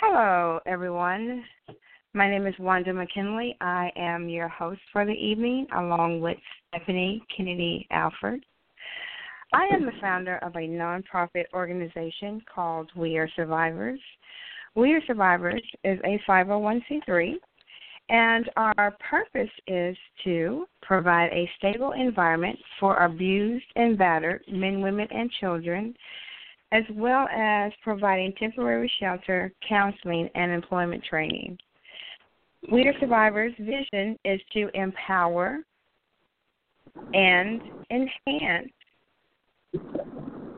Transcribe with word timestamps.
Hello, 0.00 0.58
everyone. 0.66 1.44
My 2.14 2.28
name 2.28 2.48
is 2.48 2.54
Wanda 2.58 2.92
McKinley. 2.92 3.56
I 3.60 3.92
am 3.94 4.28
your 4.28 4.48
host 4.48 4.80
for 4.92 5.04
the 5.06 5.12
evening, 5.12 5.68
along 5.76 6.20
with 6.20 6.36
Stephanie 6.68 7.22
Kennedy 7.34 7.86
Alford. 7.92 8.44
I 9.52 9.68
am 9.72 9.86
the 9.86 9.92
founder 10.00 10.38
of 10.38 10.56
a 10.56 10.66
nonprofit 10.66 11.44
organization 11.54 12.42
called 12.52 12.90
We 12.96 13.16
Are 13.18 13.28
Survivors. 13.36 14.00
We 14.74 14.94
Are 14.94 15.00
Survivors 15.06 15.62
is 15.84 16.00
a 16.04 16.20
501c3, 16.28 17.34
and 18.08 18.50
our 18.56 18.96
purpose 19.08 19.50
is 19.68 19.96
to 20.24 20.66
provide 20.82 21.30
a 21.32 21.48
stable 21.56 21.92
environment 21.92 22.58
for 22.80 22.96
abused 22.96 23.64
and 23.76 23.96
battered 23.96 24.42
men, 24.48 24.80
women, 24.80 25.06
and 25.12 25.30
children 25.40 25.94
as 26.74 26.82
well 26.92 27.28
as 27.28 27.72
providing 27.82 28.32
temporary 28.32 28.90
shelter, 28.98 29.52
counseling, 29.66 30.28
and 30.34 30.50
employment 30.50 31.02
training. 31.08 31.56
We 32.70 32.82
Are 32.88 32.94
Survivors' 32.98 33.54
vision 33.58 34.18
is 34.24 34.40
to 34.54 34.68
empower 34.74 35.60
and 37.12 37.62
enhance 37.90 38.72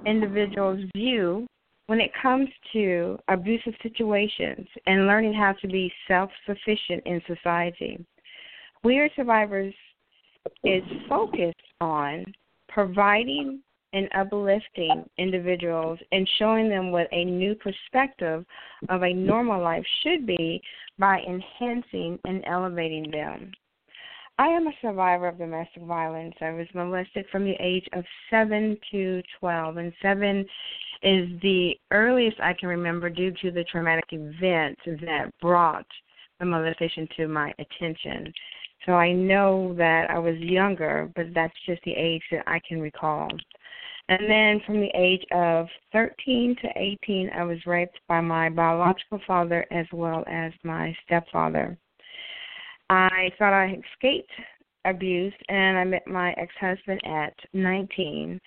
individuals' 0.07 0.81
view 0.97 1.47
when 1.87 2.01
it 2.01 2.11
comes 2.21 2.49
to 2.73 3.19
abusive 3.29 3.75
situations 3.83 4.67
and 4.87 5.07
learning 5.07 5.35
how 5.35 5.53
to 5.61 5.69
be 5.69 5.93
self 6.09 6.31
sufficient 6.47 7.03
in 7.05 7.21
society. 7.27 8.03
We 8.83 8.99
Are 9.01 9.11
Survivors 9.17 9.75
is 10.65 10.83
focused 11.09 11.57
on 11.83 12.25
providing 12.69 13.61
and 13.97 14.09
uplifting 14.15 15.09
individuals 15.17 15.99
and 16.13 16.29
showing 16.39 16.69
them 16.69 16.93
what 16.93 17.09
a 17.13 17.25
new 17.25 17.55
perspective 17.55 18.45
of 18.91 19.03
a 19.03 19.13
normal 19.13 19.63
life 19.63 19.85
should 20.03 20.27
be 20.27 20.61
by 20.99 21.21
enhancing 21.27 22.19
and 22.25 22.45
elevating 22.47 23.11
them. 23.11 23.51
I 24.39 24.49
am 24.49 24.67
a 24.67 24.73
survivor 24.83 25.29
of 25.29 25.39
domestic 25.39 25.83
violence. 25.83 26.35
I 26.43 26.51
was 26.51 26.67
molested 26.75 27.25
from 27.33 27.45
the 27.45 27.57
age 27.59 27.87
of 27.95 28.05
7 28.29 28.77
to 28.93 29.23
12, 29.41 29.77
and 29.79 29.93
7 30.03 30.41
is 31.03 31.29
the 31.41 31.73
earliest 31.91 32.39
I 32.41 32.53
can 32.53 32.69
remember 32.69 33.09
due 33.09 33.33
to 33.43 33.51
the 33.51 33.65
traumatic 33.65 34.05
event 34.11 34.79
that 34.85 35.31
brought 35.41 35.87
the 36.39 36.45
molestation 36.45 37.09
to 37.17 37.29
my 37.29 37.55
attention. 37.59 38.31
So 38.85 38.93
I 38.93 39.13
know 39.13 39.75
that 39.79 40.11
I 40.11 40.19
was 40.19 40.37
younger, 40.37 41.11
but 41.17 41.27
that's 41.35 41.55
just 41.65 41.83
the 41.85 41.95
age 41.95 42.23
that 42.31 42.45
I 42.47 42.61
can 42.69 42.79
recall. 42.79 43.29
And 44.09 44.31
then 44.31 44.61
from 44.65 44.81
the 44.81 44.91
age 44.95 45.25
of 45.33 45.67
13 45.93 46.57
to 46.63 46.69
18, 46.77 47.31
I 47.31 47.43
was 47.43 47.59
raped 47.67 47.99
by 48.09 48.21
my 48.21 48.49
biological 48.49 49.21
father 49.27 49.67
as 49.73 49.87
well 49.93 50.23
as 50.29 50.53
my 50.63 50.97
stepfather. 51.05 51.77
I 52.89 53.31
thought 53.37 53.53
I 53.53 53.77
escaped 53.93 54.31
abuse, 54.85 55.35
and 55.49 55.77
I 55.77 55.85
met 55.85 56.07
my 56.07 56.33
ex 56.35 56.55
husband 56.61 57.01
at 57.05 57.35
19. 57.53 58.41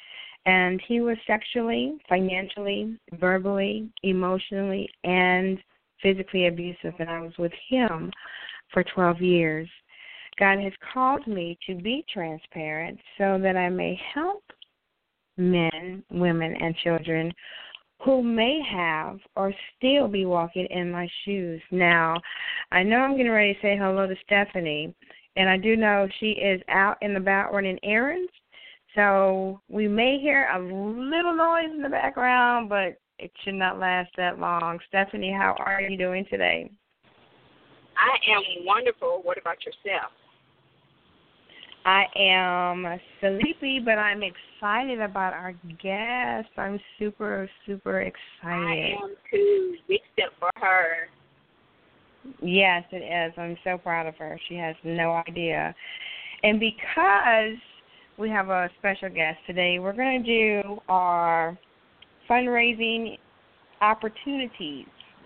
And 0.46 0.82
he 0.88 1.02
was 1.02 1.18
sexually, 1.28 1.98
financially, 2.08 2.98
verbally, 3.20 3.90
emotionally, 4.04 4.90
and 5.04 5.60
physically 6.02 6.48
abusive, 6.48 6.94
and 7.00 7.10
I 7.10 7.20
was 7.20 7.34
with 7.38 7.52
him 7.70 8.12
for 8.74 8.84
12 8.84 9.22
years. 9.22 9.68
God 10.40 10.60
has 10.60 10.72
called 10.94 11.28
me 11.28 11.58
to 11.68 11.76
be 11.76 12.06
transparent 12.12 12.98
so 13.18 13.38
that 13.42 13.58
I 13.58 13.68
may 13.68 14.00
help 14.14 14.44
men, 15.40 16.04
women, 16.12 16.56
and 16.60 16.76
children 16.84 17.34
who 18.04 18.24
may 18.24 18.62
have 18.70 19.20
or 19.36 19.54
still 19.78 20.08
be 20.08 20.26
walking 20.26 20.68
in 20.70 20.92
my 20.92 21.08
shoes. 21.26 21.62
Now, 21.72 22.16
I 22.72 22.84
know 22.84 22.98
I'm 22.98 23.18
getting 23.18 23.32
ready 23.32 23.54
to 23.54 23.60
say 23.62 23.78
hello 23.78 24.08
to 24.08 24.16
Stephanie, 24.24 24.94
and 25.36 25.50
I 25.50 25.58
do 25.58 25.76
know 25.76 26.08
she 26.20 26.32
is 26.32 26.62
out 26.70 26.98
and 27.02 27.18
about 27.18 27.54
running 27.54 27.80
errands. 27.84 28.32
So 28.96 29.62
we 29.70 29.88
may 29.88 30.18
hear 30.20 30.50
a 30.54 30.60
little 30.60 31.36
noise 31.36 31.72
in 31.74 31.82
the 31.82 31.90
background, 31.90 32.70
but 32.70 33.00
it 33.20 33.32
should 33.44 33.56
not 33.56 33.80
last 33.80 34.10
that 34.18 34.40
long. 34.40 34.80
Stephanie, 34.88 35.32
how 35.32 35.56
are 35.60 35.82
you 35.82 35.98
doing 35.98 36.26
today? 36.30 36.72
I 37.98 38.32
am 38.32 38.66
wonderful. 38.66 39.20
What 39.24 39.38
about 39.38 39.58
yourself? 39.66 40.12
I 41.86 42.04
am 42.16 43.00
sleepy, 43.20 43.80
but 43.84 43.98
I'm 43.98 44.22
excited 44.24 45.00
about 45.00 45.34
our 45.34 45.54
guest. 45.82 46.50
I'm 46.58 46.80
super, 46.98 47.50
super 47.66 48.02
excited. 48.02 48.28
I 48.44 49.04
am 49.04 49.16
too. 49.32 49.76
Big 49.88 50.02
step 50.14 50.30
for 50.40 50.52
her. 50.56 51.08
Yes, 52.42 52.84
it 52.92 52.98
is. 52.98 53.34
I'm 53.38 53.58
so 53.64 53.78
proud 53.78 54.08
of 54.08 54.16
her. 54.16 54.40
She 54.50 54.56
has 54.56 54.76
no 54.84 55.22
idea. 55.28 55.74
And 56.44 56.60
because 56.60 57.58
we 58.18 58.30
have 58.30 58.50
a 58.50 58.70
special 58.80 59.10
guest 59.10 59.38
today, 59.48 59.80
we're 59.80 59.94
going 59.94 60.24
to 60.24 60.62
do 60.64 60.80
our 60.90 61.58
fundraising 62.30 63.18
opportunities. 63.82 64.86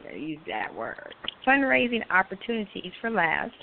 I 0.10 0.16
use 0.16 0.40
that 0.48 0.74
word. 0.74 1.14
Fundraising 1.46 2.02
opportunities 2.12 2.92
for 3.02 3.10
last 3.10 3.54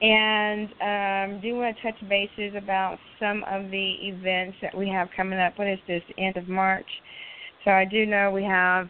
and 0.00 0.68
um, 0.82 1.40
do 1.40 1.54
want 1.56 1.76
to 1.76 1.82
touch 1.82 2.08
bases 2.08 2.54
about 2.56 2.98
some 3.18 3.44
of 3.48 3.70
the 3.70 3.94
events 4.02 4.56
that 4.60 4.76
we 4.76 4.88
have 4.88 5.08
coming 5.16 5.38
up. 5.38 5.58
What 5.58 5.68
is 5.68 5.78
this? 5.88 6.02
End 6.18 6.36
of 6.36 6.48
March. 6.48 6.86
So 7.64 7.70
I 7.70 7.84
do 7.84 8.04
know 8.04 8.30
we 8.30 8.44
have 8.44 8.88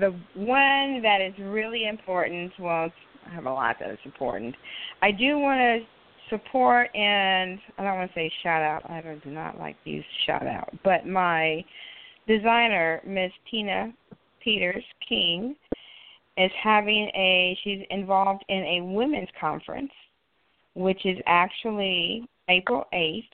the 0.00 0.14
one 0.34 1.02
that 1.02 1.20
is 1.20 1.34
really 1.38 1.88
important. 1.88 2.52
Well, 2.58 2.90
I 3.26 3.34
have 3.34 3.46
a 3.46 3.52
lot 3.52 3.76
that 3.80 3.90
is 3.90 3.98
important. 4.04 4.54
I 5.02 5.10
do 5.10 5.38
want 5.38 5.58
to 5.58 5.86
support 6.30 6.88
and 6.94 7.58
I 7.76 7.82
don't 7.82 7.96
want 7.96 8.10
to 8.10 8.14
say 8.14 8.32
shout 8.42 8.62
out. 8.62 8.88
I 8.88 9.02
do 9.24 9.30
not 9.30 9.58
like 9.58 9.82
to 9.84 9.90
use 9.90 10.04
shout 10.26 10.46
out, 10.46 10.72
but 10.84 11.06
my 11.06 11.64
designer, 12.26 13.00
Miss 13.06 13.32
Tina 13.50 13.92
Peters 14.42 14.84
King, 15.06 15.56
is 16.36 16.50
having 16.62 17.10
a. 17.14 17.58
She's 17.62 17.84
involved 17.90 18.44
in 18.48 18.62
a 18.64 18.80
women's 18.84 19.28
conference 19.40 19.90
which 20.74 21.04
is 21.06 21.18
actually 21.26 22.26
April 22.48 22.84
8th. 22.92 23.24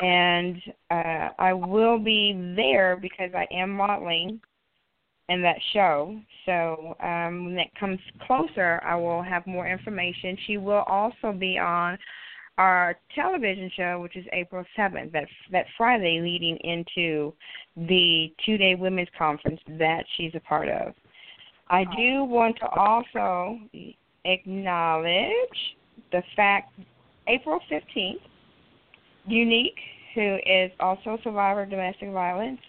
And 0.00 0.56
uh, 0.90 1.28
I 1.38 1.52
will 1.52 1.98
be 1.98 2.52
there 2.56 2.96
because 3.00 3.30
I 3.34 3.46
am 3.52 3.70
modeling 3.70 4.40
in 5.28 5.42
that 5.42 5.56
show. 5.72 6.18
So 6.46 6.96
um, 7.00 7.46
when 7.46 7.58
it 7.58 7.70
comes 7.78 7.98
closer, 8.26 8.80
I 8.84 8.96
will 8.96 9.22
have 9.22 9.46
more 9.46 9.68
information. 9.68 10.36
She 10.46 10.56
will 10.56 10.84
also 10.86 11.32
be 11.32 11.58
on 11.58 11.98
our 12.56 12.96
television 13.14 13.70
show, 13.76 14.00
which 14.00 14.16
is 14.16 14.24
April 14.32 14.64
7th, 14.76 15.12
that 15.12 15.28
that 15.52 15.66
Friday 15.76 16.20
leading 16.20 16.56
into 16.56 17.32
the 17.76 18.32
two-day 18.44 18.74
women's 18.74 19.08
conference 19.16 19.60
that 19.78 20.04
she's 20.16 20.32
a 20.34 20.40
part 20.40 20.68
of. 20.68 20.92
I 21.70 21.84
do 21.96 22.24
want 22.24 22.56
to 22.56 22.68
also 22.68 23.58
acknowledge 24.24 25.30
the 26.12 26.22
fact 26.36 26.72
April 27.26 27.60
15th, 27.70 28.20
Unique, 29.26 29.78
who 30.14 30.38
is 30.46 30.70
also 30.80 31.10
a 31.10 31.18
survivor 31.22 31.62
of 31.62 31.70
domestic 31.70 32.10
violence, 32.10 32.60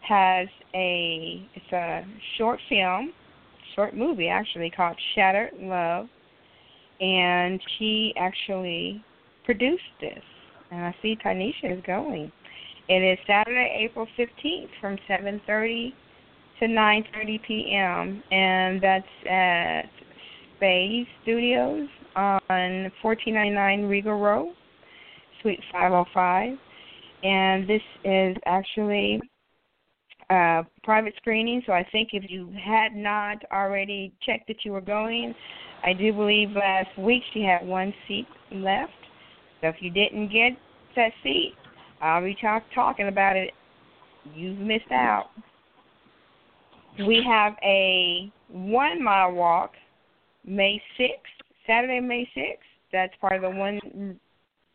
has 0.00 0.48
a 0.74 1.46
it's 1.54 1.72
a 1.72 2.04
short 2.36 2.60
film, 2.68 3.12
short 3.74 3.94
movie 3.94 4.28
actually 4.28 4.70
called 4.70 4.96
Shattered 5.14 5.52
Love, 5.60 6.06
and 7.00 7.60
she 7.78 8.14
actually 8.16 9.04
produced 9.44 9.82
this. 10.00 10.22
And 10.70 10.84
I 10.84 10.94
see 11.02 11.16
Tanisha 11.24 11.76
is 11.78 11.82
going. 11.84 12.30
It 12.88 13.02
is 13.02 13.18
Saturday, 13.26 13.84
April 13.84 14.06
15th 14.18 14.68
from 14.80 14.96
7:30 15.08 15.92
to 16.60 16.66
9:30 16.66 17.42
p.m. 17.42 18.22
and 18.30 18.80
that's 18.80 19.06
at 19.28 19.90
Space 20.56 21.06
Studios 21.22 21.88
on 22.16 22.90
1499 23.02 23.84
Regal 23.84 24.18
Road, 24.18 24.54
Suite 25.42 25.60
505. 25.72 26.58
And 27.22 27.68
this 27.68 27.82
is 28.04 28.36
actually 28.46 29.20
uh, 30.30 30.62
private 30.82 31.14
screening. 31.16 31.62
So 31.66 31.72
I 31.72 31.86
think 31.90 32.10
if 32.12 32.30
you 32.30 32.52
had 32.62 32.94
not 32.94 33.38
already 33.52 34.12
checked 34.24 34.48
that 34.48 34.64
you 34.64 34.72
were 34.72 34.80
going, 34.80 35.34
I 35.84 35.92
do 35.92 36.12
believe 36.12 36.50
last 36.50 36.96
week 36.98 37.22
she 37.32 37.42
had 37.42 37.66
one 37.66 37.92
seat 38.06 38.26
left. 38.52 38.92
So 39.60 39.68
if 39.68 39.76
you 39.80 39.90
didn't 39.90 40.28
get 40.28 40.52
that 40.96 41.12
seat, 41.22 41.54
I'll 42.00 42.22
be 42.22 42.36
talk, 42.40 42.64
talking 42.74 43.08
about 43.08 43.36
it. 43.36 43.52
You've 44.34 44.58
missed 44.58 44.92
out. 44.92 45.30
We 47.06 47.24
have 47.26 47.54
a 47.62 48.30
one 48.48 49.02
mile 49.02 49.32
walk 49.32 49.72
May 50.44 50.82
6th, 50.98 51.37
Saturday, 51.68 52.00
May 52.00 52.28
6th. 52.36 52.56
That's 52.90 53.12
part 53.20 53.36
of 53.36 53.42
the 53.42 53.50
One 53.50 54.18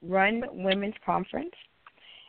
Run 0.01 0.43
Women's 0.53 0.95
Conference. 1.05 1.53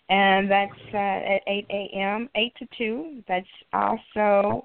And 0.08 0.50
that's 0.50 0.72
uh, 0.92 0.96
at 0.96 1.42
8 1.46 1.66
a.m., 1.70 2.28
8 2.34 2.52
to 2.58 2.66
2. 2.78 3.22
That's 3.28 3.46
also, 3.72 4.64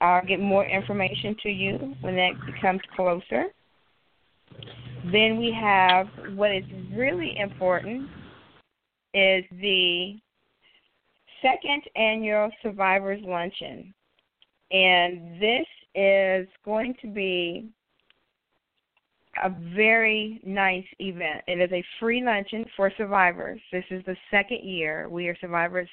I'll 0.00 0.24
get 0.24 0.40
more 0.40 0.64
information 0.64 1.36
to 1.42 1.48
you 1.48 1.94
when 2.00 2.16
that 2.16 2.32
becomes 2.46 2.80
closer. 2.94 3.46
Then 5.12 5.38
we 5.38 5.56
have 5.60 6.06
what 6.34 6.52
is 6.52 6.64
really 6.92 7.36
important 7.38 8.08
is 9.12 9.44
the 9.60 10.16
second 11.42 11.82
annual 11.94 12.50
Survivors 12.62 13.20
Luncheon. 13.24 13.92
And 14.70 15.40
this 15.40 15.66
is 15.94 16.48
going 16.64 16.94
to 17.02 17.06
be 17.08 17.68
a 19.42 19.50
very 19.74 20.40
nice 20.44 20.86
event. 20.98 21.42
It 21.46 21.60
is 21.60 21.72
a 21.72 21.84
free 21.98 22.22
luncheon 22.22 22.64
for 22.76 22.90
survivors. 22.96 23.60
This 23.72 23.84
is 23.90 24.04
the 24.04 24.16
second 24.30 24.62
year. 24.62 25.08
We 25.08 25.28
are 25.28 25.36
survivors 25.40 25.88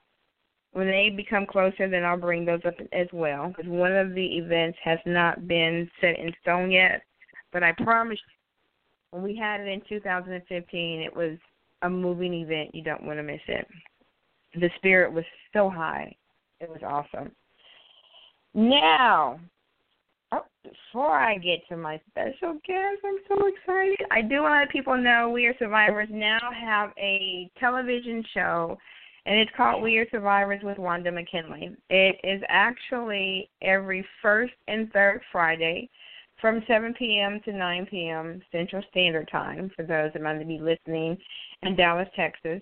When 0.74 0.88
they 0.88 1.10
become 1.10 1.46
closer, 1.46 1.90
then 1.90 2.04
I'll 2.04 2.18
bring 2.18 2.46
those 2.46 2.62
up 2.66 2.76
as 2.92 3.08
well. 3.12 3.48
Because 3.48 3.70
one 3.70 3.96
of 3.96 4.14
the 4.14 4.38
events 4.38 4.78
has 4.84 5.00
not 5.06 5.48
been 5.48 5.90
set 6.02 6.20
in 6.20 6.34
stone 6.42 6.72
yet, 6.72 7.02
but 7.52 7.64
I 7.64 7.72
promise 7.72 8.20
you, 8.20 8.34
when 9.12 9.24
we 9.24 9.36
had 9.36 9.62
it 9.62 9.68
in 9.68 9.82
2015, 9.88 11.02
it 11.02 11.16
was 11.16 11.38
a 11.82 11.90
moving 11.90 12.34
event. 12.34 12.74
You 12.74 12.84
don't 12.84 13.04
want 13.04 13.20
to 13.20 13.24
miss 13.24 13.42
it. 13.48 13.68
The 14.56 14.70
spirit 14.78 15.12
was 15.12 15.26
so 15.54 15.70
high. 15.70 16.16
It 16.60 16.70
was 16.70 16.82
awesome. 16.86 17.32
Now, 18.54 19.40
oh, 20.32 20.46
before 20.64 21.16
I 21.18 21.38
get 21.38 21.60
to 21.70 21.78
my 21.78 22.02
special 22.10 22.54
guest, 22.66 23.00
I'm 23.06 23.20
so 23.28 23.48
excited. 23.48 24.06
I 24.12 24.22
do 24.22 24.42
want 24.42 24.54
to 24.54 24.60
let 24.60 24.70
people 24.72 24.98
know 24.98 25.30
We 25.30 25.46
Are 25.46 25.56
Survivors 25.60 26.10
now 26.12 26.40
have 26.60 26.92
a 26.98 27.50
television 27.60 28.24
show, 28.34 28.78
and 29.26 29.38
it's 29.38 29.52
called 29.56 29.84
We 29.84 29.98
Are 29.98 30.10
Survivors 30.10 30.62
with 30.64 30.80
Wanda 30.80 31.12
McKinley. 31.12 31.76
It 31.90 32.20
is 32.24 32.42
actually 32.50 33.50
every 33.62 34.06
first 34.22 34.54
and 34.68 34.92
third 34.92 35.22
Friday 35.32 35.90
from 36.40 36.64
7 36.68 36.94
p.m. 36.98 37.42
to 37.46 37.52
9 37.52 37.88
p.m. 37.90 38.40
Central 38.52 38.84
Standard 38.92 39.28
Time 39.32 39.72
for 39.76 39.82
those 39.84 40.14
that 40.14 40.22
might 40.22 40.48
be 40.48 40.60
listening 40.60 41.18
in 41.64 41.76
Dallas, 41.76 42.08
Texas. 42.16 42.62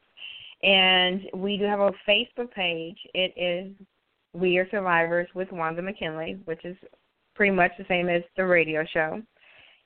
And 0.63 1.23
we 1.33 1.57
do 1.57 1.65
have 1.65 1.81
a 1.81 1.91
Facebook 2.07 2.51
page. 2.51 2.97
It 3.13 3.33
is 3.35 3.73
We 4.33 4.57
Are 4.57 4.69
Survivors 4.69 5.27
with 5.35 5.51
Wanda 5.51 5.81
McKinley, 5.81 6.39
which 6.45 6.63
is 6.63 6.77
pretty 7.35 7.53
much 7.53 7.71
the 7.77 7.83
same 7.87 8.07
as 8.07 8.23
the 8.37 8.45
radio 8.45 8.85
show. 8.93 9.21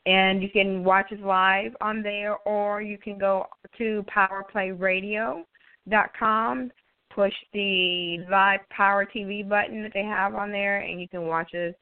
And 0.05 0.43
you 0.43 0.49
can 0.49 0.83
watch 0.83 1.11
us 1.11 1.17
live 1.21 1.75
on 1.81 2.03
there, 2.03 2.37
or 2.45 2.81
you 2.81 2.97
can 2.97 3.17
go 3.17 3.47
to 3.77 4.05
powerplayradio.com, 4.15 6.71
push 7.13 7.33
the 7.53 8.25
live 8.31 8.61
Power 8.69 9.05
TV 9.05 9.45
button 9.47 9.83
that 9.83 9.91
they 9.93 10.03
have 10.03 10.35
on 10.35 10.51
there, 10.51 10.79
and 10.81 10.99
you 11.01 11.07
can 11.09 11.23
watch 11.23 11.53
us 11.53 11.73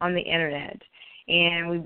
on 0.00 0.14
the 0.14 0.20
internet 0.20 0.80
and 1.28 1.70
we 1.70 1.82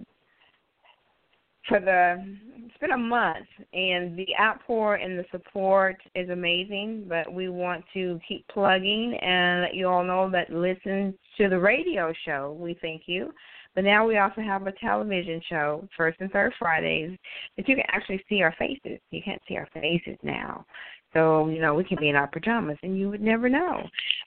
for 1.69 1.81
the 1.81 2.25
it's 2.65 2.79
been 2.79 2.93
a 2.93 2.99
month 2.99 3.47
and 3.73 4.19
the 4.19 4.27
outpour 4.41 4.95
and 4.95 5.19
the 5.19 5.25
support 5.31 5.97
is 6.15 6.31
amazing 6.31 7.05
but 7.09 7.33
we 7.33 7.49
want 7.49 7.85
to 7.93 8.19
keep 8.27 8.47
plugging 8.49 9.19
and 9.21 9.63
let 9.63 9.75
you 9.75 9.87
all 9.87 10.05
know 10.05 10.31
that 10.31 10.51
listen 10.51 11.15
to 11.37 11.49
the 11.49 11.59
radio 11.59 12.13
show 12.25 12.57
we 12.59 12.77
thank 12.81 13.03
you. 13.07 13.33
But 13.75 13.85
now 13.85 14.07
we 14.07 14.19
also 14.19 14.41
have 14.41 14.67
a 14.67 14.73
television 14.73 15.41
show 15.49 15.89
first 15.97 16.19
and 16.21 16.31
third 16.33 16.53
fridays 16.59 17.17
that 17.57 17.69
you 17.69 17.77
can 17.77 17.85
actually 17.93 18.23
see 18.29 18.43
our 18.43 18.55
faces. 18.59 18.99
You 19.11 19.23
can't 19.23 19.41
see 19.47 19.57
our 19.57 19.69
faces 19.73 20.19
now. 20.23 20.65
So 21.13 21.49
you 21.49 21.61
know 21.61 21.75
we 21.75 21.85
can 21.85 21.99
be 22.01 22.09
in 22.09 22.17
our 22.17 22.27
pajamas 22.27 22.79
and 22.83 22.99
you 22.99 23.09
would 23.09 23.21
never 23.21 23.49
know. 23.49 23.83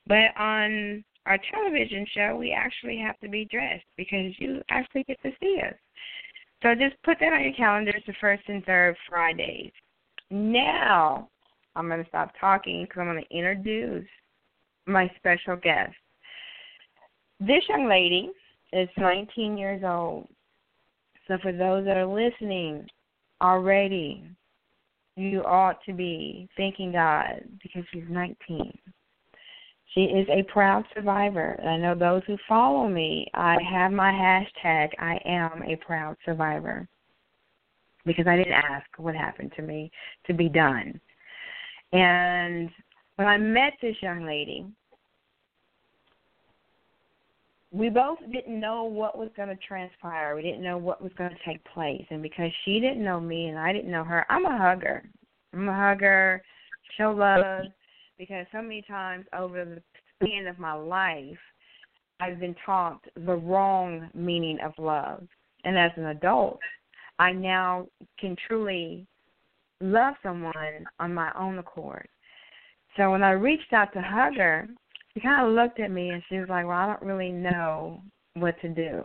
But 0.07 0.37
on 0.39 1.03
our 1.25 1.37
television 1.53 2.05
show, 2.15 2.35
we 2.35 2.51
actually 2.51 2.97
have 2.97 3.19
to 3.19 3.29
be 3.29 3.45
dressed 3.45 3.85
because 3.97 4.33
you 4.39 4.61
actually 4.69 5.03
get 5.03 5.21
to 5.23 5.31
see 5.39 5.59
us. 5.65 5.75
So 6.63 6.75
just 6.75 7.01
put 7.03 7.17
that 7.19 7.33
on 7.33 7.43
your 7.43 7.53
calendars 7.53 8.03
the 8.05 8.13
first 8.21 8.43
and 8.47 8.63
third 8.65 8.95
Fridays. 9.09 9.71
Now, 10.29 11.29
I'm 11.75 11.87
going 11.87 12.03
to 12.03 12.09
stop 12.09 12.31
talking 12.39 12.83
because 12.83 13.01
I'm 13.01 13.07
going 13.07 13.23
to 13.23 13.35
introduce 13.35 14.07
my 14.85 15.09
special 15.17 15.55
guest. 15.55 15.93
This 17.39 17.63
young 17.69 17.87
lady 17.87 18.29
is 18.73 18.89
19 18.97 19.57
years 19.57 19.83
old. 19.83 20.27
So 21.27 21.37
for 21.41 21.51
those 21.51 21.85
that 21.85 21.97
are 21.97 22.05
listening 22.05 22.87
already, 23.41 24.23
you 25.15 25.41
ought 25.43 25.83
to 25.85 25.93
be 25.93 26.47
thanking 26.57 26.91
God 26.91 27.43
because 27.61 27.83
she's 27.93 28.03
19. 28.09 28.77
She 29.93 30.01
is 30.01 30.27
a 30.29 30.43
proud 30.43 30.85
survivor. 30.93 31.59
I 31.65 31.77
know 31.77 31.95
those 31.95 32.21
who 32.25 32.37
follow 32.47 32.87
me, 32.87 33.27
I 33.33 33.57
have 33.69 33.91
my 33.91 34.11
hashtag, 34.11 34.89
I 34.99 35.19
am 35.25 35.63
a 35.63 35.75
proud 35.77 36.15
survivor. 36.23 36.87
Because 38.05 38.25
I 38.25 38.37
didn't 38.37 38.53
ask 38.53 38.87
what 38.97 39.15
happened 39.15 39.51
to 39.57 39.61
me 39.61 39.91
to 40.27 40.33
be 40.33 40.49
done. 40.49 40.99
And 41.91 42.69
when 43.17 43.27
I 43.27 43.37
met 43.37 43.73
this 43.81 43.95
young 44.01 44.25
lady, 44.25 44.65
we 47.71 47.89
both 47.89 48.17
didn't 48.31 48.59
know 48.59 48.83
what 48.83 49.17
was 49.17 49.29
going 49.35 49.49
to 49.49 49.55
transpire. 49.55 50.35
We 50.35 50.41
didn't 50.41 50.63
know 50.63 50.77
what 50.77 51.01
was 51.01 51.11
going 51.17 51.29
to 51.29 51.37
take 51.45 51.63
place. 51.65 52.05
And 52.09 52.21
because 52.21 52.51
she 52.63 52.79
didn't 52.79 53.03
know 53.03 53.19
me 53.19 53.47
and 53.47 53.59
I 53.59 53.71
didn't 53.71 53.91
know 53.91 54.03
her, 54.03 54.25
I'm 54.29 54.45
a 54.45 54.57
hugger. 54.57 55.03
I'm 55.53 55.67
a 55.67 55.75
hugger, 55.75 56.41
show 56.97 57.11
love, 57.11 57.65
because 58.17 58.45
so 58.51 58.61
many 58.61 58.83
times 58.83 59.25
over 59.37 59.65
the 59.65 59.81
span 60.15 60.47
of 60.47 60.59
my 60.59 60.73
life, 60.73 61.37
I've 62.19 62.39
been 62.39 62.55
taught 62.65 63.03
the 63.15 63.35
wrong 63.35 64.09
meaning 64.13 64.59
of 64.63 64.73
love. 64.77 65.23
And 65.63 65.77
as 65.77 65.91
an 65.95 66.05
adult, 66.07 66.59
I 67.19 67.31
now 67.31 67.87
can 68.19 68.35
truly 68.47 69.05
love 69.79 70.15
someone 70.21 70.85
on 70.99 71.13
my 71.13 71.31
own 71.37 71.57
accord. 71.57 72.07
So 72.97 73.11
when 73.11 73.23
I 73.23 73.31
reached 73.31 73.73
out 73.73 73.93
to 73.93 74.01
hug 74.01 74.35
her, 74.35 74.67
she 75.13 75.19
kind 75.19 75.45
of 75.45 75.53
looked 75.53 75.79
at 75.79 75.91
me 75.91 76.09
and 76.09 76.23
she 76.29 76.37
was 76.37 76.49
like, 76.49 76.65
Well, 76.65 76.77
I 76.77 76.85
don't 76.85 77.01
really 77.01 77.31
know 77.31 78.01
what 78.35 78.59
to 78.61 78.69
do. 78.69 79.03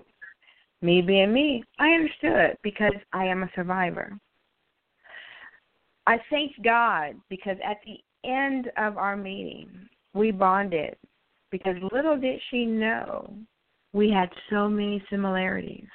Me 0.82 1.00
being 1.00 1.32
me, 1.32 1.64
I 1.78 1.88
understood 1.90 2.56
because 2.62 2.92
I 3.12 3.24
am 3.24 3.42
a 3.42 3.50
survivor. 3.54 4.18
I 6.06 6.18
thanked 6.30 6.62
God 6.62 7.16
because 7.28 7.56
at 7.64 7.78
the 7.84 7.98
end 8.26 8.70
of 8.76 8.96
our 8.96 9.16
meeting, 9.16 9.70
we 10.14 10.30
bonded 10.30 10.96
because 11.50 11.76
little 11.92 12.18
did 12.18 12.40
she 12.50 12.64
know 12.64 13.32
we 13.92 14.10
had 14.10 14.28
so 14.50 14.68
many 14.68 15.02
similarities. 15.10 15.86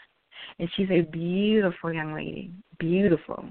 And 0.59 0.69
she's 0.75 0.89
a 0.91 1.01
beautiful 1.01 1.93
young 1.93 2.13
lady, 2.13 2.51
beautiful. 2.79 3.45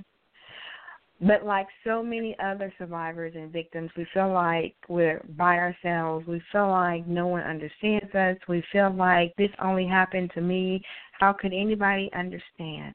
But 1.20 1.44
like 1.44 1.66
so 1.84 2.02
many 2.02 2.37
other 2.42 2.72
survivors 2.78 3.34
and 3.37 3.52
victims, 3.52 3.90
we 3.96 4.06
feel 4.14 4.32
like 4.32 4.75
we're 4.88 5.22
by 5.37 5.56
ourselves. 5.56 6.26
We 6.26 6.42
feel 6.50 6.68
like 6.68 7.06
no 7.06 7.26
one 7.26 7.42
understands 7.42 8.14
us. 8.14 8.37
We 8.49 8.64
feel 8.72 8.92
like 8.92 9.34
this 9.37 9.50
only 9.62 9.87
happened 9.87 10.30
to 10.34 10.40
me. 10.40 10.82
How 11.12 11.32
could 11.32 11.52
anybody 11.52 12.10
understand? 12.14 12.94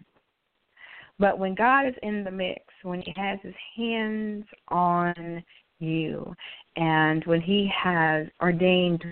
But 1.20 1.40
when 1.40 1.56
God 1.56 1.88
is 1.88 1.94
in 2.04 2.24
the 2.24 2.32
mix, 2.32 2.62
when 2.82 3.02
He 3.02 3.14
has 3.16 3.40
His 3.44 3.54
hands 3.78 4.46
on 4.70 5.44
you, 5.86 6.34
and 6.76 7.24
when 7.26 7.42
He 7.42 7.70
has 7.84 8.28
ordained 8.42 9.04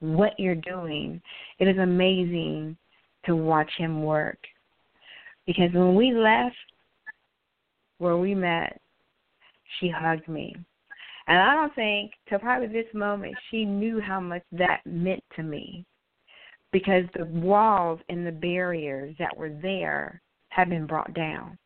what 0.00 0.38
you're 0.38 0.54
doing, 0.54 1.20
it 1.58 1.68
is 1.68 1.78
amazing 1.78 2.76
to 3.26 3.36
watch 3.36 3.70
Him 3.76 4.02
work. 4.02 4.38
Because 5.46 5.72
when 5.72 5.94
we 5.94 6.12
left 6.12 6.56
where 7.98 8.16
we 8.16 8.34
met, 8.34 8.80
she 9.78 9.88
hugged 9.88 10.28
me. 10.28 10.54
And 11.26 11.38
I 11.38 11.54
don't 11.54 11.74
think 11.74 12.12
till 12.28 12.38
probably 12.38 12.68
this 12.68 12.92
moment 12.94 13.34
she 13.50 13.64
knew 13.64 14.00
how 14.00 14.20
much 14.20 14.42
that 14.52 14.80
meant 14.84 15.22
to 15.36 15.42
me. 15.42 15.84
Because 16.72 17.04
the 17.16 17.26
walls 17.26 18.00
and 18.08 18.26
the 18.26 18.32
barriers 18.32 19.14
that 19.18 19.36
were 19.36 19.56
there 19.62 20.20
have 20.48 20.68
been 20.68 20.86
brought 20.86 21.12
down. 21.14 21.58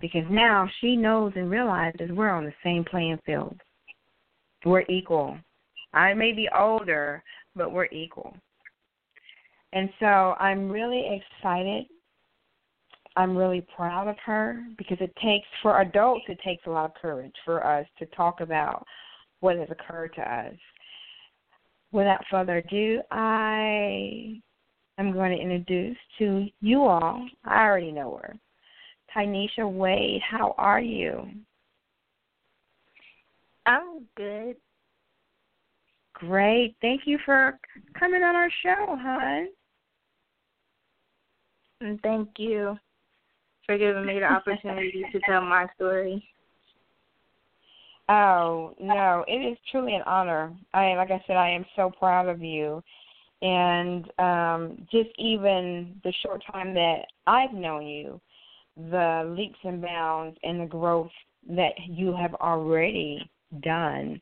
Because 0.00 0.24
now 0.30 0.68
she 0.80 0.96
knows 0.96 1.32
and 1.36 1.50
realizes 1.50 2.10
we're 2.10 2.30
on 2.30 2.44
the 2.44 2.54
same 2.64 2.84
playing 2.84 3.18
field. 3.26 3.56
We're 4.64 4.84
equal. 4.88 5.36
I 5.92 6.14
may 6.14 6.32
be 6.32 6.48
older, 6.56 7.22
but 7.54 7.72
we're 7.72 7.86
equal. 7.86 8.34
And 9.72 9.90
so 10.00 10.34
I'm 10.38 10.70
really 10.70 11.20
excited 11.20 11.86
I'm 13.16 13.36
really 13.36 13.66
proud 13.76 14.08
of 14.08 14.16
her 14.24 14.62
because 14.78 14.98
it 15.00 15.14
takes 15.22 15.46
for 15.62 15.80
adults 15.80 16.24
it 16.28 16.38
takes 16.44 16.66
a 16.66 16.70
lot 16.70 16.86
of 16.86 16.94
courage 16.94 17.34
for 17.44 17.66
us 17.66 17.86
to 17.98 18.06
talk 18.06 18.40
about 18.40 18.84
what 19.40 19.56
has 19.56 19.68
occurred 19.70 20.14
to 20.14 20.22
us. 20.22 20.54
Without 21.92 22.20
further 22.30 22.58
ado, 22.58 23.00
I 23.10 24.40
am 24.98 25.12
going 25.12 25.36
to 25.36 25.42
introduce 25.42 25.96
to 26.18 26.46
you 26.60 26.84
all. 26.84 27.26
I 27.44 27.64
already 27.64 27.90
know 27.90 28.20
her. 28.22 28.36
Tynesha 29.14 29.70
Wade, 29.70 30.20
how 30.28 30.54
are 30.58 30.80
you? 30.80 31.28
I'm 33.66 34.06
good. 34.16 34.56
Great. 36.14 36.76
Thank 36.80 37.02
you 37.06 37.18
for 37.24 37.58
coming 37.98 38.22
on 38.22 38.36
our 38.36 38.50
show, 38.62 38.86
hon. 38.88 39.48
And 41.80 42.00
thank 42.02 42.28
you 42.36 42.76
for 43.66 43.78
giving 43.78 44.04
me 44.04 44.18
the 44.18 44.24
opportunity 44.32 45.04
to 45.12 45.20
tell 45.20 45.40
my 45.40 45.66
story. 45.76 46.22
Oh 48.08 48.74
no, 48.80 49.24
it 49.28 49.38
is 49.38 49.56
truly 49.70 49.94
an 49.94 50.02
honor. 50.02 50.52
I 50.74 50.94
like 50.94 51.10
I 51.10 51.22
said, 51.26 51.36
I 51.36 51.50
am 51.50 51.64
so 51.76 51.92
proud 51.96 52.28
of 52.28 52.42
you, 52.42 52.82
and 53.40 54.10
um, 54.18 54.86
just 54.90 55.10
even 55.16 56.00
the 56.02 56.12
short 56.24 56.42
time 56.52 56.74
that 56.74 57.02
I've 57.28 57.52
known 57.52 57.86
you, 57.86 58.20
the 58.76 59.34
leaps 59.36 59.58
and 59.64 59.82
bounds 59.82 60.36
and 60.42 60.60
the 60.60 60.66
growth 60.66 61.10
that 61.48 61.72
you 61.88 62.14
have 62.16 62.34
already 62.34 63.30
done. 63.62 64.20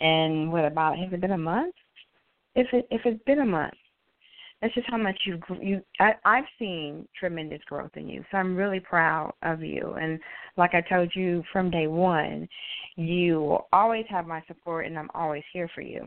And 0.00 0.50
what 0.52 0.64
about 0.64 0.98
has 0.98 1.12
it 1.12 1.20
been 1.20 1.32
a 1.32 1.38
month? 1.38 1.74
If 2.54 2.66
it 2.72 2.86
if 2.90 3.02
it's 3.04 3.22
been 3.24 3.40
a 3.40 3.46
month, 3.46 3.74
that's 4.60 4.74
just 4.74 4.88
how 4.88 4.96
much 4.96 5.18
you've 5.24 5.42
you 5.60 5.82
I, 6.00 6.12
I've 6.24 6.44
seen 6.58 7.06
tremendous 7.18 7.60
growth 7.66 7.90
in 7.94 8.08
you. 8.08 8.24
So 8.30 8.38
I'm 8.38 8.56
really 8.56 8.80
proud 8.80 9.32
of 9.42 9.62
you. 9.62 9.94
And 10.00 10.18
like 10.56 10.74
I 10.74 10.80
told 10.82 11.10
you 11.14 11.42
from 11.52 11.70
day 11.70 11.86
one, 11.86 12.48
you 12.96 13.40
will 13.40 13.68
always 13.72 14.04
have 14.08 14.26
my 14.26 14.42
support, 14.46 14.86
and 14.86 14.98
I'm 14.98 15.10
always 15.14 15.44
here 15.52 15.68
for 15.74 15.80
you. 15.80 16.06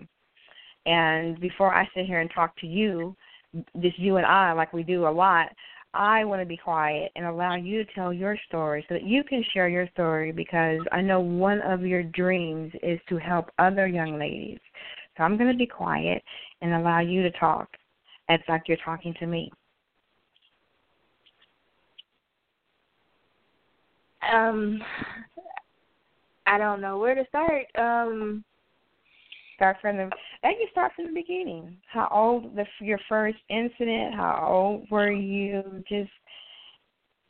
And 0.85 1.39
before 1.39 1.73
I 1.73 1.87
sit 1.95 2.05
here 2.05 2.19
and 2.19 2.29
talk 2.33 2.55
to 2.57 2.67
you, 2.67 3.15
just 3.81 3.97
you 3.97 4.17
and 4.17 4.25
I, 4.25 4.51
like 4.51 4.73
we 4.73 4.83
do 4.83 5.07
a 5.07 5.09
lot, 5.09 5.49
I 5.95 6.25
want 6.25 6.41
to 6.41 6.45
be 6.45 6.57
quiet 6.57 7.11
and 7.15 7.25
allow 7.25 7.55
you 7.55 7.83
to 7.83 7.93
tell 7.93 8.13
your 8.13 8.37
story 8.47 8.85
so 8.87 8.95
that 8.95 9.03
you 9.03 9.23
can 9.23 9.43
share 9.53 9.69
your 9.69 9.87
story 9.93 10.31
because 10.31 10.79
I 10.91 11.01
know 11.01 11.19
one 11.19 11.61
of 11.61 11.81
your 11.81 12.03
dreams 12.03 12.73
is 12.83 12.99
to 13.09 13.17
help 13.17 13.49
other 13.59 13.87
young 13.87 14.19
ladies. 14.19 14.59
So 15.17 15.23
I'm 15.23 15.37
going 15.37 15.51
to 15.51 15.57
be 15.57 15.65
quiet 15.65 16.21
and 16.61 16.73
allow 16.73 16.99
you 16.99 17.23
to 17.23 17.31
talk 17.31 17.69
it's 18.29 18.43
like 18.47 18.63
you're 18.67 18.77
talking 18.83 19.13
to 19.19 19.27
me. 19.27 19.51
Um, 24.33 24.81
I 26.47 26.57
don't 26.57 26.81
know 26.81 26.97
where 26.97 27.15
to 27.15 27.25
start. 27.27 27.65
Um, 27.77 28.43
start 29.55 29.77
from 29.81 29.97
the. 29.97 30.09
I 30.45 30.53
can 30.53 30.67
start 30.71 30.91
from 30.95 31.07
the 31.07 31.13
beginning. 31.13 31.77
How 31.91 32.07
old 32.11 32.55
the 32.55 32.65
your 32.79 32.99
first 33.09 33.37
incident? 33.49 34.13
How 34.13 34.45
old 34.47 34.89
were 34.91 35.11
you? 35.11 35.83
Just 35.89 36.11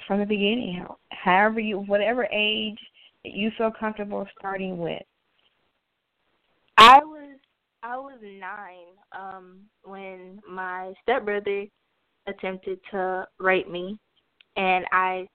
from 0.06 0.20
the 0.20 0.26
beginning. 0.26 0.82
How, 0.82 0.98
however 1.12 1.60
you, 1.62 1.80
whatever 1.80 2.26
age 2.26 2.80
that 3.24 3.34
you 3.34 3.52
feel 3.58 3.72
comfortable 3.72 4.28
starting 4.38 4.78
with. 4.78 5.02
I 6.78 7.00
was 7.00 7.38
I 7.84 7.98
was 7.98 8.20
nine 8.22 8.96
um, 9.18 9.60
when 9.84 10.42
my 10.50 10.94
stepbrother 11.04 11.66
attempted 12.28 12.80
to 12.92 13.26
rape 13.40 13.70
me, 13.70 13.98
and 14.58 14.86
I 14.92 15.28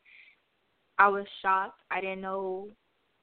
I 0.99 1.09
was 1.09 1.25
shocked. 1.41 1.81
I 1.91 2.03
didn't 2.03 2.21
know 2.21 2.69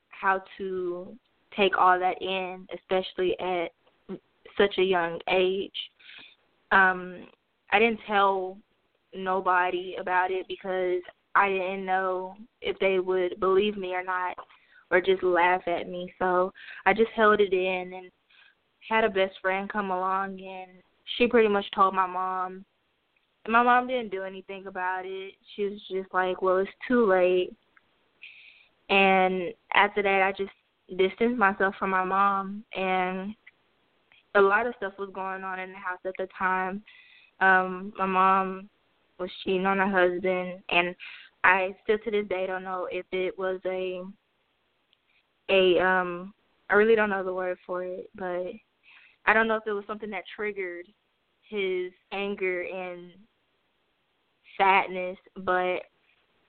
how 0.10 0.42
to 0.58 1.16
take 1.56 1.78
all 1.78 2.00
that 2.00 2.20
in, 2.22 2.66
especially 2.74 3.40
at 3.40 3.72
such 4.58 4.78
a 4.78 4.84
young 4.84 5.20
age. 5.30 5.72
Um, 6.72 7.28
I 7.72 7.80
didn't 7.80 8.00
tell 8.08 8.58
nobody 9.14 9.96
about 10.00 10.32
it 10.32 10.46
because 10.48 11.02
I 11.36 11.50
didn't 11.50 11.86
know 11.86 12.36
if 12.62 12.78
they 12.80 13.00
would 13.00 13.40
believe 13.40 13.78
me 13.78 13.94
or 13.94 14.04
not 14.04 14.36
or 14.90 15.02
just 15.02 15.24
laugh 15.24 15.62
at 15.68 15.88
me. 15.88 16.14
So 16.20 16.52
I 16.86 16.94
just 16.94 17.12
held 17.16 17.40
it 17.40 17.54
in 17.54 17.94
and 17.94 18.12
had 18.88 19.04
a 19.04 19.10
best 19.10 19.36
friend 19.42 19.70
come 19.70 19.92
along 19.92 20.40
and 20.40 20.82
she 21.18 21.28
pretty 21.28 21.50
much 21.50 21.66
told 21.76 21.94
my 21.94 22.08
mom 22.08 22.66
and 23.46 23.54
my 23.54 23.64
mom 23.64 23.88
didn't 23.88 24.12
do 24.12 24.24
anything 24.24 24.68
about 24.68 25.04
it. 25.06 25.34
She 25.56 25.66
was 25.66 25.82
just 25.90 26.14
like, 26.14 26.42
Well, 26.42 26.58
it's 26.58 26.72
too 26.88 27.06
late 27.06 27.54
and 28.90 29.54
after 29.74 30.02
that 30.02 30.22
I 30.22 30.32
just 30.32 30.52
distanced 30.98 31.38
myself 31.38 31.76
from 31.78 31.90
my 31.90 32.04
mom 32.04 32.64
and 32.76 33.36
a 34.38 34.41
lot 34.41 34.67
of 34.67 34.74
stuff 34.77 34.94
was 35.00 35.10
going 35.13 35.44
on 35.44 35.60
in 35.60 35.72
the 35.72 35.77
house 35.77 36.00
at 36.06 36.13
the 36.17 36.27
time. 36.38 36.84
Um, 37.39 37.94
my 37.98 38.06
mom 38.06 38.70
was 39.20 39.29
cheating 39.44 39.65
on 39.65 39.77
her 39.77 39.89
husband 39.89 40.62
and 40.70 40.96
I 41.44 41.75
still 41.84 41.98
to 42.00 42.12
this 42.12 42.27
day 42.27 42.46
don't 42.48 42.63
know 42.63 42.88
if 42.91 43.06
it 43.12 43.38
was 43.38 43.60
a 43.65 44.03
a 45.50 45.79
um 45.79 46.34
I 46.70 46.74
really 46.74 46.96
don't 46.96 47.10
know 47.10 47.24
the 47.24 47.34
word 47.34 47.58
for 47.65 47.84
it, 47.84 48.10
but 48.15 48.48
I 49.25 49.34
don't 49.34 49.48
know 49.48 49.56
if 49.56 49.63
it 49.65 49.72
was 49.72 49.86
something 49.88 50.10
that 50.12 50.24
triggered 50.36 50.86
his 51.50 51.91
anger 52.12 52.63
and 52.63 53.12
sadness, 54.58 55.17
but 55.38 55.84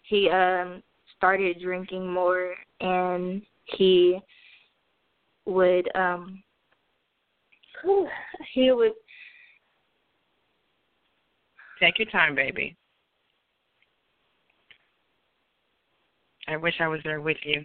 he 0.02 0.28
um 0.30 0.82
started 1.16 1.60
drinking 1.60 2.10
more 2.10 2.54
and 2.80 3.42
he 3.64 4.18
would 5.44 5.88
um 5.96 6.42
he 8.54 8.72
would 8.72 8.92
Take 11.80 11.98
your 11.98 12.10
time, 12.10 12.34
baby. 12.34 12.76
I 16.48 16.56
wish 16.56 16.74
I 16.80 16.88
was 16.88 17.00
there 17.04 17.20
with 17.20 17.36
you. 17.44 17.62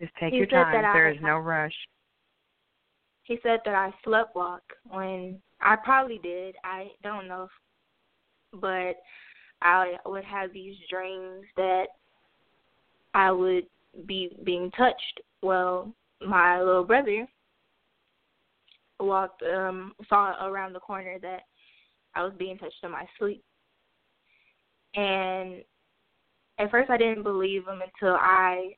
Just 0.00 0.12
take 0.20 0.32
He 0.32 0.38
your 0.38 0.46
time. 0.46 0.72
that 0.72 0.84
I- 0.84 0.92
There 0.92 1.08
is 1.08 1.20
no 1.22 1.38
rush. 1.38 1.74
He 3.22 3.38
said 3.42 3.60
that 3.64 3.74
I 3.74 3.92
slept 4.02 4.34
walk 4.34 4.62
when 4.88 5.40
I 5.60 5.76
probably 5.76 6.18
did. 6.18 6.56
I 6.64 6.90
don't 7.02 7.28
know, 7.28 7.48
but 8.52 8.96
I 9.62 9.98
would 10.04 10.24
have 10.24 10.52
these 10.52 10.76
dreams 10.88 11.44
that 11.56 11.86
I 13.14 13.30
would 13.30 13.66
be 14.06 14.36
being 14.42 14.70
touched. 14.72 15.20
Well, 15.42 15.94
my 16.20 16.60
little 16.60 16.84
brother 16.84 17.28
walked 19.00 19.42
um 19.42 19.92
saw 20.08 20.46
around 20.46 20.72
the 20.72 20.80
corner 20.80 21.18
that 21.20 21.42
I 22.14 22.22
was 22.22 22.32
being 22.38 22.58
touched 22.58 22.82
in 22.82 22.90
my 22.90 23.06
sleep. 23.18 23.42
And 24.94 25.62
at 26.58 26.70
first 26.70 26.90
I 26.90 26.96
didn't 26.96 27.22
believe 27.22 27.66
him 27.66 27.80
until 27.82 28.16
I 28.16 28.74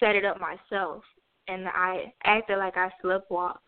set 0.00 0.16
it 0.16 0.24
up 0.24 0.38
myself 0.40 1.02
and 1.48 1.68
I 1.68 2.12
acted 2.24 2.58
like 2.58 2.76
I 2.76 2.90
sleptwalk. 3.02 3.58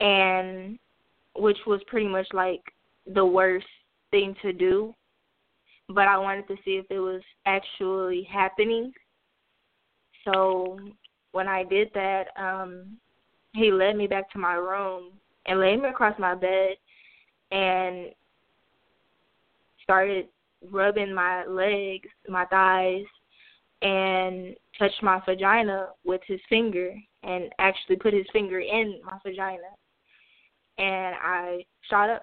And 0.00 0.78
which 1.36 1.58
was 1.66 1.80
pretty 1.86 2.08
much 2.08 2.26
like 2.32 2.60
the 3.12 3.24
worst 3.24 3.66
thing 4.10 4.34
to 4.42 4.52
do. 4.52 4.94
But 5.88 6.08
I 6.08 6.18
wanted 6.18 6.48
to 6.48 6.56
see 6.64 6.72
if 6.72 6.86
it 6.90 6.98
was 6.98 7.22
actually 7.46 8.26
happening. 8.30 8.92
So 10.24 10.78
when 11.32 11.46
I 11.46 11.64
did 11.64 11.90
that, 11.94 12.28
um 12.36 12.98
he 13.54 13.70
led 13.70 13.96
me 13.96 14.06
back 14.06 14.30
to 14.32 14.38
my 14.38 14.54
room 14.54 15.12
and 15.46 15.60
laid 15.60 15.80
me 15.80 15.88
across 15.88 16.18
my 16.18 16.34
bed 16.34 16.76
and 17.50 18.10
started 19.82 20.26
rubbing 20.70 21.14
my 21.14 21.44
legs, 21.46 22.08
my 22.28 22.44
thighs, 22.46 23.04
and 23.82 24.56
touched 24.78 25.02
my 25.02 25.20
vagina 25.26 25.88
with 26.04 26.20
his 26.26 26.40
finger 26.48 26.94
and 27.22 27.50
actually 27.58 27.96
put 27.96 28.12
his 28.12 28.26
finger 28.32 28.60
in 28.60 29.00
my 29.04 29.18
vagina. 29.24 29.70
And 30.78 31.14
I 31.22 31.64
shot 31.88 32.10
up. 32.10 32.22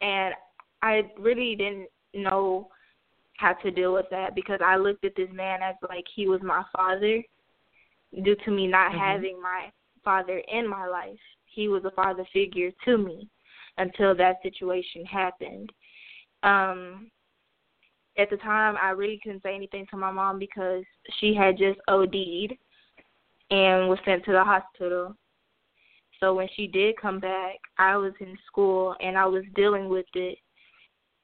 And 0.00 0.34
I 0.82 1.02
really 1.18 1.54
didn't 1.54 1.88
know 2.14 2.68
how 3.36 3.52
to 3.54 3.70
deal 3.70 3.92
with 3.92 4.06
that 4.10 4.34
because 4.34 4.60
I 4.64 4.76
looked 4.76 5.04
at 5.04 5.14
this 5.16 5.28
man 5.32 5.62
as 5.62 5.74
like 5.88 6.04
he 6.14 6.26
was 6.26 6.40
my 6.42 6.62
father 6.74 7.22
due 8.22 8.36
to 8.44 8.50
me 8.50 8.66
not 8.66 8.92
Mhm. 8.92 8.98
having 8.98 9.42
my 9.42 9.70
father 10.04 10.42
in 10.52 10.68
my 10.68 10.86
life. 10.86 11.18
He 11.44 11.68
was 11.68 11.84
a 11.84 11.90
father 11.90 12.26
figure 12.32 12.70
to 12.84 12.98
me 12.98 13.28
until 13.78 14.14
that 14.16 14.36
situation 14.42 15.04
happened. 15.04 15.70
Um 16.42 17.10
at 18.18 18.28
the 18.28 18.36
time 18.36 18.76
I 18.80 18.90
really 18.90 19.20
couldn't 19.22 19.42
say 19.42 19.54
anything 19.54 19.86
to 19.90 19.96
my 19.96 20.10
mom 20.10 20.38
because 20.38 20.84
she 21.18 21.34
had 21.34 21.56
just 21.56 21.78
OD'd 21.88 22.52
and 23.50 23.88
was 23.88 23.98
sent 24.04 24.24
to 24.24 24.32
the 24.32 24.44
hospital. 24.44 25.14
So 26.20 26.34
when 26.34 26.48
she 26.54 26.66
did 26.66 26.96
come 27.00 27.20
back, 27.20 27.56
I 27.78 27.96
was 27.96 28.12
in 28.20 28.36
school 28.46 28.94
and 29.00 29.18
I 29.18 29.26
was 29.26 29.44
dealing 29.54 29.88
with 29.88 30.06
it. 30.14 30.38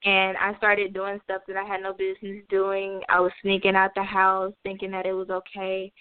And 0.05 0.37
I 0.37 0.57
started 0.57 0.93
doing 0.93 1.21
stuff 1.25 1.43
that 1.49 1.57
I 1.57 1.65
had 1.65 1.83
no 1.83 1.93
business 1.93 2.43
doing. 2.49 3.01
I 3.09 3.21
was 3.21 3.33
sneaking 3.43 3.77
out 3.77 3.91
the 3.95 4.03
house 4.03 4.53
thinking 4.63 4.91
that 4.93 5.07
it 5.07 5.13
was 5.13 5.31
okay, 5.31 5.93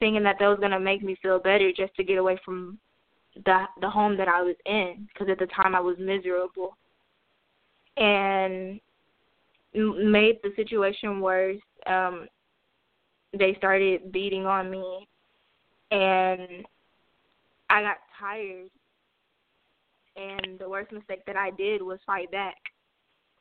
thinking 0.00 0.22
that 0.24 0.36
that 0.38 0.48
was 0.48 0.58
to 0.60 0.80
make 0.80 1.02
me 1.02 1.16
feel 1.22 1.38
better 1.38 1.70
just 1.72 1.94
to 1.96 2.04
get 2.04 2.18
away 2.18 2.38
from 2.44 2.78
the 3.44 3.64
the 3.80 3.90
home 3.90 4.16
that 4.16 4.28
I 4.28 4.42
was 4.42 4.56
in 4.66 5.08
because 5.12 5.28
at 5.28 5.38
the 5.38 5.46
time 5.46 5.74
I 5.74 5.80
was 5.80 5.96
miserable. 5.98 6.76
And 7.96 8.80
made 9.74 10.38
the 10.42 10.52
situation 10.56 11.20
worse. 11.20 11.60
Um, 11.86 12.28
they 13.36 13.54
started 13.54 14.12
beating 14.12 14.46
on 14.46 14.70
me, 14.70 15.08
and 15.90 16.64
I 17.70 17.82
got 17.82 17.96
tired. 18.18 18.70
And 20.16 20.58
the 20.60 20.68
worst 20.68 20.92
mistake 20.92 21.24
that 21.26 21.36
I 21.36 21.50
did 21.50 21.82
was 21.82 21.98
fight 22.06 22.30
back. 22.30 22.56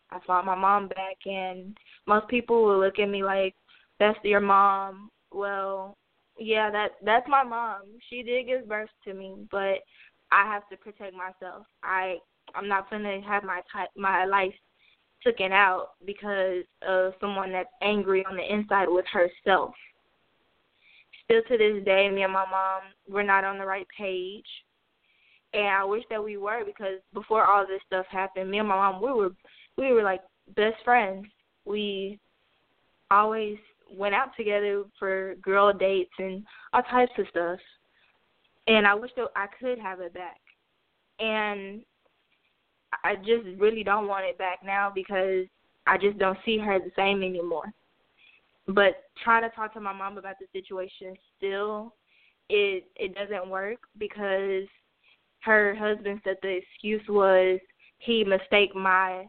I 0.09 0.19
fought 0.25 0.45
my 0.45 0.55
mom 0.55 0.87
back, 0.87 1.17
and 1.25 1.77
most 2.07 2.27
people 2.27 2.63
will 2.63 2.79
look 2.79 2.97
at 2.97 3.09
me 3.09 3.23
like, 3.23 3.55
"That's 3.99 4.17
your 4.23 4.41
mom." 4.41 5.11
Well, 5.31 5.95
yeah, 6.37 6.69
that 6.71 6.91
that's 7.03 7.27
my 7.27 7.43
mom. 7.43 7.81
She 8.09 8.23
did 8.23 8.47
give 8.47 8.67
birth 8.67 8.89
to 9.05 9.13
me, 9.13 9.35
but 9.51 9.79
I 10.31 10.45
have 10.45 10.67
to 10.69 10.77
protect 10.77 11.13
myself. 11.13 11.65
I 11.83 12.17
I'm 12.55 12.67
not 12.67 12.89
gonna 12.89 13.21
have 13.21 13.43
my 13.43 13.61
ty- 13.71 13.87
my 13.95 14.25
life 14.25 14.53
taken 15.23 15.51
out 15.51 15.89
because 16.05 16.63
of 16.87 17.13
someone 17.19 17.51
that's 17.51 17.69
angry 17.81 18.25
on 18.25 18.35
the 18.35 18.53
inside 18.53 18.87
with 18.89 19.05
herself. 19.11 19.73
Still 21.23 21.41
to 21.47 21.57
this 21.57 21.83
day, 21.85 22.09
me 22.09 22.23
and 22.23 22.33
my 22.33 22.45
mom, 22.49 22.81
we're 23.07 23.23
not 23.23 23.45
on 23.45 23.57
the 23.57 23.65
right 23.65 23.87
page. 23.97 24.45
And 25.53 25.67
I 25.67 25.83
wish 25.85 26.03
that 26.09 26.23
we 26.23 26.37
were 26.37 26.65
because 26.65 26.99
before 27.13 27.45
all 27.45 27.65
this 27.65 27.81
stuff 27.85 28.05
happened, 28.09 28.49
me 28.49 28.59
and 28.59 28.67
my 28.67 28.75
mom, 28.75 29.01
we 29.01 29.13
were 29.13 29.31
we 29.77 29.93
were 29.93 30.03
like 30.03 30.21
best 30.55 30.75
friends. 30.83 31.25
We 31.65 32.19
always 33.11 33.57
went 33.93 34.15
out 34.15 34.35
together 34.35 34.83
for 34.97 35.35
girl 35.41 35.71
dates 35.73 36.13
and 36.19 36.43
all 36.73 36.81
types 36.83 37.11
of 37.17 37.25
stuff. 37.29 37.59
And 38.67 38.87
I 38.87 38.93
wish 38.93 39.11
that 39.17 39.27
I 39.35 39.47
could 39.59 39.79
have 39.79 39.99
it 39.99 40.13
back. 40.13 40.39
And 41.19 41.83
I 43.03 43.15
just 43.15 43.59
really 43.59 43.83
don't 43.83 44.07
want 44.07 44.25
it 44.25 44.37
back 44.37 44.59
now 44.65 44.91
because 44.93 45.45
I 45.85 45.97
just 45.97 46.17
don't 46.17 46.37
see 46.45 46.57
her 46.57 46.79
the 46.79 46.91
same 46.95 47.23
anymore. 47.23 47.71
But 48.67 49.03
trying 49.23 49.43
to 49.43 49.55
talk 49.55 49.73
to 49.73 49.81
my 49.81 49.93
mom 49.93 50.17
about 50.17 50.35
the 50.39 50.47
situation 50.57 51.15
still 51.37 51.93
it 52.49 52.85
it 52.95 53.15
doesn't 53.15 53.49
work 53.49 53.79
because 53.97 54.67
her 55.41 55.75
husband 55.75 56.21
said 56.23 56.37
the 56.41 56.57
excuse 56.57 57.01
was 57.09 57.59
he 57.99 58.23
mistake 58.23 58.75
my 58.75 59.25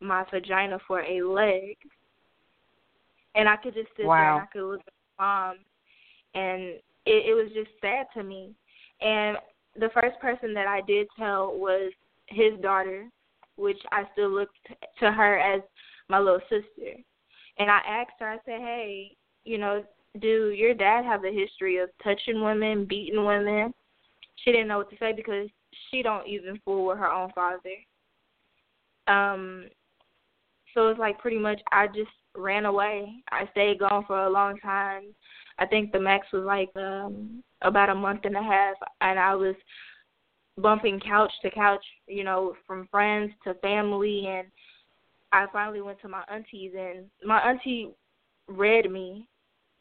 my 0.00 0.24
vagina 0.30 0.78
for 0.86 1.00
a 1.00 1.22
leg. 1.22 1.76
And 3.34 3.48
I 3.48 3.56
could 3.56 3.74
just 3.74 3.88
sit 3.96 4.06
Wow. 4.06 4.16
there 4.16 4.32
and 4.32 4.42
I 4.42 4.46
could 4.52 4.70
look 4.70 4.80
at 4.86 4.92
my 5.18 5.24
mom 5.24 5.56
and 6.34 6.62
it, 7.06 7.26
it 7.26 7.34
was 7.34 7.50
just 7.54 7.70
sad 7.80 8.06
to 8.14 8.22
me. 8.22 8.54
And 9.00 9.36
the 9.78 9.90
first 9.94 10.18
person 10.20 10.54
that 10.54 10.66
I 10.66 10.80
did 10.86 11.06
tell 11.18 11.56
was 11.56 11.92
his 12.26 12.58
daughter, 12.60 13.08
which 13.56 13.78
I 13.90 14.04
still 14.12 14.30
looked 14.30 14.56
to 15.00 15.10
her 15.10 15.38
as 15.38 15.62
my 16.08 16.18
little 16.18 16.40
sister. 16.48 16.96
And 17.58 17.70
I 17.70 17.80
asked 17.86 18.12
her, 18.20 18.28
I 18.28 18.38
said, 18.44 18.60
Hey, 18.60 19.16
you 19.44 19.58
know, 19.58 19.84
do 20.20 20.50
your 20.50 20.74
dad 20.74 21.04
have 21.04 21.24
a 21.24 21.32
history 21.32 21.78
of 21.78 21.90
touching 22.02 22.42
women, 22.42 22.84
beating 22.84 23.24
women? 23.24 23.72
She 24.36 24.52
didn't 24.52 24.68
know 24.68 24.78
what 24.78 24.90
to 24.90 24.96
say 24.98 25.12
because 25.12 25.48
she 25.90 26.02
don't 26.02 26.26
even 26.26 26.60
fool 26.64 26.86
with 26.86 26.98
her 26.98 27.10
own 27.10 27.30
father. 27.34 27.76
Um 29.08 29.66
so 30.74 30.88
it's 30.88 31.00
like 31.00 31.18
pretty 31.18 31.38
much 31.38 31.60
I 31.70 31.86
just 31.86 32.10
ran 32.36 32.64
away. 32.64 33.22
I 33.30 33.48
stayed 33.52 33.80
gone 33.80 34.04
for 34.06 34.24
a 34.24 34.30
long 34.30 34.58
time. 34.58 35.14
I 35.58 35.66
think 35.66 35.92
the 35.92 36.00
max 36.00 36.26
was 36.32 36.44
like 36.44 36.70
um 36.76 37.42
about 37.62 37.90
a 37.90 37.94
month 37.94 38.20
and 38.24 38.36
a 38.36 38.42
half 38.42 38.74
and 39.00 39.18
I 39.18 39.34
was 39.34 39.54
bumping 40.58 41.00
couch 41.00 41.32
to 41.42 41.50
couch, 41.50 41.84
you 42.06 42.24
know, 42.24 42.54
from 42.66 42.88
friends 42.90 43.32
to 43.44 43.54
family 43.54 44.26
and 44.26 44.48
I 45.32 45.46
finally 45.52 45.80
went 45.80 46.00
to 46.02 46.08
my 46.08 46.24
auntie's 46.30 46.72
and 46.78 47.06
my 47.24 47.38
auntie 47.38 47.90
read 48.48 48.90
me 48.90 49.26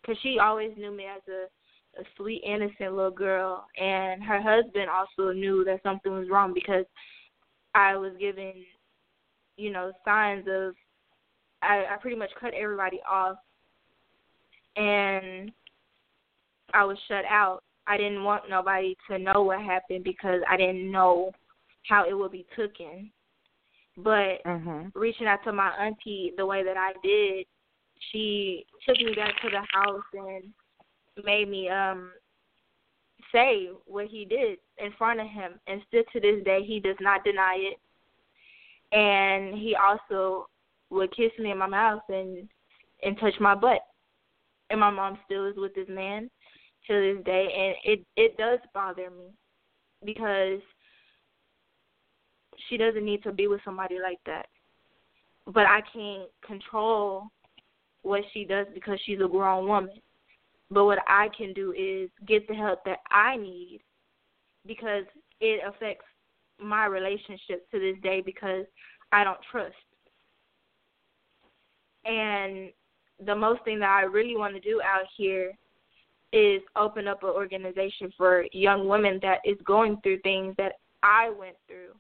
cuz 0.05 0.17
she 0.21 0.39
always 0.39 0.75
knew 0.77 0.91
me 0.91 1.05
as 1.05 1.27
a 1.27 1.47
a 1.99 2.03
sweet 2.15 2.41
innocent 2.45 2.95
little 2.95 3.11
girl 3.11 3.67
and 3.77 4.23
her 4.23 4.41
husband 4.41 4.89
also 4.89 5.33
knew 5.33 5.65
that 5.65 5.83
something 5.83 6.13
was 6.13 6.29
wrong 6.29 6.53
because 6.53 6.85
I 7.75 7.97
was 7.97 8.13
giving 8.17 8.65
you 9.57 9.71
know 9.71 9.91
signs 10.05 10.47
of 10.47 10.73
I 11.62 11.86
I 11.91 11.97
pretty 11.97 12.17
much 12.17 12.32
cut 12.39 12.54
everybody 12.54 13.00
off 13.10 13.38
and 14.76 15.52
I 16.74 16.84
was 16.84 16.97
shut 17.08 17.26
out. 17.26 17.63
I 17.88 17.97
didn't 17.97 18.24
want 18.24 18.50
nobody 18.50 18.95
to 19.10 19.19
know 19.19 19.43
what 19.43 19.62
happened 19.62 20.04
because 20.04 20.41
I 20.50 20.56
didn't 20.58 20.91
know 20.91 21.32
how 21.88 22.08
it 22.08 22.13
would 22.13 22.32
be 22.32 22.45
taken. 22.56 23.12
But 23.97 24.43
Mhm. 24.43 24.91
reaching 24.95 25.28
out 25.28 25.43
to 25.43 25.52
my 25.52 25.69
auntie 25.78 26.32
the 26.38 26.45
way 26.45 26.63
that 26.63 26.78
I 26.78 26.93
did, 27.04 27.45
she 28.12 28.65
took 28.86 28.97
me 28.97 29.13
back 29.13 29.39
to 29.41 29.50
the 29.50 29.62
house 29.62 30.06
and 30.13 30.54
made 31.24 31.50
me 31.50 31.69
um 31.69 32.13
say 33.32 33.67
what 33.86 34.08
he 34.08 34.26
did 34.26 34.60
in 34.78 34.91
front 34.93 35.19
of 35.19 35.28
him 35.28 35.60
and 35.67 35.82
still 35.88 36.04
to 36.12 36.19
this 36.19 36.43
day 36.43 36.63
he 36.63 36.80
does 36.80 37.00
not 37.00 37.24
deny 37.24 37.56
it. 37.56 37.80
And 38.91 39.56
he 39.58 39.76
also 39.76 40.50
would 40.91 41.15
kiss 41.15 41.32
me 41.39 41.51
in 41.51 41.58
my 41.58 41.67
mouth 41.67 42.01
and 42.10 42.47
and 43.04 43.19
touch 43.19 43.34
my 43.39 43.56
butt. 43.56 43.82
And 44.69 44.80
my 44.80 44.89
mom 44.89 45.17
still 45.25 45.47
is 45.47 45.56
with 45.58 45.73
this 45.73 45.88
man 45.89 46.30
to 46.88 47.15
this 47.15 47.25
day 47.25 47.75
and 47.84 47.93
it 47.93 48.06
it 48.15 48.38
does 48.38 48.60
bother 48.73 49.10
me 49.10 49.32
because 50.06 50.60
she 52.69 52.77
doesn't 52.77 53.06
need 53.06 53.23
to 53.23 53.32
be 53.32 53.47
with 53.47 53.62
somebody 53.65 53.97
like 54.01 54.19
that. 54.25 54.47
But 55.47 55.65
I 55.65 55.82
can't 55.93 56.30
control 56.45 57.27
what 58.04 58.21
she 58.34 58.45
does 58.45 58.67
because 58.73 58.99
she's 59.06 59.19
a 59.23 59.27
grown 59.27 59.67
woman. 59.67 59.99
But 60.69 60.86
what 60.86 60.99
I 61.08 61.30
can 61.36 61.54
do 61.54 61.73
is 61.73 62.10
get 62.27 62.47
the 62.47 62.54
help 62.54 62.84
that 62.86 62.99
I 63.10 63.36
need 63.38 63.82
because 64.65 65.04
it 65.39 65.62
affects 65.67 66.06
my 66.60 66.86
relationship 66.86 67.69
to 67.71 67.80
this 67.80 67.97
day 68.01 68.21
because 68.23 68.65
I 69.12 69.23
don't 69.23 69.39
trust. 69.51 69.73
And 72.05 72.71
the 73.25 73.35
most 73.35 73.63
thing 73.63 73.79
that 73.79 73.89
I 73.89 74.03
really 74.03 74.35
want 74.35 74.53
to 74.55 74.59
do 74.59 74.81
out 74.81 75.05
here 75.15 75.51
is 76.33 76.61
open 76.75 77.07
up 77.07 77.23
an 77.23 77.29
organization 77.29 78.11
for 78.17 78.45
young 78.53 78.87
women 78.87 79.19
that 79.21 79.39
is 79.45 79.57
going 79.65 79.97
through 80.01 80.19
things 80.19 80.55
that 80.57 80.73
I 81.03 81.29
went 81.29 81.55
through 81.67 81.93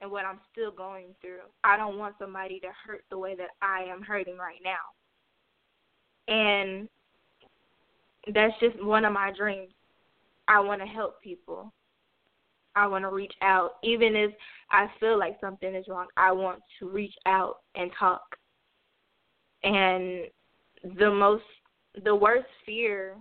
and 0.00 0.10
what 0.10 0.24
I'm 0.24 0.40
still 0.52 0.70
going 0.70 1.06
through. 1.20 1.40
I 1.64 1.76
don't 1.76 1.98
want 1.98 2.14
somebody 2.18 2.60
to 2.60 2.68
hurt 2.86 3.04
the 3.10 3.18
way 3.18 3.34
that 3.36 3.50
I 3.62 3.84
am 3.84 4.02
hurting 4.02 4.36
right 4.36 4.60
now. 4.62 4.78
And 6.32 6.88
that's 8.34 8.54
just 8.60 8.82
one 8.84 9.04
of 9.04 9.12
my 9.12 9.32
dreams. 9.36 9.72
I 10.48 10.60
want 10.60 10.80
to 10.80 10.86
help 10.86 11.22
people. 11.22 11.72
I 12.76 12.86
want 12.86 13.04
to 13.04 13.10
reach 13.10 13.34
out. 13.42 13.72
Even 13.82 14.14
if 14.14 14.30
I 14.70 14.86
feel 15.00 15.18
like 15.18 15.38
something 15.40 15.74
is 15.74 15.86
wrong, 15.88 16.06
I 16.16 16.32
want 16.32 16.60
to 16.78 16.88
reach 16.88 17.14
out 17.26 17.58
and 17.74 17.90
talk. 17.98 18.36
And 19.62 20.26
the 20.98 21.10
most, 21.10 21.44
the 22.04 22.14
worst 22.14 22.46
fear 22.64 23.16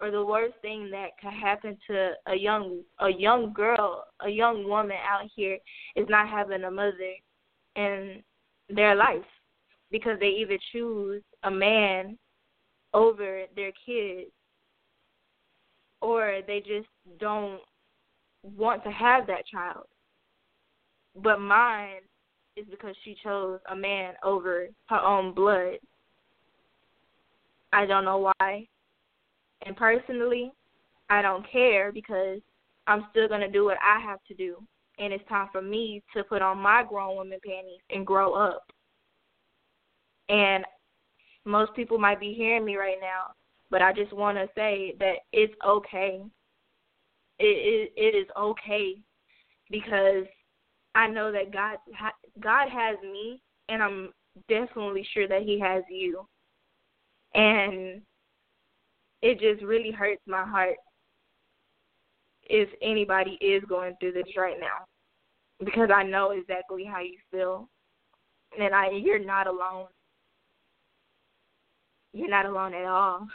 or 0.00 0.10
the 0.10 0.24
worst 0.24 0.54
thing 0.62 0.90
that 0.90 1.10
could 1.20 1.32
happen 1.32 1.76
to 1.88 2.12
a 2.26 2.34
young 2.34 2.82
a 3.00 3.08
young 3.08 3.52
girl, 3.52 4.04
a 4.20 4.28
young 4.28 4.68
woman 4.68 4.96
out 5.08 5.28
here 5.34 5.58
is 5.94 6.06
not 6.08 6.28
having 6.28 6.64
a 6.64 6.70
mother 6.70 7.14
in 7.76 8.22
their 8.68 8.94
life 8.94 9.24
because 9.90 10.18
they 10.20 10.28
either 10.28 10.58
choose 10.72 11.22
a 11.44 11.50
man 11.50 12.18
over 12.92 13.42
their 13.54 13.72
kids 13.84 14.30
or 16.00 16.40
they 16.46 16.60
just 16.60 16.88
don't 17.18 17.60
want 18.42 18.82
to 18.84 18.90
have 18.90 19.26
that 19.26 19.46
child. 19.46 19.86
But 21.22 21.40
mine 21.40 22.00
is 22.56 22.66
because 22.70 22.94
she 23.04 23.16
chose 23.22 23.60
a 23.70 23.76
man 23.76 24.14
over 24.24 24.68
her 24.88 25.00
own 25.00 25.34
blood. 25.34 25.78
I 27.72 27.86
don't 27.86 28.04
know 28.04 28.32
why. 28.40 28.66
And 29.64 29.76
personally, 29.76 30.52
I 31.10 31.22
don't 31.22 31.50
care 31.50 31.92
because 31.92 32.40
I'm 32.86 33.06
still 33.10 33.28
going 33.28 33.40
to 33.40 33.50
do 33.50 33.64
what 33.64 33.78
I 33.82 34.00
have 34.00 34.20
to 34.28 34.34
do. 34.34 34.56
And 34.98 35.12
it's 35.12 35.28
time 35.28 35.48
for 35.52 35.60
me 35.60 36.02
to 36.16 36.24
put 36.24 36.40
on 36.40 36.58
my 36.58 36.82
grown 36.88 37.16
woman 37.16 37.38
panties 37.44 37.80
and 37.90 38.06
grow 38.06 38.32
up. 38.34 38.64
And 40.28 40.64
most 41.44 41.74
people 41.74 41.98
might 41.98 42.18
be 42.18 42.32
hearing 42.32 42.64
me 42.64 42.76
right 42.76 42.96
now, 43.00 43.32
but 43.70 43.82
I 43.82 43.92
just 43.92 44.12
want 44.12 44.38
to 44.38 44.48
say 44.54 44.94
that 44.98 45.16
it's 45.32 45.54
okay. 45.64 46.22
It, 47.38 47.44
it 47.44 47.92
it 47.96 48.16
is 48.16 48.26
okay 48.36 48.96
because 49.70 50.24
I 50.96 51.06
know 51.06 51.30
that 51.30 51.52
God 51.52 51.76
God 52.40 52.68
has 52.70 52.96
me, 53.02 53.42
and 53.68 53.82
I'm 53.82 54.12
definitely 54.48 55.06
sure 55.12 55.28
that 55.28 55.42
He 55.42 55.60
has 55.60 55.82
you. 55.90 56.26
And 57.34 58.00
it 59.20 59.38
just 59.38 59.62
really 59.62 59.90
hurts 59.90 60.22
my 60.26 60.42
heart 60.44 60.76
if 62.44 62.70
anybody 62.80 63.38
is 63.42 63.62
going 63.68 63.94
through 64.00 64.12
this 64.12 64.36
right 64.38 64.56
now 64.58 64.86
because 65.64 65.90
I 65.94 66.02
know 66.02 66.30
exactly 66.30 66.84
how 66.84 67.00
you 67.00 67.18
feel 67.30 67.68
and 68.58 68.74
I 68.74 68.90
you're 68.90 69.18
not 69.18 69.46
alone. 69.46 69.86
You're 72.12 72.30
not 72.30 72.46
alone 72.46 72.72
at 72.72 72.86
all. 72.86 73.26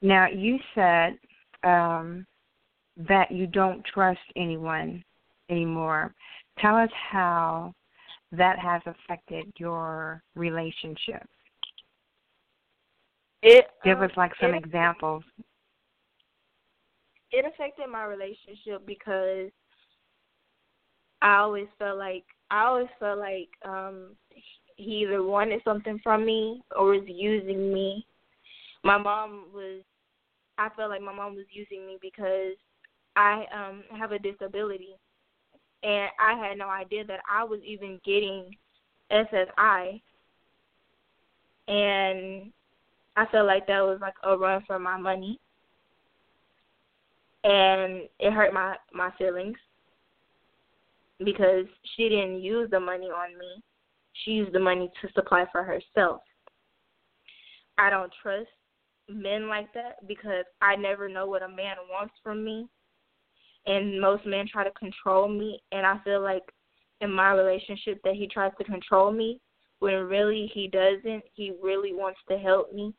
Now 0.00 0.28
you 0.28 0.58
said 0.74 1.18
um, 1.64 2.26
that 2.96 3.30
you 3.30 3.46
don't 3.46 3.84
trust 3.84 4.20
anyone 4.36 5.02
anymore. 5.48 6.14
Tell 6.58 6.76
us 6.76 6.90
how 7.10 7.74
that 8.32 8.58
has 8.58 8.80
affected 8.86 9.52
your 9.58 10.22
relationship? 10.34 11.22
It 13.42 13.66
give 13.84 13.98
um, 13.98 14.04
us 14.04 14.10
like 14.16 14.32
some 14.40 14.54
it, 14.54 14.64
examples. 14.64 15.22
It 17.30 17.44
affected 17.44 17.88
my 17.90 18.04
relationship 18.04 18.86
because 18.86 19.50
I 21.20 21.36
always 21.36 21.66
felt 21.78 21.98
like 21.98 22.24
I 22.50 22.64
always 22.64 22.88
felt 22.98 23.18
like 23.18 23.48
um 23.64 24.16
he 24.76 25.02
either 25.02 25.22
wanted 25.22 25.60
something 25.64 26.00
from 26.02 26.24
me 26.24 26.62
or 26.76 26.92
was 26.92 27.04
using 27.06 27.72
me. 27.72 28.06
My 28.84 28.98
mom 28.98 29.46
was 29.52 29.82
I 30.58 30.68
felt 30.76 30.90
like 30.90 31.02
my 31.02 31.14
mom 31.14 31.34
was 31.34 31.46
using 31.50 31.86
me 31.86 31.98
because 32.00 32.56
I 33.16 33.44
um 33.54 33.82
have 33.98 34.12
a 34.12 34.18
disability 34.18 34.96
and 35.82 36.10
I 36.20 36.34
had 36.34 36.58
no 36.58 36.68
idea 36.68 37.04
that 37.04 37.20
I 37.30 37.44
was 37.44 37.60
even 37.64 38.00
getting 38.04 38.54
SSI. 39.10 40.00
And 41.68 42.52
I 43.16 43.26
felt 43.30 43.46
like 43.46 43.66
that 43.66 43.80
was 43.80 43.98
like 44.00 44.14
a 44.22 44.36
run 44.36 44.62
for 44.66 44.78
my 44.78 44.96
money. 44.96 45.40
And 47.44 48.08
it 48.20 48.32
hurt 48.32 48.54
my 48.54 48.76
my 48.92 49.10
feelings 49.18 49.56
because 51.18 51.66
she 51.96 52.08
didn't 52.08 52.40
use 52.40 52.70
the 52.70 52.78
money 52.80 53.06
on 53.06 53.36
me. 53.38 53.62
She 54.24 54.32
used 54.32 54.52
the 54.52 54.60
money 54.60 54.90
to 55.00 55.12
supply 55.12 55.46
for 55.50 55.64
herself. 55.64 56.20
I 57.78 57.90
don't 57.90 58.12
trust 58.22 58.48
men 59.14 59.48
like 59.48 59.72
that 59.74 60.06
because 60.06 60.44
I 60.60 60.76
never 60.76 61.08
know 61.08 61.26
what 61.26 61.42
a 61.42 61.48
man 61.48 61.76
wants 61.90 62.14
from 62.22 62.44
me 62.44 62.66
and 63.66 64.00
most 64.00 64.26
men 64.26 64.46
try 64.50 64.64
to 64.64 64.70
control 64.72 65.28
me 65.28 65.60
and 65.72 65.86
I 65.86 65.98
feel 66.04 66.20
like 66.20 66.42
in 67.00 67.12
my 67.12 67.32
relationship 67.32 68.00
that 68.04 68.14
he 68.14 68.26
tries 68.26 68.52
to 68.58 68.64
control 68.64 69.12
me 69.12 69.40
when 69.80 69.94
really 69.94 70.50
he 70.54 70.68
doesn't. 70.68 71.24
He 71.34 71.52
really 71.60 71.92
wants 71.92 72.20
to 72.28 72.38
help 72.38 72.72
me. 72.72 72.94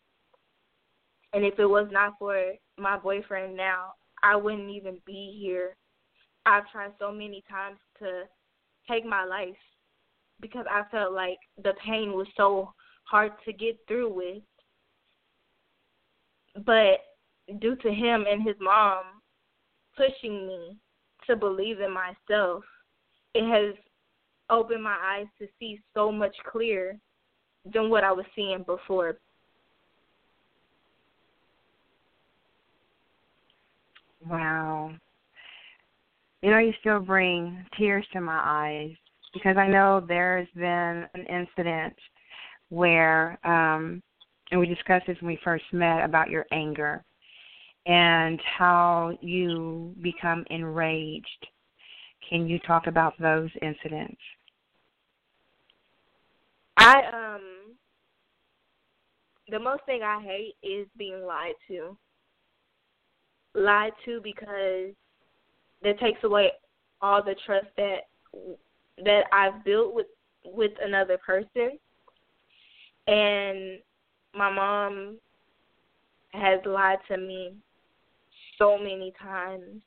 And 1.32 1.45
if 1.45 1.58
it 1.58 1.65
was 1.65 1.88
not 1.91 2.13
for 2.19 2.54
my 2.78 2.97
boyfriend 2.97 3.56
now, 3.56 3.93
I 4.21 4.36
wouldn't 4.36 4.69
even 4.69 4.97
be 5.06 5.38
here. 5.41 5.76
I've 6.45 6.69
tried 6.71 6.91
so 6.99 7.12
many 7.12 7.43
times 7.49 7.78
to 7.99 8.23
take 8.89 9.06
my 9.06 9.23
life 9.23 9.56
because 10.41 10.65
I 10.69 10.84
felt 10.91 11.13
like 11.13 11.38
the 11.63 11.73
pain 11.86 12.12
was 12.12 12.28
so 12.36 12.73
hard 13.06 13.32
to 13.45 13.54
get 13.54 13.78
through 13.88 14.13
with. 14.13 14.43
But 16.56 17.00
due 17.60 17.76
to 17.78 17.94
him 17.94 18.26
and 18.30 18.44
his 18.44 18.56
mom, 18.60 19.04
pushing 19.96 20.48
me 20.48 20.78
to 21.28 21.36
believe 21.36 21.80
in 21.80 21.92
myself. 21.92 22.63
It 23.34 23.50
has 23.50 23.76
opened 24.50 24.84
my 24.84 24.98
eyes 25.02 25.28
to 25.39 25.48
see 25.60 25.80
so 25.94 26.12
much 26.12 26.36
clearer 26.52 26.98
than 27.72 27.89
what 27.89 28.04
I 28.04 28.12
was 28.12 28.26
seeing 28.36 28.63
before. 28.63 29.18
Wow. 34.28 34.94
You 36.42 36.52
know, 36.52 36.60
you 36.60 36.74
still 36.80 37.00
bring 37.00 37.66
tears 37.78 38.06
to 38.13 38.22
my 38.22 38.39
eyes 38.44 38.96
because 39.34 39.58
I 39.58 39.68
know 39.68 40.04
there's 40.06 40.48
been 40.56 41.08
an 41.13 41.26
incident 41.30 41.96
where, 42.70 43.39
um, 43.46 44.02
and 44.54 44.60
we 44.60 44.68
discussed 44.68 45.08
this 45.08 45.18
when 45.20 45.30
we 45.30 45.39
first 45.44 45.63
met 45.72 46.06
about 46.06 46.30
your 46.30 46.46
anger 46.52 47.04
and 47.88 48.39
how 48.58 49.18
you 49.20 49.96
become 50.04 50.46
enraged. 50.52 51.48
Can 52.30 52.48
you 52.48 52.60
talk 52.60 52.86
about 52.86 53.16
those 53.20 53.50
incidents? 53.63 54.22
I 56.78 57.02
um 57.12 57.42
the 59.50 59.60
most 59.60 59.84
thing 59.88 60.04
I 60.04 60.22
hate 60.22 60.54
is 60.62 60.88
being 60.98 61.26
lied 61.26 61.56
to. 61.70 61.98
Lied 63.56 63.94
to 64.06 64.22
because 64.24 64.94
that 65.82 66.00
takes 66.00 66.24
away 66.24 66.52
all 67.02 67.24
the 67.24 67.36
trust 67.44 67.68
that 67.78 68.02
that 69.04 69.24
I've 69.32 69.66
built 69.66 69.96
with 69.96 70.08
with 70.46 70.74
another 70.80 71.18
person. 71.26 71.80
And 73.08 73.80
my 74.36 74.52
mom 74.52 75.17
has 76.34 76.60
lied 76.65 77.00
to 77.08 77.17
me 77.17 77.54
so 78.58 78.78
many 78.78 79.13
times 79.22 79.82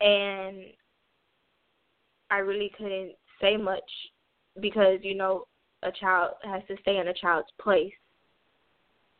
and 0.00 0.64
I 2.30 2.38
really 2.38 2.72
couldn't 2.76 3.12
say 3.40 3.56
much 3.56 3.90
because 4.60 4.98
you 5.02 5.14
know 5.14 5.44
a 5.82 5.92
child 5.92 6.34
has 6.44 6.62
to 6.68 6.76
stay 6.80 6.98
in 6.98 7.08
a 7.08 7.14
child's 7.14 7.50
place. 7.60 7.92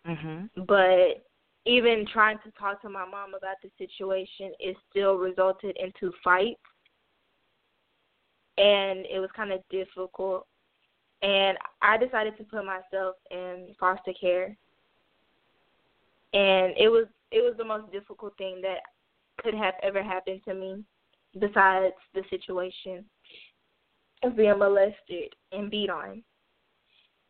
Mhm. 0.06 0.50
But 0.66 1.24
even 1.64 2.06
trying 2.06 2.38
to 2.40 2.50
talk 2.52 2.80
to 2.82 2.88
my 2.88 3.04
mom 3.04 3.34
about 3.34 3.56
the 3.62 3.70
situation, 3.78 4.52
it 4.58 4.76
still 4.90 5.16
resulted 5.16 5.76
into 5.76 6.12
fights. 6.24 6.60
And 8.58 9.06
it 9.06 9.18
was 9.18 9.30
kind 9.32 9.52
of 9.52 9.66
difficult. 9.68 10.46
And 11.22 11.56
I 11.80 11.96
decided 11.96 12.36
to 12.38 12.44
put 12.44 12.64
myself 12.64 13.16
in 13.30 13.68
foster 13.78 14.12
care. 14.20 14.56
And 16.34 16.74
it 16.76 16.88
was 16.88 17.06
it 17.30 17.42
was 17.42 17.54
the 17.56 17.64
most 17.64 17.90
difficult 17.92 18.36
thing 18.36 18.60
that 18.62 18.80
could 19.38 19.54
have 19.54 19.74
ever 19.82 20.02
happened 20.02 20.40
to 20.46 20.54
me 20.54 20.84
besides 21.38 21.94
the 22.14 22.22
situation 22.28 23.04
of 24.22 24.36
being 24.36 24.58
molested 24.58 25.34
and 25.52 25.70
beat 25.70 25.90
on 25.90 26.22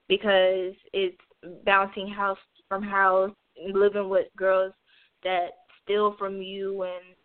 because 0.08 0.74
it's 0.92 1.16
bouncing 1.64 2.08
house 2.08 2.38
from 2.68 2.82
house, 2.82 3.30
living 3.72 4.08
with 4.08 4.26
girls 4.36 4.72
that 5.24 5.50
steal 5.82 6.14
from 6.18 6.40
you 6.40 6.82
and 6.82 7.16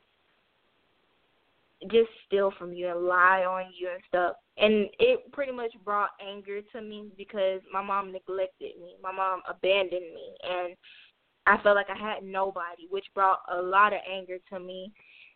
just 1.84 2.10
steal 2.26 2.52
from 2.58 2.74
you 2.74 2.90
and 2.90 3.06
lie 3.06 3.46
on 3.46 3.72
you 3.78 3.90
and 3.94 4.02
stuff. 4.08 4.36
And 4.58 4.88
it 5.00 5.32
pretty 5.32 5.52
much 5.52 5.72
brought 5.86 6.10
anger 6.26 6.62
to 6.74 6.82
me 6.82 7.12
because 7.18 7.62
my 7.72 7.84
mom 7.84 8.12
neglected 8.12 8.74
me. 8.82 8.96
My 9.02 9.12
mom 9.12 9.42
abandoned 9.48 10.14
me 10.14 10.36
and 10.44 10.76
I 11.46 11.62
felt 11.62 11.76
like 11.76 11.90
I 11.90 11.98
had 11.98 12.24
nobody, 12.24 12.88
which 12.90 13.06
brought 13.14 13.40
a 13.52 13.62
lot 13.62 13.94
of 13.94 14.00
anger 14.12 14.38
to 14.52 14.60
me. 14.60 14.92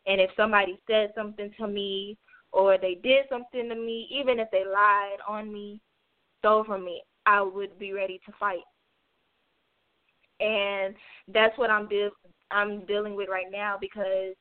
And 0.08 0.20
if 0.20 0.32
somebody 0.36 0.80
said 0.88 1.12
something 1.16 1.52
to 1.60 1.68
me 1.68 2.18
or 2.52 2.78
they 2.78 2.96
did 2.96 3.26
something 3.30 3.70
to 3.70 3.76
me, 3.76 4.10
even 4.12 4.40
if 4.40 4.50
they 4.52 4.66
lied 4.66 5.20
on 5.28 5.54
me, 5.54 5.80
stole 6.40 6.64
from 6.64 6.84
me, 6.84 7.02
I 7.26 7.42
would 7.42 7.78
be 7.78 7.94
ready 7.94 8.20
to 8.26 8.34
fight. 8.40 8.60
And 10.40 10.96
that's 11.28 11.58
what 11.58 11.70
I'm 11.70 11.88
de- 11.88 12.10
I'm 12.50 12.84
dealing 12.88 13.16
with 13.16 13.30
right 13.30 13.46
now 13.52 13.78
because 13.80 14.34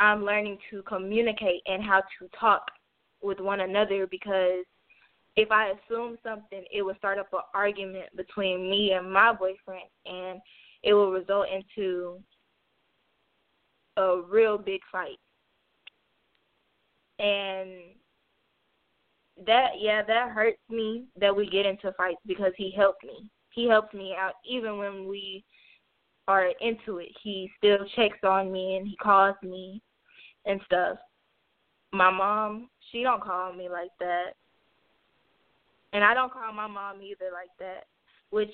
I'm 0.00 0.24
learning 0.24 0.58
to 0.70 0.82
communicate 0.82 1.62
and 1.66 1.82
how 1.82 2.00
to 2.00 2.28
talk 2.38 2.62
with 3.22 3.40
one 3.40 3.60
another 3.60 4.06
because 4.06 4.64
if 5.36 5.50
I 5.50 5.70
assume 5.70 6.18
something, 6.22 6.64
it 6.72 6.82
will 6.82 6.96
start 6.98 7.18
up 7.18 7.32
an 7.32 7.40
argument 7.54 8.06
between 8.16 8.68
me 8.68 8.92
and 8.92 9.12
my 9.12 9.32
boyfriend, 9.32 9.88
and 10.04 10.40
it 10.82 10.94
will 10.94 11.12
result 11.12 11.46
into 11.48 12.18
a 13.96 14.20
real 14.28 14.58
big 14.58 14.80
fight. 14.90 15.18
And 17.20 17.94
that 19.46 19.72
yeah, 19.78 20.02
that 20.02 20.30
hurts 20.30 20.58
me 20.68 21.04
that 21.20 21.34
we 21.34 21.48
get 21.48 21.66
into 21.66 21.92
fights 21.92 22.20
because 22.26 22.52
he 22.56 22.72
helped 22.76 23.04
me. 23.04 23.30
He 23.50 23.68
helps 23.68 23.94
me 23.94 24.14
out 24.18 24.34
even 24.48 24.78
when 24.78 25.08
we 25.08 25.44
are 26.26 26.48
into 26.60 26.98
it. 26.98 27.08
He 27.22 27.50
still 27.58 27.78
checks 27.96 28.18
on 28.24 28.52
me 28.52 28.76
and 28.76 28.86
he 28.86 28.96
calls 28.96 29.36
me 29.42 29.82
and 30.48 30.60
stuff. 30.64 30.98
My 31.92 32.10
mom, 32.10 32.68
she 32.90 33.02
don't 33.02 33.22
call 33.22 33.52
me 33.52 33.68
like 33.68 33.90
that. 34.00 34.32
And 35.92 36.02
I 36.02 36.14
don't 36.14 36.32
call 36.32 36.52
my 36.52 36.66
mom 36.66 37.00
either 37.00 37.30
like 37.32 37.50
that, 37.60 37.84
which 38.30 38.52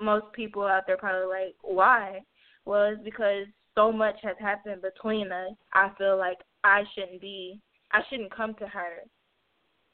most 0.00 0.32
people 0.32 0.64
out 0.66 0.84
there 0.86 0.96
probably 0.96 1.28
like, 1.28 1.54
why? 1.62 2.20
Well, 2.64 2.92
it's 2.92 3.04
because 3.04 3.46
so 3.74 3.92
much 3.92 4.16
has 4.22 4.36
happened 4.40 4.82
between 4.82 5.30
us. 5.30 5.52
I 5.74 5.90
feel 5.98 6.16
like 6.16 6.38
I 6.64 6.82
shouldn't 6.94 7.20
be, 7.20 7.60
I 7.92 8.00
shouldn't 8.08 8.34
come 8.34 8.54
to 8.54 8.66
her 8.66 8.98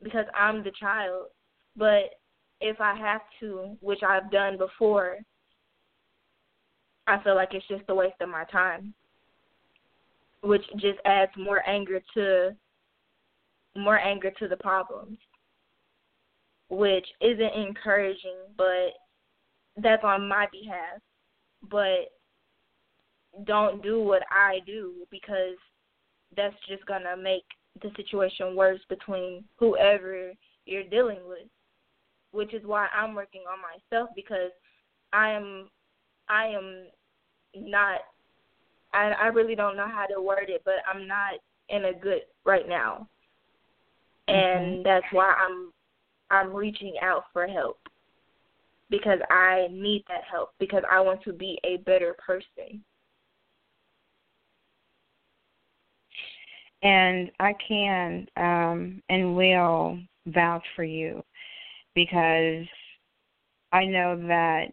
because 0.03 0.27
I'm 0.35 0.63
the 0.63 0.73
child. 0.79 1.27
But 1.77 2.15
if 2.61 2.81
I 2.81 2.97
have 2.97 3.23
to, 3.41 3.77
which 3.81 4.03
I've 4.03 4.31
done 4.31 4.57
before, 4.57 5.19
I 7.07 7.23
feel 7.23 7.35
like 7.35 7.51
it's 7.53 7.69
just 7.69 7.85
a 7.89 7.95
waste 7.95 8.21
of 8.21 8.29
my 8.29 8.45
time, 8.45 8.95
which 10.43 10.65
just 10.77 10.99
adds 11.05 11.33
more 11.37 11.67
anger 11.69 12.01
to 12.15 12.57
more 13.77 13.99
anger 13.99 14.31
to 14.39 14.49
the 14.49 14.57
problems, 14.57 15.19
which 16.71 17.07
isn't 17.21 17.55
encouraging, 17.55 18.39
but 18.57 18.95
that's 19.77 20.05
on 20.05 20.29
my 20.29 20.47
behalf. 20.51 21.01
But 21.71 22.13
don't 23.45 23.83
do 23.83 24.03
what 24.03 24.23
I 24.31 24.61
do 24.67 25.07
because 25.11 25.57
that's 26.37 26.55
just 26.69 26.85
gonna 26.87 27.17
make 27.17 27.45
the 27.83 27.91
situation 27.97 28.57
worse 28.57 28.81
between 28.89 29.45
whoever 29.59 30.33
you're 30.65 30.89
dealing 30.89 31.21
with. 31.29 31.47
Which 32.33 32.55
is 32.55 32.65
why 32.65 32.89
I'm 32.95 33.15
working 33.15 33.43
on 33.51 33.59
myself 33.61 34.11
because 34.15 34.51
I 35.13 35.31
am 35.31 35.69
I 36.29 36.47
am 36.47 36.87
not 37.55 38.01
I 38.97 39.13
I 39.13 39.27
really 39.27 39.55
don't 39.55 39.77
know 39.77 39.89
how 39.89 40.07
to 40.07 40.21
word 40.21 40.47
it, 40.49 40.63
but 40.65 40.77
I'm 40.93 41.07
not 41.07 41.35
in 41.69 41.87
a 41.87 41.93
good 41.93 42.23
right 42.45 42.69
now. 42.69 43.09
And 44.29 44.37
mm-hmm. 44.37 44.83
that's 44.83 45.07
why 45.13 45.35
I'm 45.35 45.73
I'm 46.31 46.53
reaching 46.53 46.95
out 47.03 47.25
for 47.33 47.47
help 47.47 47.79
because 48.91 49.19
I 49.31 49.69
need 49.71 50.05
that 50.09 50.23
help 50.31 50.51
because 50.59 50.83
I 50.91 51.01
want 51.01 51.23
to 51.25 51.33
be 51.33 51.59
a 51.65 51.77
better 51.79 52.17
person. 52.25 52.83
And 56.83 57.31
I 57.41 57.53
can 57.67 58.27
um, 58.37 59.03
and 59.09 59.37
will 59.37 59.99
vouch 60.27 60.65
for 60.75 60.85
you 60.85 61.23
because 61.95 62.67
I 63.73 63.85
know 63.85 64.17
that 64.29 64.67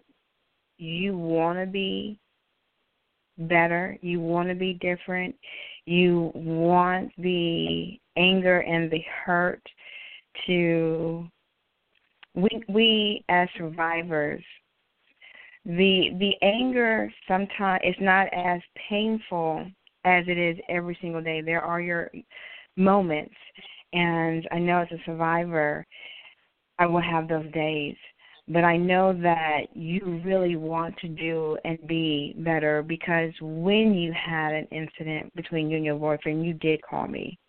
you 0.77 1.17
want 1.17 1.59
to 1.59 1.65
be 1.65 2.19
better, 3.37 3.97
you 4.01 4.19
want 4.19 4.49
to 4.49 4.55
be 4.55 4.73
different, 4.75 5.35
you 5.85 6.31
want 6.33 7.11
the 7.17 7.99
anger 8.17 8.59
and 8.59 8.91
the 8.91 9.03
hurt 9.25 9.61
to 10.47 11.27
we 12.35 12.49
we 12.67 13.23
as 13.29 13.47
survivors 13.57 14.43
the 15.65 16.09
the 16.19 16.33
anger 16.41 17.11
sometimes 17.27 17.81
is 17.83 17.95
not 17.99 18.27
as 18.33 18.59
painful 18.89 19.65
as 20.03 20.25
it 20.27 20.37
is 20.37 20.57
every 20.69 20.97
single 21.01 21.21
day. 21.21 21.41
There 21.41 21.61
are 21.61 21.79
your 21.79 22.11
moments, 22.75 23.35
and 23.93 24.47
I 24.51 24.59
know 24.59 24.79
as 24.79 24.91
a 24.91 25.01
survivor, 25.05 25.85
I 26.79 26.85
will 26.85 27.01
have 27.01 27.29
those 27.29 27.49
days. 27.53 27.95
But 28.47 28.65
I 28.65 28.75
know 28.75 29.13
that 29.21 29.67
you 29.73 30.21
really 30.25 30.57
want 30.57 30.97
to 30.97 31.07
do 31.07 31.57
and 31.63 31.77
be 31.87 32.35
better 32.39 32.83
because 32.83 33.31
when 33.39 33.93
you 33.93 34.13
had 34.13 34.53
an 34.53 34.67
incident 34.71 35.33
between 35.35 35.69
you 35.69 35.77
and 35.77 35.85
your 35.85 35.95
boyfriend, 35.95 36.45
you 36.45 36.53
did 36.53 36.81
call 36.81 37.07
me. 37.07 37.39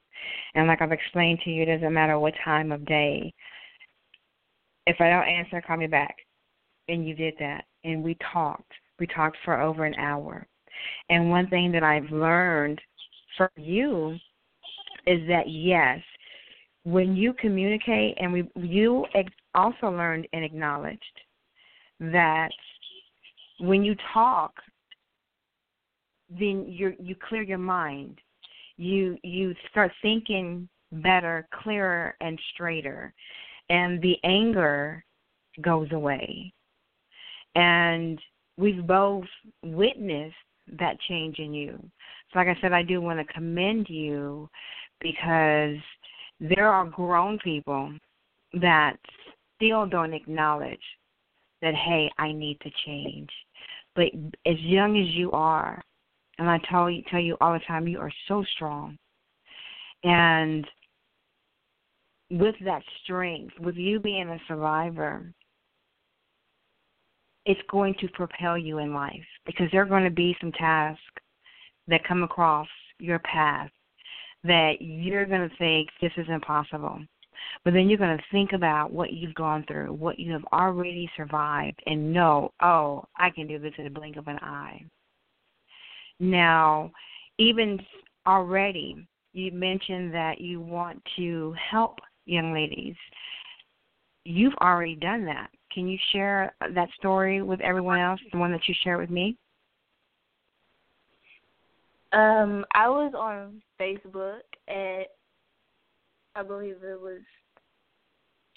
And 0.54 0.68
like 0.68 0.80
I've 0.80 0.92
explained 0.92 1.40
to 1.44 1.50
you, 1.50 1.64
it 1.64 1.66
doesn't 1.66 1.92
matter 1.92 2.18
what 2.18 2.34
time 2.44 2.70
of 2.70 2.86
day. 2.86 3.34
If 4.86 5.00
I 5.00 5.10
don't 5.10 5.26
answer, 5.28 5.60
call 5.60 5.78
me 5.78 5.88
back. 5.88 6.16
And 6.88 7.06
you 7.08 7.14
did 7.14 7.34
that. 7.40 7.64
And 7.82 8.04
we 8.04 8.16
talked. 8.32 8.72
We 9.00 9.06
talked 9.08 9.36
for 9.44 9.60
over 9.60 9.84
an 9.84 9.94
hour. 9.96 10.46
And 11.08 11.30
one 11.30 11.48
thing 11.48 11.72
that 11.72 11.82
I've 11.82 12.10
learned 12.10 12.80
from 13.36 13.48
you 13.56 14.16
is 15.06 15.26
that 15.28 15.48
yes, 15.48 16.00
when 16.84 17.16
you 17.16 17.32
communicate, 17.34 18.16
and 18.20 18.32
we 18.32 18.50
you 18.54 19.06
also 19.54 19.88
learned 19.88 20.26
and 20.32 20.44
acknowledged 20.44 21.20
that 22.00 22.50
when 23.60 23.84
you 23.84 23.94
talk, 24.12 24.52
then 26.28 26.66
you 26.68 26.94
you 26.98 27.14
clear 27.28 27.42
your 27.42 27.58
mind. 27.58 28.20
You 28.76 29.16
you 29.22 29.54
start 29.70 29.92
thinking 30.02 30.68
better, 30.90 31.46
clearer, 31.62 32.16
and 32.20 32.38
straighter, 32.52 33.12
and 33.68 34.00
the 34.02 34.16
anger 34.24 35.04
goes 35.62 35.88
away. 35.92 36.52
And 37.54 38.20
we've 38.56 38.86
both 38.86 39.24
witnessed 39.62 40.34
that 40.78 40.98
change 41.08 41.38
in 41.38 41.54
you. 41.54 41.78
So, 42.32 42.38
like 42.38 42.48
I 42.48 42.60
said, 42.60 42.72
I 42.72 42.82
do 42.82 43.00
want 43.00 43.24
to 43.24 43.32
commend 43.32 43.88
you 43.88 44.48
because 45.00 45.76
there 46.40 46.68
are 46.68 46.86
grown 46.86 47.38
people 47.38 47.92
that 48.54 48.96
still 49.56 49.86
don't 49.86 50.14
acknowledge 50.14 50.78
that, 51.62 51.74
hey, 51.74 52.10
I 52.18 52.32
need 52.32 52.58
to 52.60 52.70
change. 52.86 53.30
But 53.94 54.06
as 54.46 54.58
young 54.60 55.00
as 55.00 55.14
you 55.14 55.30
are, 55.32 55.82
and 56.38 56.50
I 56.50 56.58
tell 56.70 56.90
you, 56.90 57.02
tell 57.10 57.20
you 57.20 57.36
all 57.40 57.52
the 57.52 57.60
time, 57.60 57.86
you 57.86 57.98
are 58.00 58.12
so 58.28 58.44
strong. 58.54 58.98
And 60.02 60.66
with 62.30 62.56
that 62.64 62.82
strength, 63.02 63.54
with 63.60 63.76
you 63.76 64.00
being 64.00 64.28
a 64.28 64.38
survivor, 64.48 65.32
it's 67.46 67.60
going 67.70 67.94
to 68.00 68.08
propel 68.08 68.58
you 68.58 68.78
in 68.78 68.94
life 68.94 69.24
because 69.46 69.66
there 69.70 69.82
are 69.82 69.86
going 69.86 70.04
to 70.04 70.10
be 70.10 70.36
some 70.40 70.52
tasks 70.52 71.02
that 71.86 72.04
come 72.04 72.22
across 72.22 72.68
your 72.98 73.18
path 73.20 73.70
that 74.42 74.74
you're 74.80 75.26
going 75.26 75.48
to 75.48 75.56
think 75.56 75.88
this 76.00 76.12
is 76.16 76.26
impossible. 76.28 77.00
But 77.64 77.72
then 77.72 77.88
you're 77.88 77.98
going 77.98 78.16
to 78.16 78.24
think 78.30 78.52
about 78.52 78.92
what 78.92 79.12
you've 79.12 79.34
gone 79.34 79.64
through, 79.66 79.92
what 79.92 80.18
you 80.18 80.32
have 80.32 80.44
already 80.52 81.10
survived, 81.16 81.82
and 81.86 82.12
know, 82.12 82.52
oh, 82.62 83.04
I 83.16 83.30
can 83.30 83.46
do 83.46 83.58
this 83.58 83.72
in 83.78 83.86
a 83.86 83.90
blink 83.90 84.16
of 84.16 84.28
an 84.28 84.38
eye. 84.38 84.84
Now, 86.20 86.90
even 87.38 87.78
already, 88.26 89.06
you 89.32 89.52
mentioned 89.52 90.14
that 90.14 90.40
you 90.40 90.60
want 90.60 91.02
to 91.16 91.54
help 91.70 91.98
young 92.26 92.52
ladies. 92.52 92.94
You've 94.24 94.54
already 94.60 94.94
done 94.94 95.24
that. 95.26 95.48
Can 95.72 95.88
you 95.88 95.98
share 96.12 96.54
that 96.74 96.88
story 96.96 97.42
with 97.42 97.60
everyone 97.60 97.98
else, 97.98 98.20
the 98.32 98.38
one 98.38 98.52
that 98.52 98.66
you 98.68 98.74
shared 98.82 99.00
with 99.00 99.10
me? 99.10 99.36
Um, 102.12 102.64
I 102.74 102.88
was 102.88 103.12
on 103.18 103.60
Facebook 103.80 104.42
at 104.68 105.08
I 106.34 106.42
believe 106.42 106.76
it 106.82 107.00
was 107.00 107.20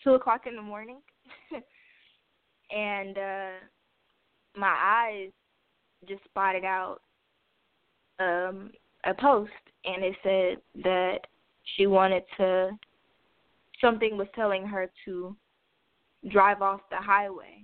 two 0.04 0.12
o'clock 0.12 0.48
in 0.48 0.56
the 0.56 0.62
morning, 0.62 1.00
and 2.72 3.18
uh, 3.18 3.52
my 4.56 4.74
eyes 4.80 5.32
just 6.08 6.24
spotted 6.26 6.64
out 6.64 7.00
um, 8.20 8.72
a 9.06 9.14
post, 9.14 9.52
and 9.86 10.04
it 10.04 10.16
said 10.24 10.84
that 10.84 11.20
she 11.76 11.88
wanted 11.88 12.24
to. 12.38 12.72
Something 13.80 14.18
was 14.18 14.28
telling 14.34 14.66
her 14.66 14.90
to 15.06 15.36
drive 16.32 16.64
off 16.64 16.82
the 16.90 16.98
highway. 16.98 17.64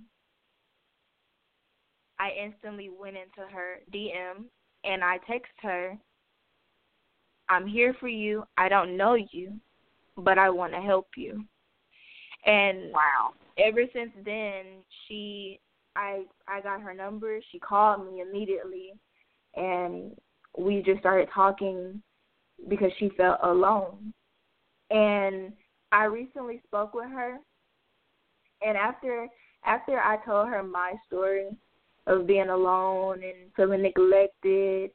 I 2.20 2.30
instantly 2.40 2.88
went 2.88 3.16
into 3.16 3.50
her 3.52 3.80
DM 3.92 4.44
and 4.84 5.02
I 5.02 5.18
text 5.26 5.52
her, 5.62 5.98
I'm 7.48 7.66
here 7.66 7.94
for 7.98 8.08
you. 8.08 8.44
I 8.56 8.68
don't 8.68 8.96
know 8.96 9.14
you, 9.14 9.54
but 10.16 10.38
I 10.38 10.50
want 10.50 10.72
to 10.72 10.80
help 10.80 11.08
you. 11.16 11.44
And 12.46 12.92
wow. 12.92 13.32
Ever 13.58 13.82
since 13.92 14.10
then, 14.24 14.82
she 15.06 15.60
I 15.96 16.24
I 16.48 16.60
got 16.60 16.80
her 16.80 16.94
number. 16.94 17.40
She 17.50 17.58
called 17.58 18.06
me 18.06 18.20
immediately 18.20 18.92
and 19.54 20.12
we 20.58 20.82
just 20.82 21.00
started 21.00 21.28
talking 21.32 22.02
because 22.68 22.90
she 22.98 23.10
felt 23.16 23.38
alone. 23.42 24.12
And 24.90 25.52
I 25.92 26.04
recently 26.04 26.60
spoke 26.66 26.94
with 26.94 27.08
her 27.10 27.38
and 28.62 28.76
after 28.76 29.28
after 29.64 29.98
I 29.98 30.18
told 30.24 30.48
her 30.48 30.62
my 30.62 30.94
story, 31.06 31.56
of 32.06 32.26
being 32.26 32.48
alone 32.48 33.22
and 33.22 33.50
feeling 33.56 33.82
neglected 33.82 34.90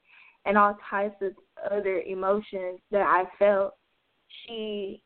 and 0.46 0.58
all 0.58 0.78
types 0.90 1.16
of 1.22 1.34
other 1.72 2.02
emotions 2.02 2.80
that 2.92 3.02
I 3.02 3.24
felt, 3.38 3.74
she 4.46 5.02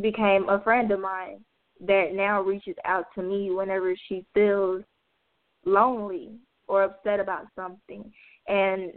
became 0.00 0.48
a 0.48 0.60
friend 0.60 0.90
of 0.90 1.00
mine 1.00 1.44
that 1.86 2.10
now 2.12 2.42
reaches 2.42 2.76
out 2.84 3.06
to 3.14 3.22
me 3.22 3.50
whenever 3.50 3.94
she 4.08 4.24
feels 4.34 4.82
lonely 5.64 6.32
or 6.68 6.84
upset 6.84 7.20
about 7.20 7.46
something. 7.56 8.12
And 8.48 8.92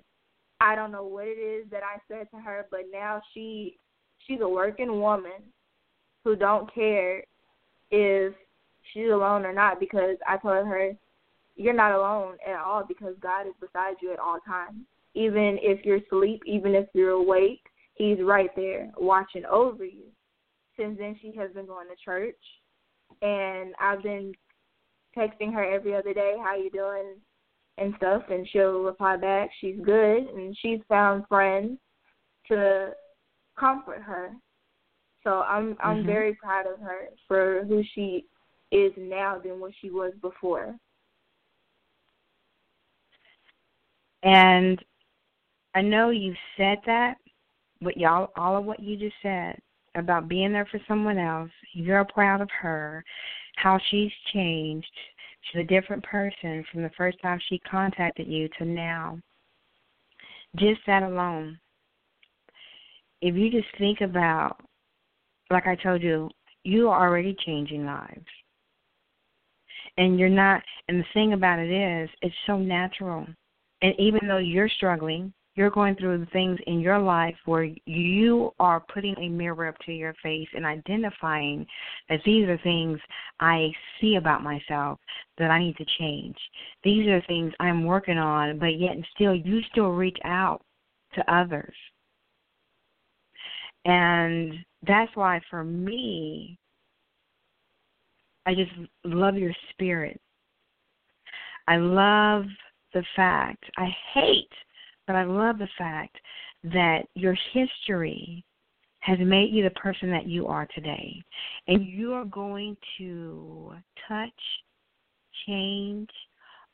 I 0.60 0.76
don't 0.76 0.92
know 0.92 1.06
what 1.06 1.28
it 1.28 1.40
is 1.40 1.66
that 1.72 1.84
I 1.84 1.98
said 2.08 2.28
to 2.32 2.40
her, 2.40 2.66
but 2.72 2.82
now 2.92 3.22
she 3.34 3.78
she's 4.26 4.42
a 4.42 4.48
working 4.48 5.00
woman 5.00 5.42
who 6.24 6.36
don't 6.36 6.74
care 6.74 7.24
if 7.92 8.34
she's 8.94 9.10
alone 9.10 9.46
or 9.46 9.54
not 9.54 9.80
because 9.80 10.18
I 10.28 10.38
told 10.38 10.68
her 10.68 10.94
you're 11.56 11.74
not 11.74 11.92
alone 11.92 12.38
at 12.48 12.56
all 12.56 12.84
because 12.88 13.16
God 13.22 13.48
is 13.48 13.54
beside 13.60 13.96
you 14.02 14.12
at 14.14 14.20
all 14.20 14.40
times. 14.46 14.80
Even 15.16 15.60
if 15.62 15.86
you're 15.86 15.98
asleep, 15.98 16.42
even 16.46 16.74
if 16.74 16.88
you're 16.94 17.12
awake, 17.12 17.62
He's 17.96 18.18
right 18.22 18.50
there 18.56 18.92
watching 18.98 19.46
over 19.46 19.86
you. 19.86 20.06
Since 20.78 20.98
then, 20.98 21.18
she 21.22 21.32
has 21.38 21.52
been 21.52 21.66
going 21.68 21.88
to 21.88 21.96
church, 22.04 22.36
and 23.22 23.74
I've 23.80 24.02
been 24.02 24.34
texting 25.16 25.54
her 25.54 25.64
every 25.64 25.96
other 25.96 26.14
day, 26.14 26.36
"How 26.44 26.56
you 26.56 26.70
doing?" 26.72 27.22
and 27.78 27.94
stuff, 27.98 28.24
and 28.30 28.48
she'll 28.50 28.84
reply 28.84 29.18
back, 29.18 29.52
"She's 29.60 29.80
good," 29.80 30.28
and 30.30 30.58
she's 30.58 30.80
found 30.88 31.28
friends 31.28 31.80
to 32.48 32.96
comfort 33.58 34.02
her. 34.02 34.36
So 35.24 35.42
I'm 35.42 35.78
I'm 35.80 35.98
mm-hmm. 35.98 36.08
very 36.08 36.36
proud 36.36 36.66
of 36.68 36.80
her 36.80 37.10
for 37.28 37.66
who 37.66 37.84
she 37.94 38.26
is 38.72 38.92
now 38.98 39.40
than 39.40 39.60
what 39.60 39.74
she 39.80 39.90
was 39.90 40.14
before. 40.22 40.76
And 44.24 44.84
I 45.76 45.82
know 45.82 46.10
you 46.10 46.34
said 46.58 46.80
that, 46.86 47.18
but 47.82 47.98
y'all, 47.98 48.32
all 48.36 48.58
of 48.58 48.66
what 48.66 48.80
you 48.80 48.98
just 48.98 49.16
said 49.22 49.60
about 49.96 50.28
being 50.28 50.52
there 50.52 50.68
for 50.70 50.80
someone 50.88 51.18
else, 51.18 51.52
you're 51.74 52.06
proud 52.06 52.42
of 52.42 52.50
her, 52.62 53.04
how 53.56 53.80
she's 53.90 54.12
changed. 54.34 54.88
She's 55.42 55.62
a 55.62 55.66
different 55.66 56.04
person 56.04 56.64
from 56.72 56.84
the 56.84 56.92
first 56.98 57.22
time 57.22 57.40
she 57.50 57.60
contacted 57.60 58.28
you 58.28 58.50
to 58.58 58.66
now. 58.66 59.20
Just 60.56 60.82
that 60.88 61.04
alone. 61.04 61.60
If 63.22 63.36
you 63.36 63.50
just 63.50 63.68
think 63.78 64.02
about, 64.02 64.58
like 65.50 65.68
I 65.68 65.76
told 65.76 66.02
you, 66.02 66.30
you 66.64 66.90
are 66.90 67.08
already 67.08 67.36
changing 67.46 67.86
lives. 67.86 68.26
And 69.98 70.18
you're 70.18 70.30
not, 70.30 70.62
and 70.88 71.00
the 71.00 71.06
thing 71.14 71.34
about 71.34 71.60
it 71.60 71.70
is, 71.70 72.10
it's 72.22 72.36
so 72.48 72.58
natural 72.58 73.28
and 73.84 73.94
even 74.00 74.28
though 74.28 74.38
you're 74.38 74.70
struggling, 74.70 75.34
you're 75.56 75.70
going 75.70 75.96
through 75.96 76.20
the 76.20 76.26
things 76.28 76.58
in 76.66 76.80
your 76.80 77.00
life 77.00 77.36
where 77.46 77.70
you 77.86 78.52
are 78.60 78.84
putting 78.94 79.16
a 79.18 79.30
mirror 79.30 79.68
up 79.68 79.78
to 79.86 79.92
your 79.92 80.16
face 80.24 80.48
and 80.54 80.66
identifying 80.66 81.66
that 82.10 82.20
these 82.26 82.48
are 82.48 82.58
things 82.60 83.00
I 83.40 83.72
see 84.02 84.16
about 84.16 84.42
myself 84.44 85.00
that 85.38 85.52
I 85.52 85.60
need 85.60 85.78
to 85.78 85.86
change. 86.00 86.38
These 86.84 87.08
are 87.08 87.22
things 87.28 87.54
I'm 87.60 87.86
working 87.86 88.18
on, 88.18 88.58
but 88.58 88.80
yet 88.80 88.92
and 88.92 89.06
still 89.14 89.36
you 89.36 89.62
still 89.72 89.90
reach 89.90 90.18
out 90.24 90.62
to 91.16 91.34
others. 91.34 91.76
And 93.86 94.54
that's 94.88 95.12
why 95.16 95.40
for 95.50 95.64
me, 95.64 96.58
I 98.46 98.56
just 98.56 98.72
love 99.04 99.36
your 99.36 99.54
spirit. 99.72 100.20
I 101.68 101.78
love 101.78 102.46
the 102.94 103.04
fact, 103.16 103.64
I 103.78 103.88
hate, 104.14 104.52
but 105.08 105.16
I 105.16 105.24
love 105.24 105.58
the 105.58 105.68
fact 105.78 106.18
that 106.64 107.04
your 107.16 107.36
history 107.54 108.44
has 109.00 109.20
made 109.20 109.52
you 109.52 109.64
the 109.64 109.70
person 109.72 110.10
that 110.12 110.28
you 110.28 110.48
are 110.48 110.66
today. 110.74 111.22
And 111.68 111.86
you 111.86 112.14
are 112.14 112.26
going 112.26 112.78
to 112.98 113.74
touch, 114.08 114.32
change, 115.46 116.10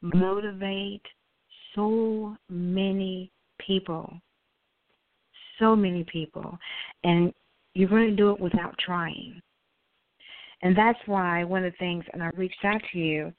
motivate 0.01 1.01
so 1.75 2.35
many 2.49 3.31
people. 3.65 4.13
So 5.59 5.75
many 5.75 6.03
people. 6.03 6.57
And 7.03 7.33
you're 7.73 7.89
going 7.89 8.09
to 8.09 8.15
do 8.15 8.31
it 8.31 8.39
without 8.39 8.75
trying. 8.77 9.41
And 10.61 10.77
that's 10.77 10.99
why 11.07 11.43
one 11.43 11.65
of 11.65 11.73
the 11.73 11.77
things, 11.77 12.03
and 12.13 12.21
I 12.21 12.29
reached 12.35 12.63
out 12.63 12.81
to 12.91 12.99
you 12.99 13.33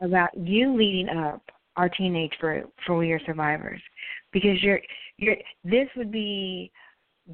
about 0.00 0.36
you 0.36 0.76
leading 0.76 1.08
up 1.08 1.42
our 1.76 1.88
teenage 1.88 2.32
group 2.40 2.72
for 2.86 2.96
We 2.96 3.12
Are 3.12 3.20
Survivors 3.26 3.80
because 4.32 4.62
you're 4.62 4.80
you're 5.18 5.36
this 5.64 5.88
would 5.96 6.12
be 6.12 6.70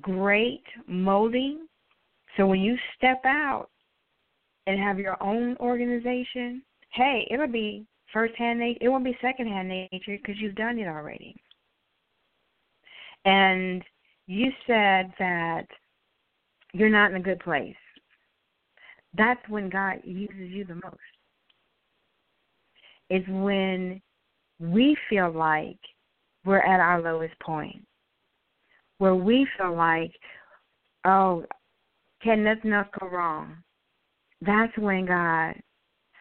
great 0.00 0.62
molding. 0.86 1.66
So 2.36 2.46
when 2.46 2.60
you 2.60 2.76
step 2.96 3.20
out 3.24 3.68
and 4.66 4.78
have 4.78 4.98
your 4.98 5.20
own 5.22 5.56
organization, 5.58 6.62
hey, 6.92 7.26
it'll 7.30 7.48
be 7.48 7.84
first 8.12 8.34
hand 8.36 8.60
nature. 8.60 8.78
It 8.82 8.88
won't 8.88 9.04
be 9.04 9.16
second 9.20 9.48
hand 9.48 9.68
nature 9.68 10.18
because 10.18 10.40
you've 10.40 10.54
done 10.54 10.78
it 10.78 10.86
already. 10.86 11.34
And 13.24 13.82
you 14.26 14.50
said 14.66 15.12
that 15.18 15.66
you're 16.72 16.88
not 16.88 17.10
in 17.10 17.16
a 17.16 17.22
good 17.22 17.40
place. 17.40 17.74
That's 19.16 19.40
when 19.48 19.68
God 19.68 20.00
uses 20.04 20.50
you 20.50 20.64
the 20.64 20.76
most. 20.76 20.96
Is 23.10 23.24
when 23.28 24.00
we 24.60 24.96
feel 25.08 25.32
like 25.32 25.78
we're 26.44 26.60
at 26.60 26.80
our 26.80 27.00
lowest 27.00 27.38
point, 27.40 27.82
where 28.98 29.14
we 29.14 29.46
feel 29.56 29.74
like, 29.74 30.12
oh, 31.06 31.44
can 32.22 32.44
nothing 32.44 32.72
else 32.72 32.88
go 33.00 33.08
wrong? 33.08 33.56
That's 34.42 34.76
when 34.76 35.06
God 35.06 35.54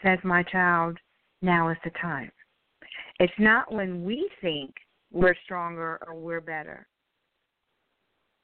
says, 0.03 0.19
my 0.23 0.43
child, 0.43 0.97
now 1.41 1.69
is 1.69 1.77
the 1.83 1.91
time. 2.01 2.31
It's 3.19 3.33
not 3.37 3.71
when 3.71 4.03
we 4.05 4.29
think 4.41 4.73
we're 5.11 5.35
stronger 5.43 5.99
or 6.07 6.15
we're 6.15 6.41
better, 6.41 6.87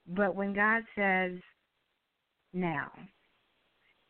but 0.07 0.35
when 0.35 0.53
God 0.53 0.83
says, 0.95 1.31
now, 2.53 2.91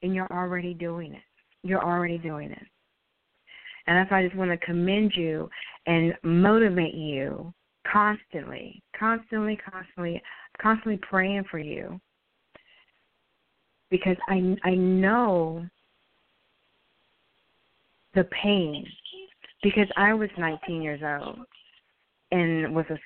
and 0.01 0.13
you're 0.13 0.31
already 0.31 0.73
doing 0.73 1.13
it. 1.13 1.23
You're 1.63 1.83
already 1.83 2.17
doing 2.17 2.51
it. 2.51 2.67
And 3.87 3.97
that's 3.97 4.09
why 4.09 4.19
I 4.19 4.25
just 4.25 4.35
want 4.35 4.51
to 4.51 4.65
commend 4.65 5.13
you 5.15 5.49
and 5.85 6.13
motivate 6.23 6.95
you 6.95 7.53
constantly, 7.91 8.81
constantly, 8.97 9.57
constantly, 9.57 10.21
constantly 10.61 10.97
praying 10.97 11.43
for 11.49 11.59
you 11.59 11.99
because 13.91 14.17
I 14.27 14.55
I 14.63 14.71
know 14.71 15.65
the 18.15 18.23
pain 18.25 18.85
because 19.61 19.87
I 19.97 20.13
was 20.13 20.29
19 20.37 20.81
years 20.81 21.01
old 21.03 21.45
and 22.31 22.73
was 22.73 22.85
a, 22.89 22.97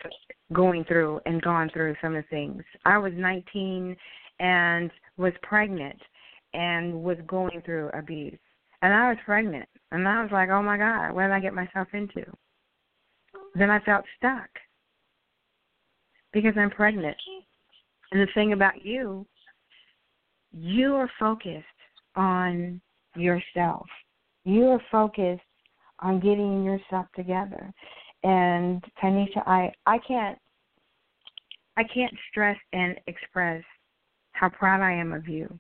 going 0.54 0.84
through 0.86 1.20
and 1.26 1.42
gone 1.42 1.70
through 1.74 1.96
some 2.02 2.16
of 2.16 2.24
the 2.24 2.30
things. 2.30 2.64
I 2.86 2.98
was 2.98 3.14
19 3.16 3.96
and 4.40 4.92
was 5.18 5.34
pregnant 5.42 6.00
and 6.54 7.04
was 7.04 7.18
going 7.28 7.62
through 7.66 7.90
abuse. 7.94 8.40
And 8.82 8.94
I 8.94 9.10
was 9.10 9.18
pregnant. 9.26 9.68
And 9.92 10.08
I 10.08 10.22
was 10.22 10.32
like, 10.32 10.50
oh 10.50 10.62
my 10.62 10.78
God, 10.78 11.14
what 11.14 11.24
did 11.24 11.32
I 11.32 11.40
get 11.40 11.54
myself 11.54 11.88
into? 11.94 12.24
Then 13.56 13.70
I 13.70 13.80
felt 13.80 14.06
stuck 14.18 14.50
because 16.32 16.54
I'm 16.58 16.70
pregnant. 16.70 17.18
And 18.12 18.22
the 18.22 18.28
thing 18.34 18.54
about 18.54 18.86
you, 18.86 19.26
you 20.52 20.96
are 20.96 21.10
focused 21.20 21.66
on 22.16 22.82
yourself. 23.16 23.86
You 24.46 24.68
are 24.68 24.82
focused 24.92 25.42
on 26.00 26.20
getting 26.20 26.64
yourself 26.64 27.06
together. 27.16 27.72
And 28.24 28.84
Tanisha, 29.02 29.46
I 29.48 29.72
I 29.86 29.98
can't 30.00 30.38
I 31.78 31.84
can't 31.84 32.14
stress 32.30 32.58
and 32.74 33.00
express 33.08 33.64
how 34.34 34.50
proud 34.50 34.82
I 34.82 34.92
am 34.92 35.14
of 35.14 35.28
you. 35.28 35.60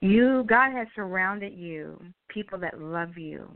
You 0.00 0.44
God 0.48 0.72
has 0.72 0.86
surrounded 0.94 1.52
you 1.54 2.00
people 2.28 2.58
that 2.58 2.80
love 2.80 3.18
you. 3.18 3.48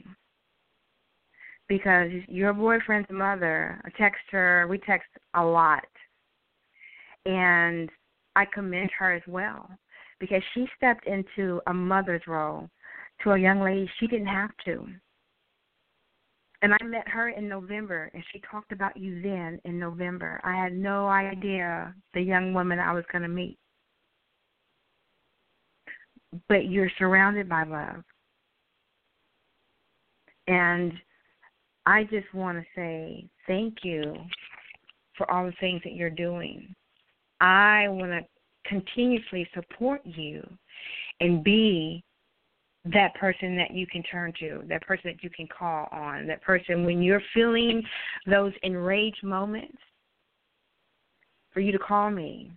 Because 1.68 2.10
your 2.28 2.52
boyfriend's 2.52 3.08
mother, 3.10 3.80
I 3.84 3.90
text 3.96 4.22
her, 4.30 4.66
we 4.68 4.78
text 4.78 5.08
a 5.34 5.42
lot. 5.42 5.84
And 7.24 7.88
I 8.34 8.44
commend 8.52 8.90
her 8.98 9.12
as 9.12 9.22
well 9.26 9.70
because 10.18 10.42
she 10.54 10.66
stepped 10.76 11.06
into 11.06 11.60
a 11.66 11.74
mother's 11.74 12.22
role 12.26 12.68
to 13.22 13.32
a 13.32 13.38
young 13.38 13.60
lady 13.60 13.90
she 13.98 14.06
didn't 14.06 14.26
have 14.26 14.50
to. 14.64 14.86
And 16.62 16.72
I 16.72 16.84
met 16.84 17.08
her 17.08 17.30
in 17.30 17.48
November, 17.48 18.08
and 18.14 18.22
she 18.32 18.40
talked 18.48 18.70
about 18.70 18.96
you 18.96 19.20
then 19.20 19.60
in 19.64 19.80
November. 19.80 20.40
I 20.44 20.54
had 20.54 20.72
no 20.72 21.08
idea 21.08 21.92
the 22.14 22.20
young 22.20 22.54
woman 22.54 22.78
I 22.78 22.92
was 22.92 23.04
going 23.10 23.22
to 23.22 23.28
meet. 23.28 23.58
But 26.48 26.68
you're 26.68 26.90
surrounded 26.98 27.48
by 27.48 27.64
love. 27.64 28.02
And 30.48 30.92
I 31.86 32.04
just 32.04 32.32
want 32.34 32.58
to 32.58 32.64
say 32.74 33.26
thank 33.46 33.78
you 33.82 34.16
for 35.16 35.30
all 35.30 35.46
the 35.46 35.52
things 35.60 35.82
that 35.84 35.94
you're 35.94 36.10
doing. 36.10 36.74
I 37.40 37.88
want 37.88 38.12
to 38.12 38.20
continuously 38.66 39.48
support 39.54 40.00
you 40.04 40.46
and 41.20 41.44
be 41.44 42.02
that 42.84 43.14
person 43.14 43.56
that 43.56 43.72
you 43.72 43.86
can 43.86 44.02
turn 44.04 44.32
to, 44.40 44.62
that 44.68 44.82
person 44.82 45.10
that 45.12 45.22
you 45.22 45.30
can 45.30 45.46
call 45.46 45.88
on, 45.92 46.26
that 46.26 46.42
person 46.42 46.84
when 46.84 47.02
you're 47.02 47.22
feeling 47.34 47.82
those 48.26 48.52
enraged 48.62 49.22
moments, 49.22 49.76
for 51.52 51.60
you 51.60 51.72
to 51.72 51.78
call 51.78 52.10
me 52.10 52.50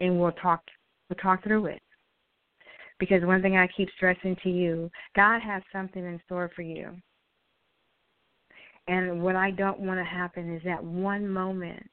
and 0.00 0.18
we'll 0.18 0.32
talk 0.32 0.62
we'll 1.08 1.18
talk 1.18 1.42
through 1.44 1.66
it. 1.66 1.82
Because 2.98 3.22
one 3.22 3.42
thing 3.42 3.56
I 3.56 3.68
keep 3.76 3.88
stressing 3.96 4.36
to 4.42 4.50
you, 4.50 4.90
God 5.14 5.40
has 5.40 5.62
something 5.72 6.04
in 6.04 6.20
store 6.26 6.50
for 6.54 6.62
you. 6.62 6.90
And 8.88 9.22
what 9.22 9.36
I 9.36 9.50
don't 9.50 9.80
want 9.80 10.00
to 10.00 10.04
happen 10.04 10.54
is 10.54 10.62
that 10.64 10.82
one 10.82 11.28
moment 11.28 11.88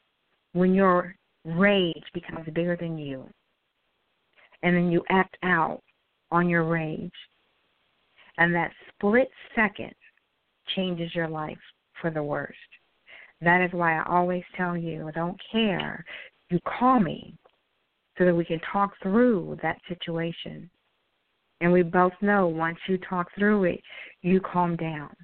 when 0.54 0.74
your 0.74 1.16
rage 1.44 2.04
becomes 2.14 2.48
bigger 2.54 2.78
than 2.80 2.98
you. 2.98 3.28
And 4.64 4.76
then 4.76 4.90
you 4.92 5.04
act 5.10 5.38
out 5.44 5.82
on 6.32 6.50
your 6.50 6.64
rage 6.64 7.12
and 8.38 8.54
that 8.54 8.72
split 8.90 9.30
second 9.56 9.94
changes 10.76 11.14
your 11.14 11.28
life 11.28 11.58
for 12.02 12.10
the 12.10 12.24
worst. 12.24 12.58
That 13.42 13.62
is 13.62 13.72
why 13.74 13.98
I 13.98 14.06
always 14.10 14.44
tell 14.58 14.76
you, 14.76 15.08
I 15.08 15.12
don't 15.12 15.40
care. 15.52 16.04
You 16.50 16.60
call 16.80 17.00
me 17.00 17.36
so 18.18 18.26
that 18.26 18.36
we 18.36 18.46
can 18.46 18.60
talk 18.72 18.94
through 19.04 19.58
that 19.62 19.78
situation. 19.88 20.70
And 21.62 21.72
we 21.72 21.84
both 21.84 22.14
know 22.22 22.48
once 22.48 22.78
you 22.88 22.98
talk 22.98 23.28
through 23.38 23.66
it, 23.66 23.82
you 24.22 24.42
calm 24.42 24.76
down. 24.76 25.16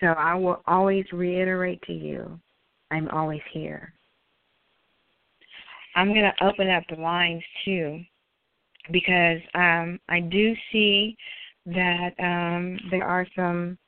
So 0.00 0.08
I 0.08 0.34
will 0.34 0.62
always 0.66 1.04
reiterate 1.12 1.80
to 1.82 1.92
you, 1.92 2.38
I'm 2.90 3.08
always 3.08 3.40
here. 3.52 3.92
I'm 5.94 6.12
going 6.12 6.30
to 6.30 6.44
open 6.44 6.68
up 6.68 6.84
the 6.90 7.00
lines 7.00 7.42
too 7.64 8.00
because 8.92 9.40
um, 9.54 9.98
I 10.08 10.20
do 10.20 10.54
see 10.70 11.16
that 11.66 12.10
um, 12.20 12.78
there 12.90 13.04
are 13.04 13.26
some 13.34 13.78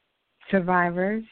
survivors 0.50 1.24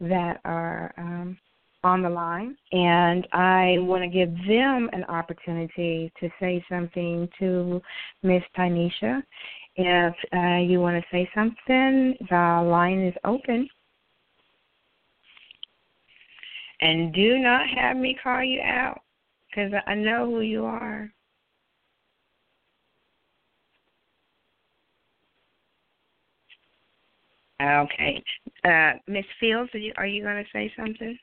that 0.00 0.40
are 0.44 0.92
um, 0.98 1.38
on 1.84 2.02
the 2.02 2.10
line, 2.10 2.56
and 2.72 3.26
I 3.32 3.76
want 3.78 4.02
to 4.02 4.08
give 4.08 4.34
them 4.48 4.90
an 4.92 5.04
opportunity 5.04 6.12
to 6.20 6.28
say 6.40 6.64
something 6.68 7.28
to 7.38 7.80
Miss 8.22 8.42
Tanisha. 8.56 9.22
If 9.76 10.14
uh, 10.34 10.58
you 10.58 10.80
want 10.80 11.02
to 11.02 11.08
say 11.12 11.30
something, 11.34 12.16
the 12.28 12.68
line 12.68 13.06
is 13.06 13.14
open. 13.24 13.68
And 16.80 17.12
do 17.12 17.38
not 17.38 17.66
have 17.76 17.96
me 17.96 18.16
call 18.22 18.42
you 18.42 18.60
out 18.60 19.00
because 19.48 19.72
I 19.86 19.94
know 19.94 20.26
who 20.26 20.40
you 20.40 20.64
are. 20.64 21.12
Okay. 27.60 28.22
Uh, 28.64 28.92
Miss 29.08 29.24
Fields, 29.40 29.70
are 29.74 29.78
you, 29.78 29.92
are 29.96 30.06
you 30.06 30.22
going 30.22 30.42
to 30.42 30.50
say 30.52 30.72
something? 30.76 31.18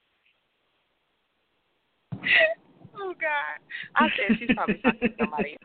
Oh, 2.98 3.14
God. 3.20 3.60
I 3.96 4.08
said 4.18 4.38
she's 4.40 4.50
probably 4.56 4.76
talking 4.84 5.10
to 5.10 5.16
somebody. 5.20 5.58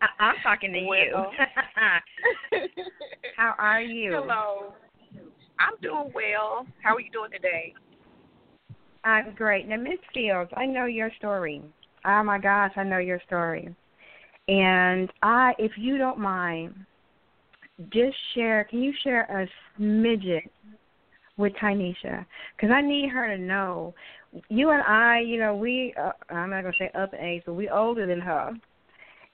I, 0.00 0.06
I'm 0.20 0.34
talking 0.42 0.72
to 0.72 0.84
well, 0.84 0.98
you. 0.98 2.60
How 3.36 3.54
are 3.58 3.80
you? 3.80 4.12
Hello. 4.12 4.74
I'm 5.58 5.74
doing 5.80 6.12
well. 6.14 6.66
How 6.82 6.94
are 6.94 7.00
you 7.00 7.10
doing 7.10 7.30
today? 7.30 7.72
I'm 9.04 9.34
great. 9.34 9.68
Now, 9.68 9.76
Miss 9.76 9.98
Fields, 10.12 10.50
I 10.56 10.66
know 10.66 10.86
your 10.86 11.10
story. 11.18 11.62
Oh 12.04 12.22
my 12.22 12.38
gosh, 12.38 12.72
I 12.76 12.82
know 12.82 12.98
your 12.98 13.20
story. 13.26 13.74
And 14.48 15.10
I, 15.22 15.54
if 15.58 15.72
you 15.76 15.98
don't 15.98 16.18
mind, 16.18 16.74
just 17.92 18.16
share. 18.34 18.64
Can 18.64 18.82
you 18.82 18.92
share 19.02 19.22
a 19.22 19.80
smidget 19.80 20.48
with 21.36 21.52
Tanisha? 21.54 22.24
Because 22.56 22.70
I 22.72 22.80
need 22.80 23.10
her 23.10 23.36
to 23.36 23.42
know. 23.42 23.94
You 24.48 24.70
and 24.70 24.82
I, 24.82 25.20
you 25.20 25.38
know, 25.38 25.54
we. 25.54 25.94
Uh, 26.00 26.12
I'm 26.30 26.50
not 26.50 26.62
gonna 26.62 26.74
say 26.78 26.90
up 26.94 27.14
in 27.14 27.20
age, 27.20 27.42
but 27.46 27.54
we're 27.54 27.72
older 27.72 28.06
than 28.06 28.20
her, 28.20 28.52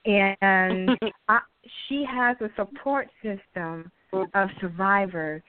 and 0.05 0.97
I, 1.27 1.39
she 1.87 2.05
has 2.09 2.37
a 2.41 2.49
support 2.55 3.09
system 3.21 3.91
of 4.33 4.49
survivors. 4.61 5.41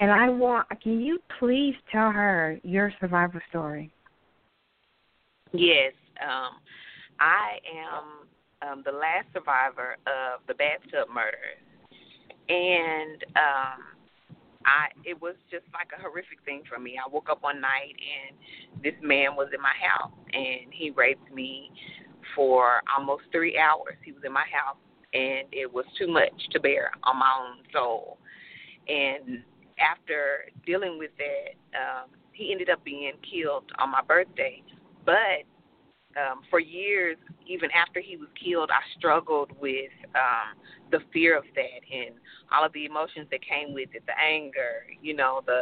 And 0.00 0.10
I 0.10 0.28
want. 0.28 0.68
Can 0.82 1.00
you 1.00 1.18
please 1.38 1.74
tell 1.90 2.10
her 2.10 2.58
your 2.62 2.92
survivor 3.00 3.42
story? 3.48 3.90
Yes, 5.52 5.92
um, 6.22 6.58
I 7.18 7.58
am 8.62 8.68
um, 8.70 8.82
the 8.84 8.92
last 8.92 9.26
survivor 9.32 9.96
of 10.06 10.40
the 10.48 10.54
bathtub 10.54 11.08
murders 11.14 11.58
and 12.48 13.24
um 13.36 13.95
I 14.66 14.88
it 15.04 15.20
was 15.20 15.34
just 15.50 15.64
like 15.72 15.88
a 15.96 16.02
horrific 16.02 16.42
thing 16.44 16.62
for 16.68 16.78
me. 16.78 16.98
I 16.98 17.08
woke 17.08 17.28
up 17.30 17.42
one 17.42 17.60
night 17.60 17.94
and 17.96 18.82
this 18.82 18.94
man 19.02 19.36
was 19.36 19.48
in 19.54 19.62
my 19.62 19.74
house 19.80 20.12
and 20.32 20.72
he 20.72 20.90
raped 20.90 21.32
me 21.32 21.70
for 22.34 22.82
almost 22.96 23.24
three 23.32 23.58
hours. 23.58 23.96
He 24.04 24.12
was 24.12 24.22
in 24.24 24.32
my 24.32 24.44
house 24.52 24.76
and 25.14 25.46
it 25.52 25.72
was 25.72 25.86
too 25.98 26.08
much 26.08 26.34
to 26.50 26.60
bear 26.60 26.90
on 27.04 27.18
my 27.18 27.32
own 27.40 27.58
soul. 27.72 28.18
And 28.88 29.42
after 29.78 30.50
dealing 30.66 30.98
with 30.98 31.10
that, 31.18 31.78
um, 31.78 32.10
he 32.32 32.52
ended 32.52 32.68
up 32.68 32.84
being 32.84 33.12
killed 33.22 33.70
on 33.78 33.90
my 33.90 34.02
birthday. 34.02 34.62
But 35.04 35.46
um, 36.16 36.40
for 36.50 36.58
years, 36.58 37.16
even 37.46 37.70
after 37.72 38.00
he 38.00 38.16
was 38.16 38.28
killed, 38.42 38.70
I 38.70 38.80
struggled 38.98 39.52
with 39.60 39.92
um, 40.14 40.56
the 40.90 41.00
fear 41.12 41.36
of 41.36 41.44
that 41.54 41.80
and 41.92 42.16
all 42.52 42.64
of 42.64 42.72
the 42.72 42.86
emotions 42.86 43.26
that 43.30 43.40
came 43.42 43.74
with 43.74 43.90
it 43.92 44.02
the 44.06 44.18
anger, 44.18 44.86
you 45.02 45.14
know, 45.14 45.42
the 45.46 45.60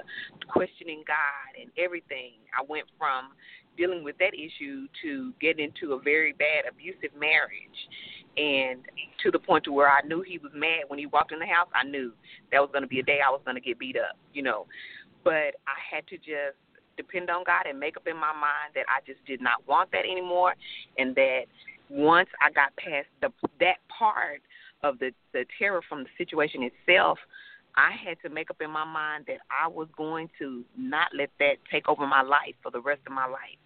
questioning 0.48 1.02
God 1.06 1.60
and 1.60 1.70
everything. 1.78 2.34
I 2.56 2.64
went 2.68 2.86
from 2.98 3.30
dealing 3.76 4.04
with 4.04 4.16
that 4.18 4.34
issue 4.34 4.86
to 5.02 5.32
getting 5.40 5.72
into 5.72 5.94
a 5.94 6.00
very 6.00 6.32
bad 6.32 6.70
abusive 6.70 7.10
marriage 7.18 7.78
and 8.36 8.84
to 9.22 9.30
the 9.30 9.38
point 9.38 9.64
to 9.64 9.72
where 9.72 9.90
I 9.90 10.00
knew 10.02 10.22
he 10.22 10.38
was 10.38 10.52
mad 10.54 10.84
when 10.88 10.98
he 10.98 11.06
walked 11.06 11.32
in 11.32 11.38
the 11.38 11.46
house. 11.46 11.68
I 11.74 11.84
knew 11.84 12.12
that 12.52 12.60
was 12.60 12.70
going 12.72 12.82
to 12.82 12.88
be 12.88 13.00
a 13.00 13.02
day 13.02 13.18
I 13.26 13.30
was 13.30 13.40
going 13.44 13.56
to 13.56 13.60
get 13.60 13.78
beat 13.78 13.96
up, 13.96 14.16
you 14.32 14.42
know. 14.42 14.66
But 15.24 15.56
I 15.66 15.76
had 15.90 16.06
to 16.08 16.16
just 16.16 16.58
depend 16.96 17.30
on 17.30 17.44
God 17.44 17.66
and 17.68 17.78
make 17.78 17.96
up 17.96 18.06
in 18.06 18.16
my 18.16 18.32
mind 18.32 18.74
that 18.74 18.84
I 18.88 19.00
just 19.06 19.24
did 19.26 19.40
not 19.40 19.66
want 19.66 19.90
that 19.92 20.04
anymore 20.04 20.54
and 20.98 21.14
that 21.16 21.44
once 21.88 22.28
I 22.40 22.50
got 22.50 22.74
past 22.76 23.06
the 23.20 23.30
that 23.60 23.76
part 23.88 24.40
of 24.82 24.98
the 24.98 25.12
the 25.32 25.44
terror 25.58 25.82
from 25.88 26.04
the 26.04 26.10
situation 26.18 26.62
itself, 26.62 27.18
I 27.76 27.92
had 27.92 28.18
to 28.22 28.28
make 28.28 28.50
up 28.50 28.60
in 28.60 28.70
my 28.70 28.84
mind 28.84 29.24
that 29.26 29.38
I 29.50 29.68
was 29.68 29.88
going 29.96 30.28
to 30.38 30.64
not 30.76 31.08
let 31.16 31.30
that 31.38 31.56
take 31.70 31.88
over 31.88 32.06
my 32.06 32.22
life 32.22 32.54
for 32.62 32.70
the 32.70 32.80
rest 32.80 33.00
of 33.06 33.12
my 33.12 33.26
life. 33.26 33.58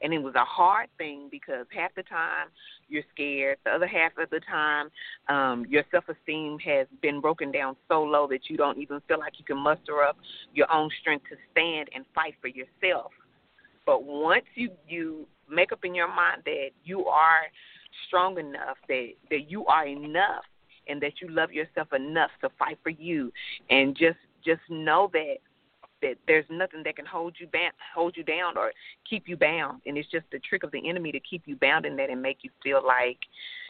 And 0.00 0.14
it 0.14 0.18
was 0.18 0.34
a 0.34 0.44
hard 0.44 0.88
thing 0.96 1.28
because 1.30 1.66
half 1.74 1.94
the 1.94 2.04
time 2.04 2.48
you're 2.88 3.02
scared, 3.12 3.58
the 3.64 3.70
other 3.70 3.86
half 3.86 4.12
of 4.18 4.30
the 4.30 4.40
time 4.40 4.88
um, 5.28 5.66
your 5.68 5.82
self 5.90 6.04
esteem 6.08 6.58
has 6.60 6.86
been 7.02 7.20
broken 7.20 7.50
down 7.50 7.76
so 7.88 8.02
low 8.02 8.26
that 8.28 8.48
you 8.48 8.56
don't 8.56 8.78
even 8.78 9.00
feel 9.08 9.18
like 9.18 9.38
you 9.38 9.44
can 9.44 9.58
muster 9.58 10.02
up 10.02 10.16
your 10.54 10.72
own 10.72 10.90
strength 11.00 11.24
to 11.30 11.36
stand 11.52 11.88
and 11.94 12.04
fight 12.14 12.34
for 12.40 12.48
yourself. 12.48 13.12
But 13.86 14.04
once 14.04 14.44
you 14.54 14.70
you 14.88 15.26
make 15.50 15.72
up 15.72 15.84
in 15.84 15.94
your 15.94 16.08
mind 16.08 16.42
that 16.44 16.70
you 16.84 17.06
are 17.06 17.42
strong 18.06 18.38
enough, 18.38 18.76
that 18.88 19.08
that 19.30 19.50
you 19.50 19.66
are 19.66 19.86
enough, 19.86 20.44
and 20.88 21.00
that 21.02 21.20
you 21.20 21.28
love 21.28 21.52
yourself 21.52 21.92
enough 21.92 22.30
to 22.42 22.50
fight 22.58 22.78
for 22.82 22.90
you, 22.90 23.32
and 23.70 23.96
just 23.96 24.18
just 24.44 24.60
know 24.68 25.10
that 25.12 25.36
that 26.02 26.14
there's 26.26 26.44
nothing 26.50 26.82
that 26.84 26.96
can 26.96 27.06
hold 27.06 27.36
you 27.38 27.46
ba- 27.46 27.72
hold 27.94 28.16
you 28.16 28.22
down 28.22 28.56
or 28.56 28.72
keep 29.08 29.28
you 29.28 29.36
bound. 29.36 29.82
And 29.86 29.96
it's 29.96 30.10
just 30.10 30.26
the 30.32 30.38
trick 30.40 30.62
of 30.62 30.70
the 30.70 30.88
enemy 30.88 31.12
to 31.12 31.20
keep 31.20 31.42
you 31.46 31.56
bound 31.56 31.86
in 31.86 31.96
that 31.96 32.10
and 32.10 32.22
make 32.22 32.38
you 32.42 32.50
feel 32.62 32.82
like 32.86 33.18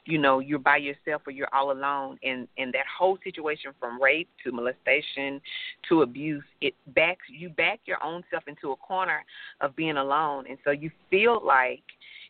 you 0.04 0.18
know 0.18 0.38
you're 0.38 0.58
by 0.58 0.76
yourself 0.76 1.22
or 1.26 1.32
you're 1.32 1.52
all 1.52 1.72
alone. 1.72 2.18
And 2.22 2.48
and 2.58 2.72
that 2.74 2.86
whole 2.98 3.18
situation 3.24 3.72
from 3.78 4.00
rape 4.00 4.28
to 4.44 4.52
molestation 4.52 5.40
to 5.88 6.02
abuse 6.02 6.44
it 6.60 6.74
backs 6.94 7.26
you 7.28 7.48
back 7.50 7.80
your 7.84 8.02
own 8.02 8.22
self 8.30 8.44
into 8.46 8.72
a 8.72 8.76
corner 8.76 9.24
of 9.60 9.76
being 9.76 9.96
alone. 9.96 10.44
And 10.48 10.58
so 10.64 10.70
you 10.70 10.90
feel 11.10 11.44
like 11.44 11.82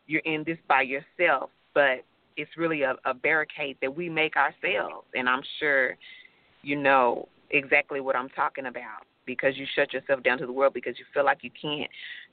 you're 0.06 0.22
in 0.24 0.44
this 0.46 0.58
by 0.68 0.82
yourself 0.82 1.50
but 1.74 2.04
it's 2.36 2.50
really 2.56 2.82
a, 2.82 2.94
a 3.04 3.12
barricade 3.12 3.76
that 3.82 3.94
we 3.94 4.08
make 4.08 4.34
ourselves. 4.36 5.06
And 5.14 5.28
i'm 5.28 5.42
sure 5.58 5.96
you 6.62 6.76
know 6.76 7.28
exactly 7.50 8.00
what 8.00 8.16
i'm 8.16 8.28
talking 8.30 8.66
about 8.66 9.06
because 9.28 9.58
you 9.58 9.66
shut 9.76 9.92
yourself 9.92 10.22
down 10.22 10.38
to 10.38 10.46
the 10.46 10.52
world 10.52 10.72
because 10.72 10.98
you 10.98 11.04
feel 11.12 11.24
like 11.24 11.40
you 11.42 11.50
can't 11.50 11.90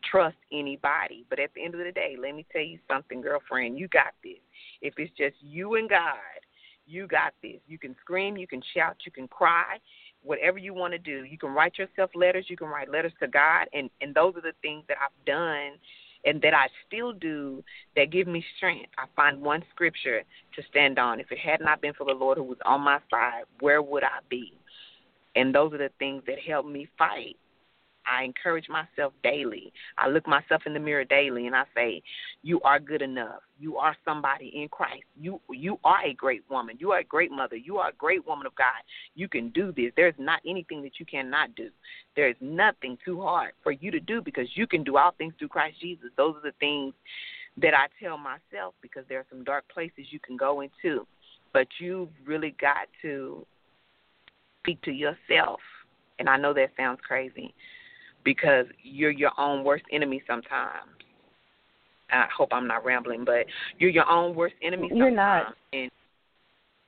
trust 0.09 0.37
anybody. 0.51 1.25
But 1.29 1.39
at 1.41 1.53
the 1.53 1.63
end 1.63 1.75
of 1.75 1.81
the 1.81 1.91
day, 1.91 2.15
let 2.17 2.33
me 2.33 2.45
tell 2.51 2.61
you 2.61 2.79
something, 2.89 3.21
girlfriend, 3.21 3.77
you 3.77 3.89
got 3.89 4.13
this. 4.23 4.39
If 4.81 4.93
it's 4.97 5.11
just 5.17 5.35
you 5.41 5.75
and 5.75 5.89
God, 5.89 6.39
you 6.87 7.05
got 7.05 7.33
this. 7.43 7.59
You 7.67 7.77
can 7.77 7.97
scream, 7.99 8.37
you 8.37 8.47
can 8.47 8.61
shout, 8.73 8.95
you 9.05 9.11
can 9.11 9.27
cry, 9.27 9.77
whatever 10.23 10.57
you 10.57 10.73
want 10.73 10.93
to 10.93 10.97
do. 10.97 11.25
You 11.25 11.37
can 11.37 11.49
write 11.49 11.77
yourself 11.77 12.11
letters, 12.15 12.45
you 12.47 12.55
can 12.55 12.67
write 12.67 12.89
letters 12.89 13.13
to 13.19 13.27
God, 13.27 13.67
and 13.73 13.89
and 13.99 14.15
those 14.15 14.35
are 14.37 14.41
the 14.41 14.53
things 14.61 14.85
that 14.87 14.97
I've 15.03 15.25
done 15.25 15.77
and 16.23 16.41
that 16.41 16.53
I 16.53 16.67
still 16.87 17.11
do 17.13 17.63
that 17.95 18.09
give 18.11 18.25
me 18.25 18.43
strength. 18.57 18.89
I 18.97 19.05
find 19.15 19.41
one 19.41 19.63
scripture 19.69 20.23
to 20.55 20.63
stand 20.69 20.97
on. 20.97 21.19
If 21.19 21.31
it 21.31 21.37
had 21.37 21.59
not 21.59 21.81
been 21.81 21.93
for 21.93 22.05
the 22.05 22.13
Lord 22.13 22.37
who 22.37 22.43
was 22.43 22.57
on 22.65 22.81
my 22.81 22.99
side, 23.11 23.43
where 23.59 23.81
would 23.81 24.03
I 24.03 24.19
be? 24.27 24.53
And 25.35 25.53
those 25.53 25.73
are 25.73 25.77
the 25.77 25.89
things 25.99 26.23
that 26.27 26.39
help 26.39 26.65
me 26.65 26.87
fight. 26.97 27.37
I 28.07 28.23
encourage 28.23 28.69
myself 28.69 29.13
daily. 29.23 29.73
I 29.97 30.07
look 30.07 30.27
myself 30.27 30.63
in 30.65 30.73
the 30.73 30.79
mirror 30.79 31.03
daily 31.03 31.47
and 31.47 31.55
I 31.55 31.63
say, 31.75 32.03
You 32.43 32.61
are 32.61 32.79
good 32.79 33.01
enough. 33.01 33.41
You 33.59 33.77
are 33.77 33.95
somebody 34.05 34.51
in 34.53 34.67
Christ. 34.69 35.03
You 35.19 35.41
you 35.49 35.79
are 35.83 36.03
a 36.05 36.13
great 36.13 36.43
woman. 36.49 36.77
You 36.79 36.91
are 36.91 36.99
a 36.99 37.03
great 37.03 37.31
mother. 37.31 37.55
You 37.55 37.77
are 37.77 37.89
a 37.89 37.93
great 37.93 38.25
woman 38.25 38.45
of 38.45 38.55
God. 38.55 38.65
You 39.15 39.27
can 39.27 39.49
do 39.49 39.73
this. 39.75 39.91
There's 39.95 40.13
not 40.17 40.41
anything 40.47 40.81
that 40.83 40.99
you 40.99 41.05
cannot 41.05 41.55
do. 41.55 41.69
There 42.15 42.29
is 42.29 42.35
nothing 42.41 42.97
too 43.03 43.21
hard 43.21 43.53
for 43.63 43.71
you 43.71 43.91
to 43.91 43.99
do 43.99 44.21
because 44.21 44.47
you 44.55 44.67
can 44.67 44.83
do 44.83 44.97
all 44.97 45.11
things 45.17 45.33
through 45.39 45.49
Christ 45.49 45.79
Jesus. 45.81 46.09
Those 46.15 46.35
are 46.35 46.41
the 46.43 46.55
things 46.59 46.93
that 47.57 47.73
I 47.73 47.87
tell 48.03 48.17
myself 48.17 48.75
because 48.81 49.05
there 49.09 49.19
are 49.19 49.25
some 49.29 49.43
dark 49.43 49.63
places 49.73 50.07
you 50.11 50.19
can 50.19 50.37
go 50.37 50.61
into. 50.61 51.07
But 51.53 51.67
you've 51.79 52.09
really 52.25 52.53
got 52.59 52.87
to 53.01 53.45
speak 54.65 54.81
to 54.81 54.91
yourself. 54.91 55.59
And 56.19 56.27
I 56.29 56.37
know 56.37 56.53
that 56.53 56.71
sounds 56.77 56.99
crazy 57.05 57.53
because 58.23 58.65
you're 58.81 59.11
your 59.11 59.31
own 59.37 59.63
worst 59.63 59.83
enemy 59.91 60.23
sometimes. 60.27 60.89
I 62.11 62.25
hope 62.35 62.49
I'm 62.51 62.67
not 62.67 62.85
rambling, 62.85 63.25
but 63.25 63.45
you're 63.77 63.89
your 63.89 64.09
own 64.09 64.35
worst 64.35 64.55
enemy 64.61 64.89
sometimes. 64.89 64.99
You're 64.99 65.11
not. 65.11 65.55
And 65.73 65.91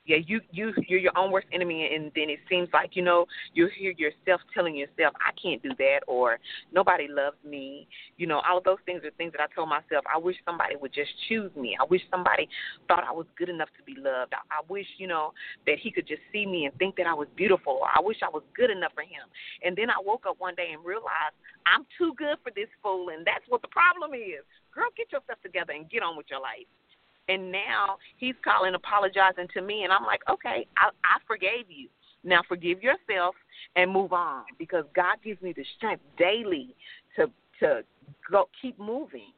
yeah, 0.08 0.18
you 0.26 0.40
you 0.52 0.74
you're 0.88 1.00
your 1.00 1.18
own 1.18 1.32
worst 1.32 1.48
enemy, 1.52 1.90
and 1.94 2.06
then 2.16 2.30
it 2.30 2.40
seems 2.50 2.70
like 2.72 2.96
you 2.96 3.04
know 3.04 3.26
you 3.54 3.68
hear 3.78 3.92
yourself 3.92 4.40
telling 4.54 4.74
yourself, 4.74 5.14
"I 5.20 5.36
can't 5.40 5.62
do 5.62 5.70
that," 5.78 6.00
or 6.08 6.40
"Nobody 6.72 7.08
loves 7.10 7.36
me." 7.44 7.88
You 8.16 8.26
know, 8.28 8.42
all 8.48 8.58
of 8.58 8.64
those 8.64 8.80
things 8.86 9.04
are 9.04 9.12
things 9.12 9.34
that 9.34 9.42
I 9.42 9.54
told 9.54 9.68
myself. 9.68 10.06
I 10.08 10.18
wish 10.18 10.38
somebody 10.46 10.78
would 10.78 10.94
just 10.94 11.12
choose 11.28 11.54
me. 11.58 11.76
I 11.80 11.84
wish 11.84 12.02
somebody 12.10 12.48
thought 12.88 13.04
I 13.04 13.12
was 13.12 13.28
good 13.38 13.50
enough 13.50 13.68
to 13.78 13.84
be 13.84 14.00
loved. 14.00 14.34
I, 14.34 14.40
I 14.50 14.62
wish 14.70 14.88
you 14.98 15.08
know 15.08 15.34
that 15.66 15.78
he 15.78 15.92
could 15.92 16.08
just 16.08 16.22
see 16.32 16.46
me 16.46 16.66
and 16.66 16.74
think 16.80 16.96
that 16.96 17.06
I 17.06 17.14
was 17.14 17.28
beautiful. 17.36 17.80
Or 17.82 17.90
I 17.94 18.00
wish 18.00 18.18
I 18.24 18.30
was 18.30 18.44
good 18.56 18.72
enough 18.72 18.94
for 18.96 19.04
him. 19.04 19.28
And 19.62 19.76
then 19.76 19.90
I 19.90 20.00
woke 20.00 20.24
up 20.26 20.40
one 20.40 20.56
day 20.56 20.72
and 20.72 20.84
realized 20.86 21.36
I'm 21.68 21.86
too 21.98 22.14
good 22.16 22.40
for 22.44 22.52
this 22.56 22.72
fool, 22.82 23.10
and 23.10 23.28
that's 23.28 23.44
what 23.50 23.62
the 23.62 23.68
problem 23.68 24.14
is. 24.14 24.48
Girl, 24.72 24.88
get 24.96 25.12
yourself 25.12 25.42
together 25.44 25.74
and 25.74 25.90
get 25.90 26.02
on 26.02 26.16
with 26.16 26.28
your 26.32 26.40
life 26.40 26.70
and 27.28 27.52
now 27.52 27.98
he's 28.18 28.36
calling 28.44 28.74
apologizing 28.76 29.48
to 29.54 29.62
me 29.62 29.84
and 29.84 29.92
i'm 29.92 30.04
like 30.04 30.22
okay 30.30 30.66
i 30.78 30.90
i 31.04 31.18
forgave 31.28 31.70
you. 31.70 31.90
Now 32.24 32.42
forgive 32.48 32.82
yourself 32.82 33.36
and 33.76 33.92
move 33.92 34.14
on 34.14 34.44
because 34.58 34.86
god 34.96 35.18
gives 35.24 35.42
me 35.42 35.54
the 35.54 35.66
strength 35.78 36.04
daily 36.18 36.76
to 37.16 37.28
to 37.60 37.84
go 38.30 38.50
keep 38.62 38.78
moving. 38.80 39.32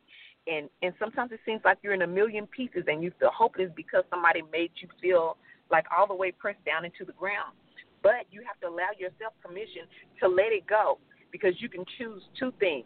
And 0.47 0.69
and 0.81 0.93
sometimes 0.99 1.31
it 1.31 1.39
seems 1.45 1.61
like 1.63 1.77
you're 1.81 1.93
in 1.93 2.01
a 2.01 2.07
million 2.07 2.47
pieces 2.47 2.83
and 2.87 3.03
you 3.03 3.11
feel 3.19 3.31
hopeless 3.31 3.69
because 3.75 4.03
somebody 4.09 4.41
made 4.51 4.71
you 4.81 4.87
feel 5.01 5.37
like 5.71 5.85
all 5.95 6.07
the 6.07 6.15
way 6.15 6.31
pressed 6.31 6.63
down 6.65 6.85
into 6.85 7.05
the 7.05 7.13
ground. 7.13 7.53
But 8.01 8.25
you 8.31 8.41
have 8.47 8.59
to 8.61 8.67
allow 8.67 8.89
yourself 8.97 9.33
permission 9.43 9.83
to 10.21 10.27
let 10.27 10.51
it 10.51 10.65
go 10.65 10.97
because 11.31 11.53
you 11.59 11.69
can 11.69 11.83
choose 11.97 12.23
two 12.39 12.53
things. 12.59 12.85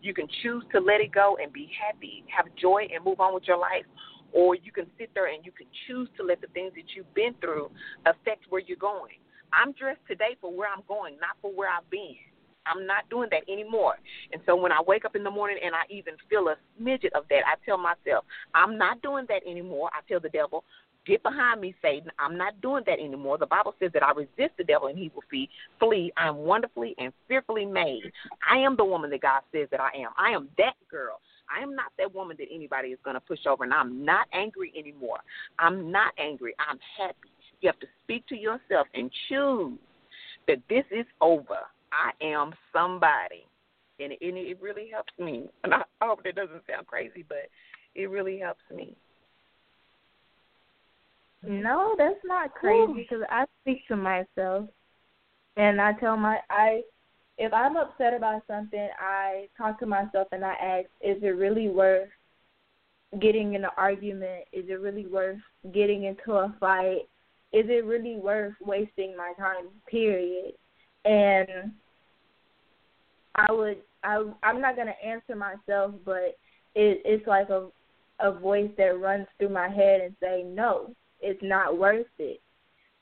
You 0.00 0.14
can 0.14 0.26
choose 0.42 0.64
to 0.72 0.80
let 0.80 1.00
it 1.00 1.12
go 1.12 1.36
and 1.42 1.52
be 1.52 1.70
happy 1.78 2.24
have 2.34 2.46
joy 2.60 2.86
and 2.94 3.04
move 3.04 3.20
on 3.20 3.34
with 3.34 3.44
your 3.46 3.58
life 3.58 3.84
or 4.32 4.54
you 4.54 4.72
can 4.72 4.86
sit 4.98 5.10
there 5.14 5.26
and 5.32 5.44
you 5.44 5.52
can 5.52 5.66
choose 5.86 6.08
to 6.16 6.22
let 6.22 6.40
the 6.40 6.48
things 6.48 6.72
that 6.74 6.94
you've 6.94 7.12
been 7.14 7.34
through 7.40 7.70
affect 8.06 8.44
where 8.48 8.62
you're 8.66 8.76
going. 8.76 9.16
I'm 9.52 9.72
dressed 9.72 10.00
today 10.08 10.36
for 10.40 10.52
where 10.52 10.68
I'm 10.68 10.82
going, 10.88 11.14
not 11.20 11.36
for 11.40 11.52
where 11.52 11.68
I've 11.68 11.88
been. 11.90 12.16
I'm 12.66 12.86
not 12.86 13.08
doing 13.10 13.28
that 13.30 13.42
anymore. 13.52 13.94
And 14.32 14.40
so 14.46 14.54
when 14.56 14.72
I 14.72 14.80
wake 14.86 15.04
up 15.04 15.16
in 15.16 15.24
the 15.24 15.30
morning 15.30 15.58
and 15.64 15.74
I 15.74 15.82
even 15.90 16.14
feel 16.30 16.48
a 16.48 16.56
smidget 16.80 17.12
of 17.14 17.24
that, 17.28 17.42
I 17.46 17.54
tell 17.66 17.76
myself, 17.76 18.24
I'm 18.54 18.78
not 18.78 19.02
doing 19.02 19.26
that 19.28 19.42
anymore. 19.48 19.90
I 19.92 20.00
tell 20.08 20.20
the 20.20 20.28
devil, 20.28 20.64
get 21.06 21.22
behind 21.22 21.60
me, 21.60 21.74
Satan. 21.82 22.10
I'm 22.18 22.36
not 22.36 22.60
doing 22.60 22.84
that 22.86 23.00
anymore. 23.00 23.38
The 23.38 23.46
Bible 23.46 23.74
says 23.80 23.90
that 23.94 24.02
I 24.02 24.12
resist 24.12 24.56
the 24.56 24.64
devil 24.64 24.88
and 24.88 24.98
he 24.98 25.10
will 25.14 25.24
flee. 25.28 25.48
Flee. 25.78 26.12
I'm 26.16 26.36
wonderfully 26.36 26.94
and 26.98 27.12
fearfully 27.28 27.66
made. 27.66 28.12
I 28.48 28.58
am 28.58 28.76
the 28.76 28.84
woman 28.84 29.10
that 29.10 29.22
God 29.22 29.42
says 29.52 29.68
that 29.70 29.80
I 29.80 29.90
am. 29.98 30.10
I 30.16 30.30
am 30.30 30.48
that 30.58 30.74
girl. 30.90 31.20
I 31.54 31.62
am 31.62 31.74
not 31.74 31.92
that 31.98 32.14
woman 32.14 32.36
that 32.38 32.48
anybody 32.52 32.88
is 32.88 32.98
going 33.04 33.14
to 33.14 33.20
push 33.20 33.46
over, 33.46 33.64
and 33.64 33.72
I'm 33.72 34.04
not 34.04 34.26
angry 34.32 34.72
anymore. 34.78 35.18
I'm 35.58 35.90
not 35.90 36.12
angry. 36.18 36.54
I'm 36.58 36.78
happy. 36.98 37.30
You 37.60 37.68
have 37.68 37.78
to 37.80 37.86
speak 38.02 38.26
to 38.28 38.36
yourself 38.36 38.86
and 38.94 39.10
choose 39.28 39.78
that 40.48 40.58
this 40.68 40.84
is 40.90 41.06
over. 41.20 41.58
I 41.92 42.24
am 42.24 42.52
somebody. 42.72 43.46
And 44.00 44.12
it, 44.12 44.18
and 44.20 44.36
it 44.36 44.60
really 44.60 44.88
helps 44.92 45.12
me. 45.18 45.48
And 45.62 45.74
I 45.74 45.82
hope 46.00 46.24
that 46.24 46.34
doesn't 46.34 46.62
sound 46.68 46.86
crazy, 46.86 47.24
but 47.28 47.48
it 47.94 48.10
really 48.10 48.38
helps 48.38 48.62
me. 48.74 48.96
No, 51.42 51.94
that's 51.98 52.20
not 52.24 52.54
crazy 52.54 52.92
because 53.08 53.24
I 53.28 53.44
speak 53.62 53.86
to 53.88 53.96
myself 53.96 54.68
and 55.56 55.80
I 55.80 55.92
tell 55.94 56.16
my 56.16 56.38
I 56.50 56.82
if 57.38 57.52
I'm 57.52 57.76
upset 57.76 58.14
about 58.14 58.42
something, 58.46 58.88
I 59.00 59.48
talk 59.56 59.78
to 59.80 59.86
myself 59.86 60.28
and 60.32 60.44
I 60.44 60.52
ask, 60.54 60.86
is 61.00 61.22
it 61.22 61.36
really 61.36 61.68
worth 61.68 62.08
getting 63.20 63.54
in 63.54 63.64
an 63.64 63.70
argument? 63.76 64.44
Is 64.52 64.64
it 64.68 64.80
really 64.80 65.06
worth 65.06 65.40
getting 65.72 66.04
into 66.04 66.32
a 66.32 66.54
fight? 66.60 67.08
Is 67.52 67.66
it 67.68 67.84
really 67.84 68.16
worth 68.16 68.54
wasting 68.64 69.16
my 69.16 69.32
time? 69.38 69.66
Period. 69.90 70.52
And 71.04 71.72
I 73.34 73.50
would 73.50 73.78
I 74.04 74.24
I'm 74.42 74.60
not 74.60 74.76
gonna 74.76 74.94
answer 75.04 75.34
myself, 75.34 75.94
but 76.04 76.36
it 76.74 77.02
it's 77.04 77.26
like 77.26 77.48
a 77.50 77.68
a 78.20 78.32
voice 78.32 78.70
that 78.78 79.00
runs 79.00 79.26
through 79.38 79.48
my 79.48 79.68
head 79.68 80.00
and 80.00 80.14
say, 80.20 80.42
No, 80.42 80.94
it's 81.20 81.42
not 81.42 81.78
worth 81.78 82.06
it. 82.18 82.40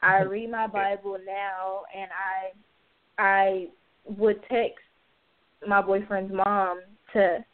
I 0.02 0.20
mm-hmm. 0.20 0.30
read 0.30 0.50
my 0.50 0.66
Bible 0.66 1.18
now 1.24 1.82
and 1.94 2.10
I 2.10 3.22
I 3.22 3.68
would 4.04 4.40
text 4.50 4.78
my 5.66 5.80
boyfriend's 5.82 6.32
mom 6.32 6.80
to 7.12 7.44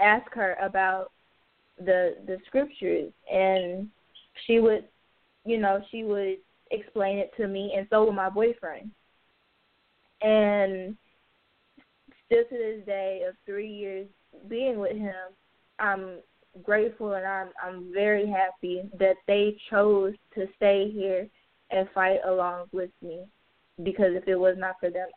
ask 0.00 0.30
her 0.32 0.56
about 0.62 1.10
the 1.78 2.16
the 2.26 2.38
scriptures. 2.46 3.12
And 3.32 3.88
she 4.46 4.60
would 4.60 4.84
you 5.44 5.58
know 5.58 5.80
she 5.90 6.04
would 6.04 6.38
explain 6.70 7.18
it 7.18 7.30
to 7.36 7.46
me 7.46 7.74
and 7.76 7.86
so 7.90 8.04
would 8.04 8.14
my 8.14 8.28
boyfriend. 8.28 8.90
And 10.22 10.96
still 12.26 12.44
to 12.44 12.56
this 12.56 12.86
day 12.86 13.22
of 13.28 13.34
three 13.44 13.70
years 13.70 14.08
being 14.48 14.78
with 14.80 14.96
him 14.96 15.14
i'm 15.78 16.18
grateful 16.62 17.14
and 17.14 17.26
I'm 17.26 17.48
I'm 17.62 17.92
very 17.92 18.26
happy 18.26 18.82
that 18.98 19.16
they 19.26 19.56
chose 19.70 20.14
to 20.34 20.46
stay 20.56 20.90
here 20.90 21.28
and 21.70 21.88
fight 21.94 22.18
along 22.26 22.66
with 22.72 22.90
me. 23.02 23.24
Because 23.82 24.12
if 24.14 24.26
it 24.26 24.36
was 24.36 24.56
not 24.58 24.76
for 24.80 24.90
them 24.90 25.08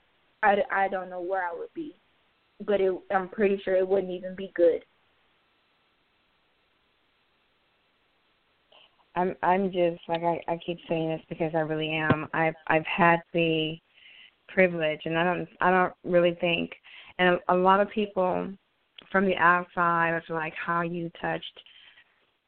I, 0.41 0.57
I 0.71 0.87
don't 0.87 1.09
know 1.09 1.21
where 1.21 1.45
I 1.45 1.53
would 1.53 1.73
be 1.73 1.95
but 2.65 2.81
it, 2.81 2.93
I'm 3.11 3.29
pretty 3.29 3.61
sure 3.63 3.75
it 3.75 3.87
wouldn't 3.87 4.11
even 4.11 4.35
be 4.35 4.51
good. 4.55 4.83
I'm 9.15 9.35
I'm 9.41 9.71
just 9.71 10.01
like 10.07 10.23
I, 10.23 10.39
I 10.47 10.59
keep 10.65 10.77
saying 10.87 11.09
this 11.09 11.21
because 11.29 11.51
I 11.55 11.59
really 11.59 11.91
am. 11.91 12.27
I've 12.33 12.53
I've 12.67 12.85
had 12.85 13.19
the 13.33 13.77
privilege 14.47 15.01
and 15.05 15.17
I 15.17 15.23
don't 15.23 15.47
I 15.61 15.71
don't 15.71 15.93
really 16.03 16.37
think 16.39 16.71
and 17.17 17.39
a, 17.49 17.53
a 17.53 17.55
lot 17.55 17.81
of 17.81 17.89
people 17.89 18.49
from 19.11 19.25
the 19.25 19.35
outside 19.35 20.11
are 20.11 20.23
like 20.29 20.53
how 20.53 20.81
you 20.81 21.11
touched 21.21 21.59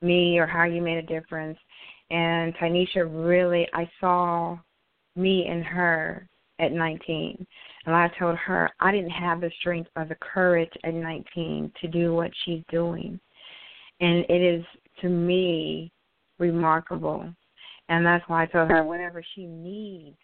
me 0.01 0.37
or 0.37 0.45
how 0.45 0.63
you 0.63 0.81
made 0.81 0.97
a 0.97 1.01
difference. 1.01 1.57
And 2.09 2.53
Tanisha 2.55 3.07
really 3.09 3.67
I 3.73 3.89
saw 3.99 4.57
me 5.15 5.47
and 5.47 5.63
her 5.63 6.27
at 6.59 6.71
19. 6.71 7.45
And 7.85 7.95
I 7.95 8.09
told 8.19 8.37
her 8.37 8.69
I 8.79 8.91
didn't 8.91 9.11
have 9.11 9.41
the 9.41 9.51
strength 9.59 9.89
or 9.95 10.05
the 10.05 10.15
courage 10.15 10.71
at 10.83 10.93
19 10.93 11.71
to 11.81 11.87
do 11.87 12.13
what 12.13 12.31
she's 12.43 12.63
doing. 12.69 13.19
And 13.99 14.25
it 14.29 14.41
is, 14.41 14.65
to 15.01 15.09
me, 15.09 15.91
remarkable. 16.39 17.33
And 17.89 18.05
that's 18.05 18.23
why 18.27 18.43
I 18.43 18.45
told 18.47 18.69
her 18.69 18.83
whatever 18.83 19.23
she 19.35 19.45
needs, 19.45 20.17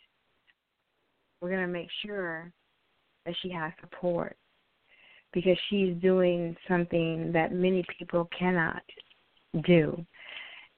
we're 1.42 1.50
going 1.50 1.66
to 1.66 1.72
make 1.72 1.90
sure 2.06 2.52
that 3.26 3.36
she 3.42 3.50
has 3.52 3.72
support 3.82 4.36
because 5.34 5.58
she's 5.70 5.96
doing 6.02 6.56
something 6.68 7.32
that 7.34 7.52
many 7.52 7.86
people 8.00 8.30
cannot 8.38 8.82
do. 9.66 10.06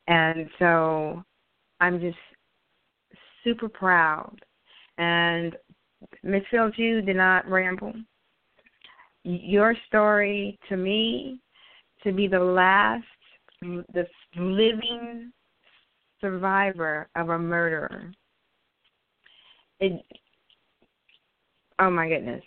And 0.07 0.49
so 0.57 1.23
I'm 1.79 1.99
just 1.99 2.17
super 3.43 3.69
proud. 3.69 4.35
And 4.99 5.55
Miss 6.23 6.43
Fields, 6.51 6.75
you 6.77 7.01
did 7.01 7.15
not 7.15 7.49
ramble. 7.49 7.93
Your 9.23 9.73
story 9.87 10.59
to 10.67 10.75
me, 10.75 11.39
to 12.03 12.11
be 12.11 12.27
the 12.27 12.39
last, 12.39 13.05
the 13.61 14.05
living 14.35 15.31
survivor 16.19 17.07
of 17.15 17.29
a 17.29 17.39
murderer. 17.39 18.11
It, 19.79 20.03
oh 21.79 21.89
my 21.89 22.09
goodness. 22.09 22.43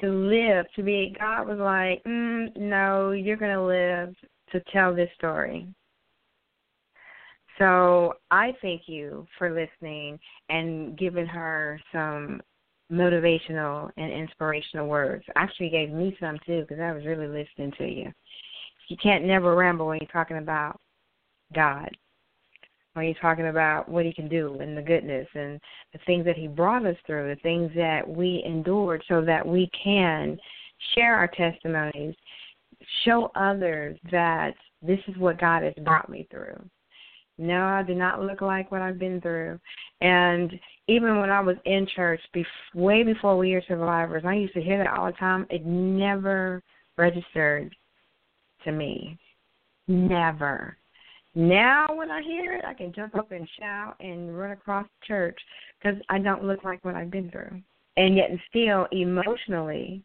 To 0.00 0.10
live, 0.10 0.66
to 0.74 0.82
be, 0.82 1.14
God 1.18 1.46
was 1.46 1.58
like, 1.58 2.02
mm, 2.04 2.56
no, 2.56 3.12
you're 3.12 3.36
going 3.36 3.54
to 3.54 3.62
live 3.62 4.14
to 4.50 4.60
tell 4.72 4.94
this 4.94 5.10
story. 5.16 5.68
So 7.58 8.14
I 8.30 8.52
thank 8.62 8.82
you 8.86 9.26
for 9.36 9.50
listening 9.50 10.18
and 10.48 10.96
giving 10.96 11.26
her 11.26 11.80
some 11.92 12.40
motivational 12.90 13.90
and 13.96 14.12
inspirational 14.12 14.86
words. 14.86 15.24
Actually, 15.36 15.70
gave 15.70 15.90
me 15.90 16.16
some 16.20 16.38
too 16.46 16.62
because 16.62 16.80
I 16.80 16.92
was 16.92 17.04
really 17.04 17.26
listening 17.26 17.72
to 17.78 17.86
you. 17.86 18.12
You 18.88 18.96
can't 19.02 19.24
never 19.24 19.54
ramble 19.54 19.86
when 19.86 19.98
you're 20.00 20.10
talking 20.10 20.38
about 20.38 20.80
God, 21.54 21.90
when 22.94 23.06
you're 23.06 23.14
talking 23.20 23.48
about 23.48 23.88
what 23.88 24.06
He 24.06 24.12
can 24.12 24.28
do 24.28 24.56
and 24.60 24.76
the 24.76 24.82
goodness 24.82 25.26
and 25.34 25.60
the 25.92 25.98
things 26.06 26.24
that 26.24 26.36
He 26.36 26.46
brought 26.46 26.86
us 26.86 26.96
through, 27.06 27.28
the 27.28 27.40
things 27.40 27.70
that 27.74 28.08
we 28.08 28.42
endured, 28.46 29.02
so 29.08 29.20
that 29.22 29.46
we 29.46 29.68
can 29.82 30.38
share 30.94 31.16
our 31.16 31.28
testimonies, 31.28 32.14
show 33.04 33.32
others 33.34 33.98
that 34.10 34.54
this 34.80 35.00
is 35.08 35.16
what 35.18 35.40
God 35.40 35.64
has 35.64 35.74
brought 35.84 36.08
me 36.08 36.26
through 36.30 36.56
no, 37.38 37.64
I 37.64 37.82
do 37.84 37.94
not 37.94 38.20
look 38.20 38.40
like 38.40 38.70
what 38.70 38.82
I've 38.82 38.98
been 38.98 39.20
through. 39.20 39.58
And 40.00 40.52
even 40.88 41.18
when 41.18 41.30
I 41.30 41.40
was 41.40 41.56
in 41.64 41.86
church, 41.94 42.20
bef- 42.34 42.44
way 42.74 43.02
before 43.04 43.36
we 43.38 43.52
were 43.52 43.62
survivors, 43.66 44.24
I 44.26 44.34
used 44.34 44.54
to 44.54 44.60
hear 44.60 44.78
that 44.78 44.92
all 44.92 45.06
the 45.06 45.12
time. 45.12 45.46
It 45.48 45.64
never 45.64 46.62
registered 46.96 47.74
to 48.64 48.72
me. 48.72 49.18
Never. 49.86 50.76
Now, 51.34 51.86
when 51.94 52.10
I 52.10 52.22
hear 52.22 52.54
it, 52.54 52.64
I 52.64 52.74
can 52.74 52.92
jump 52.92 53.14
up 53.14 53.30
and 53.30 53.48
shout 53.58 53.94
and 54.00 54.36
run 54.36 54.50
across 54.50 54.86
the 54.86 55.06
church 55.06 55.38
because 55.80 56.00
I 56.08 56.18
don't 56.18 56.44
look 56.44 56.64
like 56.64 56.84
what 56.84 56.96
I've 56.96 57.10
been 57.10 57.30
through. 57.30 57.62
And 57.96 58.16
yet, 58.16 58.30
still, 58.48 58.86
emotionally 58.92 60.02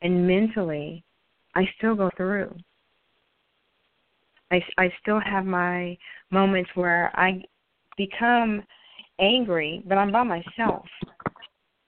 and 0.00 0.26
mentally, 0.26 1.04
I 1.54 1.68
still 1.76 1.94
go 1.94 2.10
through. 2.16 2.54
I, 4.52 4.62
I 4.76 4.92
still 5.00 5.18
have 5.18 5.46
my 5.46 5.96
moments 6.30 6.70
where 6.74 7.10
I 7.18 7.42
become 7.96 8.62
angry, 9.18 9.82
but 9.86 9.96
I'm 9.96 10.12
by 10.12 10.22
myself. 10.22 10.86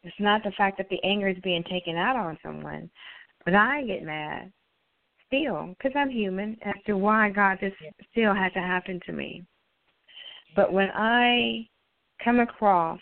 It's 0.03 0.17
not 0.19 0.43
the 0.43 0.53
fact 0.53 0.79
that 0.79 0.89
the 0.89 1.03
anger 1.05 1.29
is 1.29 1.37
being 1.43 1.65
taken 1.65 1.97
out 1.97 2.17
on 2.17 2.39
someone, 2.43 2.91
but 3.45 3.55
I 3.55 3.85
get 3.85 4.03
mad 4.03 4.51
still 5.27 5.75
because 5.77 5.93
I'm 5.95 6.11
human 6.11 6.57
as 6.65 6.75
to 6.87 6.97
why 6.97 7.31
God 7.31 7.59
this 7.61 7.73
still 8.11 8.35
had 8.35 8.53
to 8.55 8.61
happen 8.61 9.01
to 9.07 9.13
me. 9.13 9.45
But 10.57 10.73
when 10.73 10.91
I 10.95 11.69
come 12.23 12.41
across 12.41 13.01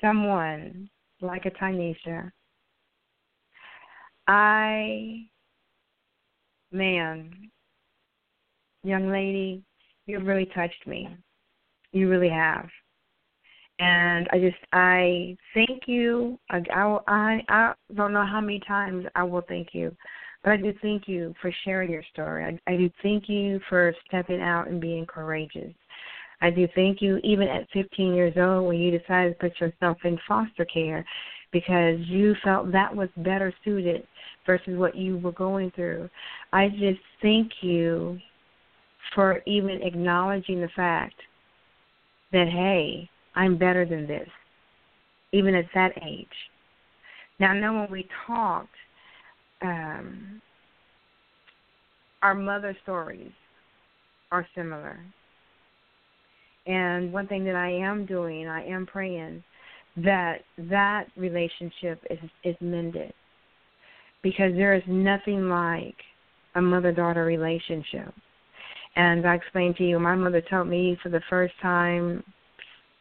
someone 0.00 0.88
like 1.20 1.44
a 1.44 1.50
Tanisha, 1.50 2.30
I, 4.28 5.26
man, 6.72 7.50
young 8.86 9.10
lady, 9.10 9.62
you've 10.06 10.26
really 10.26 10.46
touched 10.54 10.86
me. 10.86 11.08
You 11.92 12.08
really 12.08 12.28
have. 12.28 12.68
And 13.78 14.26
I 14.32 14.38
just 14.38 14.56
I 14.72 15.36
thank 15.52 15.82
you. 15.86 16.38
I 16.50 16.62
I 17.08 17.40
I 17.48 17.74
don't 17.94 18.12
know 18.12 18.24
how 18.24 18.40
many 18.40 18.60
times 18.60 19.04
I 19.14 19.22
will 19.22 19.42
thank 19.48 19.68
you, 19.72 19.94
but 20.42 20.52
I 20.52 20.56
do 20.56 20.72
thank 20.80 21.06
you 21.06 21.34
for 21.42 21.52
sharing 21.64 21.90
your 21.90 22.04
story. 22.12 22.44
I, 22.44 22.72
I 22.72 22.76
do 22.76 22.88
thank 23.02 23.28
you 23.28 23.60
for 23.68 23.94
stepping 24.08 24.40
out 24.40 24.68
and 24.68 24.80
being 24.80 25.04
courageous. 25.04 25.74
I 26.40 26.50
do 26.50 26.68
thank 26.74 27.02
you 27.02 27.18
even 27.18 27.48
at 27.48 27.68
15 27.72 28.14
years 28.14 28.34
old 28.36 28.66
when 28.66 28.78
you 28.78 28.98
decided 28.98 29.38
to 29.38 29.48
put 29.48 29.60
yourself 29.60 29.98
in 30.04 30.18
foster 30.26 30.66
care 30.66 31.04
because 31.52 31.98
you 32.06 32.34
felt 32.44 32.72
that 32.72 32.94
was 32.94 33.08
better 33.18 33.52
suited 33.64 34.06
versus 34.46 34.76
what 34.76 34.94
you 34.94 35.18
were 35.18 35.32
going 35.32 35.70
through. 35.72 36.08
I 36.52 36.68
just 36.68 37.00
thank 37.22 37.50
you 37.62 38.18
for 39.14 39.42
even 39.46 39.82
acknowledging 39.82 40.60
the 40.60 40.68
fact 40.74 41.14
that, 42.32 42.48
hey, 42.48 43.08
I'm 43.34 43.56
better 43.56 43.84
than 43.84 44.06
this, 44.06 44.28
even 45.32 45.54
at 45.54 45.66
that 45.74 45.92
age. 46.06 46.26
Now, 47.38 47.50
I 47.50 47.60
know 47.60 47.74
when 47.74 47.90
we 47.90 48.08
talked, 48.26 48.68
um, 49.62 50.40
our 52.22 52.34
mother 52.34 52.76
stories 52.82 53.32
are 54.32 54.46
similar. 54.54 54.98
And 56.66 57.12
one 57.12 57.28
thing 57.28 57.44
that 57.44 57.54
I 57.54 57.70
am 57.70 58.06
doing, 58.06 58.48
I 58.48 58.64
am 58.66 58.86
praying 58.86 59.42
that 59.98 60.38
that 60.58 61.06
relationship 61.16 62.02
is 62.10 62.18
is 62.44 62.56
mended 62.60 63.14
because 64.22 64.52
there 64.54 64.74
is 64.74 64.82
nothing 64.86 65.48
like 65.48 65.96
a 66.54 66.60
mother 66.60 66.92
daughter 66.92 67.24
relationship 67.24 68.12
and 68.96 69.26
I 69.26 69.34
explained 69.34 69.76
to 69.76 69.84
you, 69.84 69.98
my 69.98 70.14
mother 70.14 70.42
told 70.50 70.68
me 70.68 70.98
for 71.02 71.10
the 71.10 71.20
first 71.28 71.54
time 71.60 72.24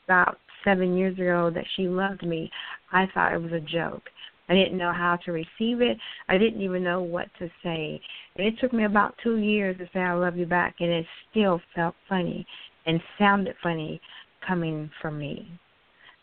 about 0.07 0.37
seven 0.63 0.95
years 0.95 1.17
ago 1.17 1.49
that 1.53 1.65
she 1.75 1.87
loved 1.87 2.23
me. 2.23 2.51
I 2.91 3.07
thought 3.13 3.33
it 3.33 3.41
was 3.41 3.53
a 3.53 3.59
joke. 3.59 4.03
I 4.47 4.53
didn't 4.53 4.77
know 4.77 4.93
how 4.93 5.17
to 5.25 5.31
receive 5.31 5.81
it. 5.81 5.97
I 6.29 6.37
didn't 6.37 6.61
even 6.61 6.83
know 6.83 7.01
what 7.01 7.27
to 7.39 7.49
say. 7.63 7.99
And 8.35 8.45
it 8.45 8.59
took 8.59 8.73
me 8.73 8.85
about 8.85 9.15
two 9.23 9.37
years 9.37 9.77
to 9.77 9.89
say 9.93 10.01
I 10.01 10.13
love 10.13 10.37
you 10.37 10.45
back, 10.45 10.75
and 10.79 10.89
it 10.89 11.05
still 11.31 11.59
felt 11.73 11.95
funny 12.07 12.45
and 12.85 13.01
sounded 13.17 13.55
funny 13.63 13.99
coming 14.45 14.91
from 15.01 15.17
me. 15.17 15.49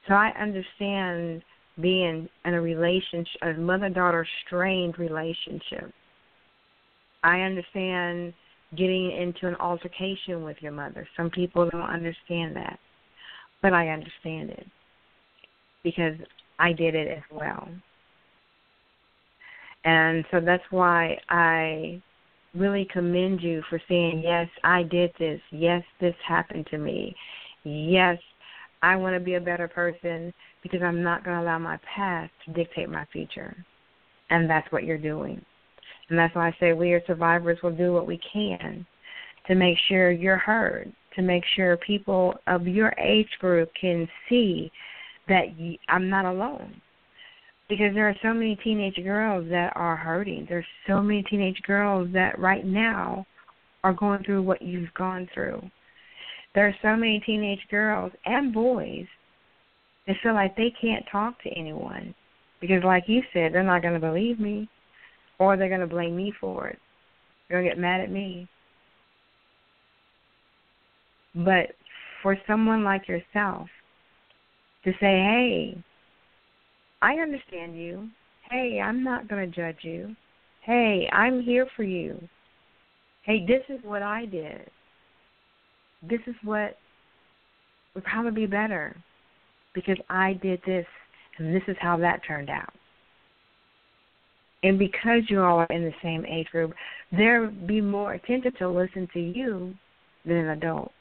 So 0.06 0.14
I 0.14 0.32
understand 0.40 1.42
being 1.80 2.28
in 2.44 2.54
a 2.54 2.60
relationship, 2.60 3.40
a 3.42 3.54
mother 3.54 3.88
daughter 3.88 4.26
strained 4.46 4.98
relationship. 4.98 5.92
I 7.24 7.40
understand 7.40 8.34
getting 8.76 9.10
into 9.10 9.46
an 9.48 9.56
altercation 9.56 10.44
with 10.44 10.56
your 10.60 10.72
mother. 10.72 11.06
Some 11.16 11.30
people 11.30 11.68
don't 11.70 11.82
understand 11.82 12.56
that, 12.56 12.78
but 13.60 13.72
I 13.72 13.88
understand 13.88 14.50
it 14.50 14.66
because 15.82 16.14
I 16.58 16.72
did 16.72 16.94
it 16.94 17.08
as 17.08 17.22
well. 17.30 17.68
And 19.84 20.24
so 20.30 20.40
that's 20.40 20.62
why 20.70 21.18
I 21.28 22.00
really 22.54 22.86
commend 22.92 23.42
you 23.42 23.62
for 23.68 23.80
saying, 23.88 24.22
Yes, 24.24 24.48
I 24.62 24.84
did 24.84 25.12
this. 25.18 25.40
Yes, 25.50 25.82
this 26.00 26.14
happened 26.26 26.66
to 26.70 26.78
me. 26.78 27.14
Yes, 27.64 28.18
I 28.82 28.96
want 28.96 29.14
to 29.14 29.20
be 29.20 29.34
a 29.34 29.40
better 29.40 29.68
person 29.68 30.32
because 30.62 30.82
I'm 30.82 31.02
not 31.02 31.24
going 31.24 31.36
to 31.36 31.42
allow 31.42 31.58
my 31.58 31.78
past 31.94 32.32
to 32.46 32.52
dictate 32.52 32.88
my 32.88 33.04
future. 33.12 33.56
And 34.30 34.48
that's 34.48 34.70
what 34.72 34.84
you're 34.84 34.98
doing. 34.98 35.44
And 36.12 36.18
that's 36.18 36.34
why 36.34 36.48
I 36.48 36.56
say 36.60 36.74
we 36.74 36.92
as 36.94 37.00
survivors 37.06 37.56
will 37.62 37.74
do 37.74 37.94
what 37.94 38.06
we 38.06 38.20
can 38.30 38.84
to 39.46 39.54
make 39.54 39.78
sure 39.88 40.10
you're 40.10 40.36
heard, 40.36 40.92
to 41.16 41.22
make 41.22 41.42
sure 41.56 41.78
people 41.78 42.34
of 42.46 42.66
your 42.66 42.92
age 42.98 43.30
group 43.40 43.70
can 43.80 44.06
see 44.28 44.70
that 45.26 45.44
I'm 45.88 46.10
not 46.10 46.26
alone. 46.26 46.82
Because 47.66 47.94
there 47.94 48.10
are 48.10 48.16
so 48.22 48.34
many 48.34 48.56
teenage 48.56 49.02
girls 49.02 49.48
that 49.48 49.72
are 49.74 49.96
hurting. 49.96 50.44
There's 50.46 50.66
so 50.86 51.00
many 51.00 51.22
teenage 51.22 51.62
girls 51.66 52.10
that 52.12 52.38
right 52.38 52.66
now 52.66 53.24
are 53.82 53.94
going 53.94 54.22
through 54.22 54.42
what 54.42 54.60
you've 54.60 54.92
gone 54.92 55.26
through. 55.32 55.62
There 56.54 56.66
are 56.66 56.76
so 56.82 56.94
many 56.94 57.22
teenage 57.24 57.66
girls 57.70 58.12
and 58.26 58.52
boys 58.52 59.06
that 60.06 60.16
feel 60.22 60.34
like 60.34 60.58
they 60.58 60.74
can't 60.78 61.06
talk 61.10 61.42
to 61.42 61.48
anyone 61.56 62.14
because, 62.60 62.84
like 62.84 63.04
you 63.06 63.22
said, 63.32 63.54
they're 63.54 63.62
not 63.62 63.80
going 63.80 63.98
to 63.98 64.06
believe 64.06 64.38
me 64.38 64.68
or 65.42 65.56
they're 65.56 65.68
going 65.68 65.80
to 65.80 65.88
blame 65.88 66.16
me 66.16 66.32
for 66.40 66.68
it. 66.68 66.78
They're 67.48 67.58
going 67.58 67.68
to 67.68 67.74
get 67.74 67.80
mad 67.80 68.00
at 68.00 68.12
me. 68.12 68.46
But 71.34 71.74
for 72.22 72.38
someone 72.46 72.84
like 72.84 73.08
yourself 73.08 73.66
to 74.84 74.92
say, 74.92 74.96
hey, 75.00 75.84
I 77.00 77.14
understand 77.14 77.76
you. 77.76 78.08
Hey, 78.48 78.80
I'm 78.80 79.02
not 79.02 79.28
going 79.28 79.50
to 79.50 79.56
judge 79.56 79.78
you. 79.82 80.14
Hey, 80.64 81.08
I'm 81.12 81.42
here 81.42 81.66
for 81.74 81.82
you. 81.82 82.16
Hey, 83.24 83.44
this 83.44 83.62
is 83.68 83.82
what 83.82 84.02
I 84.02 84.26
did. 84.26 84.70
This 86.08 86.20
is 86.28 86.36
what 86.44 86.76
would 87.96 88.04
probably 88.04 88.42
be 88.42 88.46
better 88.46 88.94
because 89.74 89.98
I 90.08 90.34
did 90.34 90.60
this 90.64 90.86
and 91.38 91.52
this 91.52 91.62
is 91.66 91.76
how 91.80 91.96
that 91.96 92.20
turned 92.26 92.50
out. 92.50 92.72
And 94.62 94.78
because 94.78 95.22
you 95.28 95.42
all 95.42 95.58
are 95.58 95.66
in 95.70 95.82
the 95.82 95.94
same 96.02 96.24
age 96.24 96.46
group, 96.48 96.72
they'll 97.10 97.50
be 97.50 97.80
more 97.80 98.14
attentive 98.14 98.56
to 98.58 98.68
listen 98.68 99.08
to 99.12 99.20
you 99.20 99.74
than 100.24 100.36
an 100.36 100.48
adult. 100.50 100.92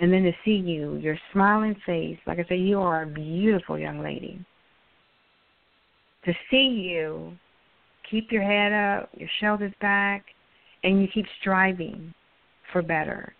And 0.00 0.12
then 0.12 0.24
to 0.24 0.32
see 0.44 0.56
you, 0.56 0.96
your 0.96 1.16
smiling 1.32 1.76
face, 1.86 2.18
like 2.26 2.38
I 2.38 2.44
said, 2.48 2.58
you 2.58 2.80
are 2.80 3.04
a 3.04 3.06
beautiful 3.06 3.78
young 3.78 4.02
lady. 4.02 4.44
To 6.26 6.32
see 6.50 6.66
you 6.66 7.32
keep 8.10 8.30
your 8.30 8.42
head 8.42 8.72
up, 8.72 9.08
your 9.16 9.28
shoulders 9.40 9.72
back, 9.80 10.24
and 10.82 11.00
you 11.00 11.08
keep 11.08 11.26
striving 11.40 12.12
for 12.72 12.82
better. 12.82 13.34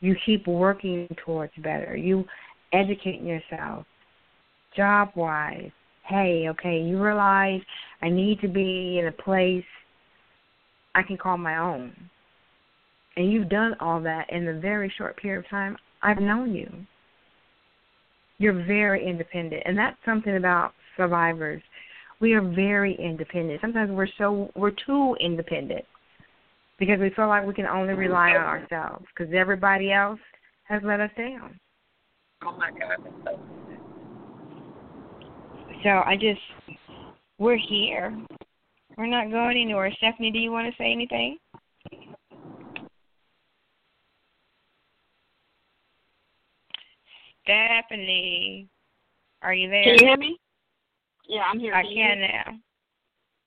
You 0.00 0.14
keep 0.24 0.46
working 0.46 1.08
towards 1.24 1.52
better. 1.62 1.96
You 1.96 2.24
educating 2.72 3.26
yourself, 3.26 3.86
job 4.76 5.10
wise, 5.14 5.70
hey, 6.08 6.46
okay, 6.50 6.80
you 6.80 7.02
realize 7.02 7.60
I 8.02 8.08
need 8.08 8.40
to 8.40 8.48
be 8.48 8.98
in 8.98 9.06
a 9.08 9.22
place 9.22 9.64
I 10.94 11.02
can 11.02 11.16
call 11.16 11.36
my 11.36 11.58
own. 11.58 11.94
And 13.16 13.32
you've 13.32 13.48
done 13.48 13.74
all 13.80 14.00
that 14.02 14.30
in 14.30 14.48
a 14.48 14.58
very 14.60 14.92
short 14.96 15.16
period 15.16 15.44
of 15.44 15.50
time 15.50 15.76
I've 16.02 16.18
known 16.18 16.54
you. 16.54 16.70
You're 18.38 18.64
very 18.64 19.06
independent. 19.06 19.62
And 19.64 19.76
that's 19.76 19.96
something 20.04 20.36
about 20.36 20.72
survivors. 20.96 21.62
We 22.20 22.34
are 22.34 22.42
very 22.42 22.96
independent. 22.98 23.60
Sometimes 23.60 23.90
we're 23.90 24.08
so 24.18 24.50
we're 24.54 24.72
too 24.86 25.16
independent 25.20 25.84
because 26.78 26.98
we 27.00 27.10
feel 27.10 27.28
like 27.28 27.46
we 27.46 27.54
can 27.54 27.66
only 27.66 27.94
rely 27.94 28.30
on 28.30 28.44
ourselves 28.44 29.04
because 29.14 29.32
everybody 29.34 29.92
else 29.92 30.20
has 30.64 30.82
let 30.84 31.00
us 31.00 31.10
down. 31.16 31.58
Oh 32.44 32.56
my 32.56 32.70
God. 32.70 33.36
So 35.86 36.02
I 36.04 36.16
just, 36.16 36.40
we're 37.38 37.56
here. 37.56 38.12
We're 38.98 39.06
not 39.06 39.30
going 39.30 39.56
anywhere. 39.56 39.92
Stephanie, 39.98 40.32
do 40.32 40.38
you 40.40 40.50
want 40.50 40.66
to 40.66 40.76
say 40.76 40.90
anything? 40.90 41.38
Stephanie, 47.44 48.66
are 49.42 49.54
you 49.54 49.70
there? 49.70 49.84
Can 49.84 49.92
you 49.92 50.06
hear 50.08 50.16
me? 50.16 50.40
Yeah, 51.28 51.42
I'm 51.48 51.60
here. 51.60 51.72
I 51.72 51.84
can, 51.84 51.94
can 51.94 52.20
now. 52.20 52.58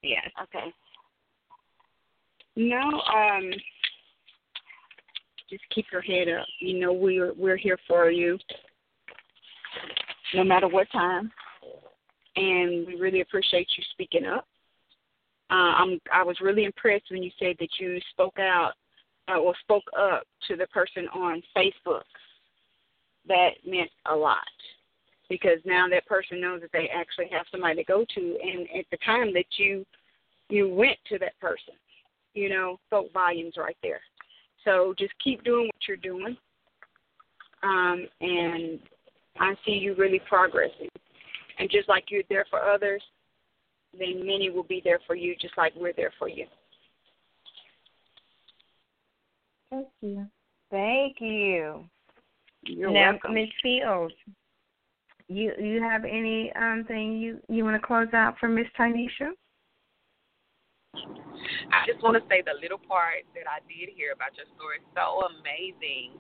Yes. 0.02 0.30
Okay. 0.44 0.74
No, 2.56 2.80
um, 2.80 3.52
just 5.50 5.64
keep 5.76 5.88
your 5.92 6.02
head 6.02 6.30
up. 6.30 6.48
You 6.62 6.80
know 6.80 6.94
we're 6.94 7.34
we're 7.34 7.58
here 7.58 7.78
for 7.86 8.10
you, 8.10 8.38
no 10.34 10.46
matter 10.46 10.70
what 10.70 10.90
time 10.94 11.34
and 12.40 12.88
we 12.88 12.96
really 12.96 13.22
appreciate 13.22 13.68
you 13.78 13.84
speaking 13.92 14.26
up. 14.26 14.48
Uh, 15.52 15.74
I'm, 15.76 16.00
I 16.14 16.24
was 16.24 16.38
really 16.42 16.64
impressed 16.64 17.06
when 17.12 17.24
you 17.24 17.32
said 17.40 17.56
that 17.60 17.70
you 17.80 18.00
spoke 18.12 18.40
out 18.40 18.74
uh, 19.30 19.38
or 19.40 19.54
spoke 19.62 19.84
up 20.00 20.24
to 20.48 20.56
the 20.56 20.68
person 20.68 21.08
on 21.14 21.42
Facebook. 21.56 22.04
That 23.28 23.50
meant 23.66 23.90
a 24.10 24.16
lot 24.16 24.38
because 25.28 25.60
now 25.66 25.88
that 25.90 26.06
person 26.06 26.40
knows 26.40 26.62
that 26.62 26.72
they 26.72 26.90
actually 26.96 27.28
have 27.32 27.46
somebody 27.52 27.76
to 27.76 27.84
go 27.84 28.06
to, 28.16 28.38
and 28.42 28.68
at 28.78 28.86
the 28.90 28.98
time 29.06 29.34
that 29.34 29.46
you 29.58 29.86
you 30.50 30.68
went 30.68 30.98
to 31.08 31.20
that 31.20 31.40
person, 31.40 31.76
you 32.34 32.50
know, 32.50 32.80
spoke 32.88 33.14
volumes 33.14 33.54
right 33.56 33.78
there. 33.84 34.00
So 34.66 34.96
just 34.98 35.14
keep 35.24 35.44
doing 35.44 35.68
what 35.68 35.88
you're 35.88 35.98
doing, 35.98 36.36
um, 37.62 38.08
and 38.22 38.80
I 39.40 39.54
see 39.66 39.74
you 39.74 39.94
really 39.96 40.22
progressing. 40.28 40.89
And 41.60 41.70
just 41.70 41.90
like 41.90 42.06
you're 42.10 42.24
there 42.30 42.46
for 42.50 42.60
others, 42.60 43.04
then 43.98 44.26
many 44.26 44.50
will 44.50 44.64
be 44.64 44.82
there 44.84 45.00
for 45.06 45.16
you, 45.16 45.36
just 45.40 45.58
like 45.58 45.74
we're 45.76 45.94
there 45.94 46.14
for 46.18 46.30
you. 46.30 46.46
Thank 49.70 49.88
you. 50.02 50.28
Thank 50.72 51.18
you. 51.20 51.84
You're 52.64 52.92
now, 52.92 53.12
welcome. 53.12 53.34
Ms. 53.36 53.50
Fields, 53.62 54.14
you 55.28 55.54
you 55.60 55.82
have 55.82 56.06
any 56.06 56.52
um 56.54 56.86
thing 56.88 57.18
you 57.18 57.40
you 57.48 57.64
want 57.64 57.80
to 57.80 57.86
close 57.86 58.08
out 58.14 58.36
for 58.40 58.48
Miss 58.48 58.68
Tanisha? 58.78 59.32
I 60.96 61.86
just 61.86 62.02
want 62.04 62.18
to 62.18 62.24
say 62.30 62.42
the 62.42 62.60
little 62.62 62.80
part 62.80 63.24
that 63.36 63.46
I 63.48 63.60
did 63.70 63.94
hear 63.96 64.12
about 64.12 64.36
your 64.36 64.46
story 64.58 64.78
is 64.78 64.88
so 64.96 65.22
amazing 65.38 66.18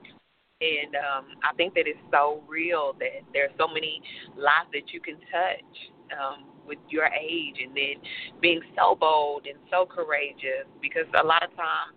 and 0.59 0.91
um, 0.99 1.39
I 1.39 1.55
think 1.55 1.71
that 1.79 1.87
it's 1.87 2.03
so 2.11 2.43
real 2.43 2.91
that 2.99 3.23
there's 3.31 3.55
so 3.55 3.67
many 3.67 4.03
lives 4.35 4.67
that 4.75 4.91
you 4.91 4.99
can 4.99 5.15
touch 5.31 5.71
um, 6.11 6.51
with 6.67 6.83
your 6.91 7.07
age, 7.07 7.63
and 7.63 7.71
then 7.71 7.95
being 8.43 8.59
so 8.75 8.91
bold 8.99 9.47
and 9.47 9.55
so 9.71 9.87
courageous. 9.87 10.67
Because 10.83 11.07
a 11.15 11.23
lot 11.23 11.47
of 11.47 11.51
times, 11.55 11.95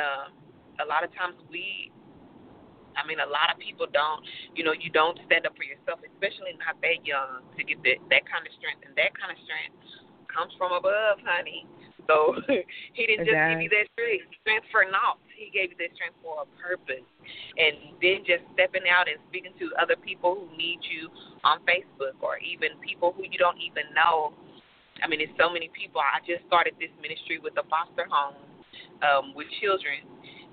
uh, 0.00 0.32
a 0.80 0.86
lot 0.88 1.04
of 1.04 1.12
times 1.12 1.36
we, 1.52 1.92
I 2.96 3.04
mean, 3.04 3.20
a 3.20 3.28
lot 3.28 3.52
of 3.52 3.60
people 3.60 3.84
don't, 3.84 4.24
you 4.56 4.64
know, 4.64 4.72
you 4.72 4.88
don't 4.88 5.20
stand 5.28 5.44
up 5.44 5.52
for 5.52 5.68
yourself, 5.68 6.00
especially 6.00 6.56
not 6.64 6.80
that 6.80 7.04
young, 7.04 7.44
to 7.44 7.60
get 7.60 7.76
that 7.84 8.00
that 8.08 8.24
kind 8.24 8.48
of 8.48 8.56
strength, 8.56 8.88
and 8.88 8.96
that 8.96 9.12
kind 9.20 9.28
of 9.28 9.38
strength 9.44 9.76
comes 10.32 10.56
from 10.56 10.72
above, 10.72 11.20
honey. 11.28 11.68
So 12.08 12.40
he 12.96 13.04
didn't 13.04 13.28
just 13.28 13.36
give 13.36 13.60
you 13.60 13.70
that 13.76 13.86
strength, 13.92 14.32
strength 14.40 14.66
for 14.72 14.88
naught. 14.88 15.20
He 15.42 15.50
gave 15.50 15.74
you 15.74 15.78
that 15.82 15.90
strength 15.98 16.14
for 16.22 16.46
a 16.46 16.48
purpose. 16.62 17.02
And 17.58 17.98
then 17.98 18.22
just 18.22 18.46
stepping 18.54 18.86
out 18.86 19.10
and 19.10 19.18
speaking 19.26 19.50
to 19.58 19.74
other 19.82 19.98
people 19.98 20.38
who 20.38 20.46
need 20.54 20.78
you 20.86 21.10
on 21.42 21.58
Facebook 21.66 22.14
or 22.22 22.38
even 22.38 22.78
people 22.78 23.10
who 23.10 23.26
you 23.26 23.38
don't 23.38 23.58
even 23.58 23.90
know. 23.90 24.30
I 25.02 25.10
mean, 25.10 25.18
there's 25.18 25.34
so 25.34 25.50
many 25.50 25.66
people. 25.74 25.98
I 25.98 26.22
just 26.22 26.46
started 26.46 26.78
this 26.78 26.94
ministry 27.02 27.42
with 27.42 27.58
a 27.58 27.66
foster 27.66 28.06
home 28.06 28.38
um, 29.02 29.34
with 29.34 29.50
children, 29.58 30.06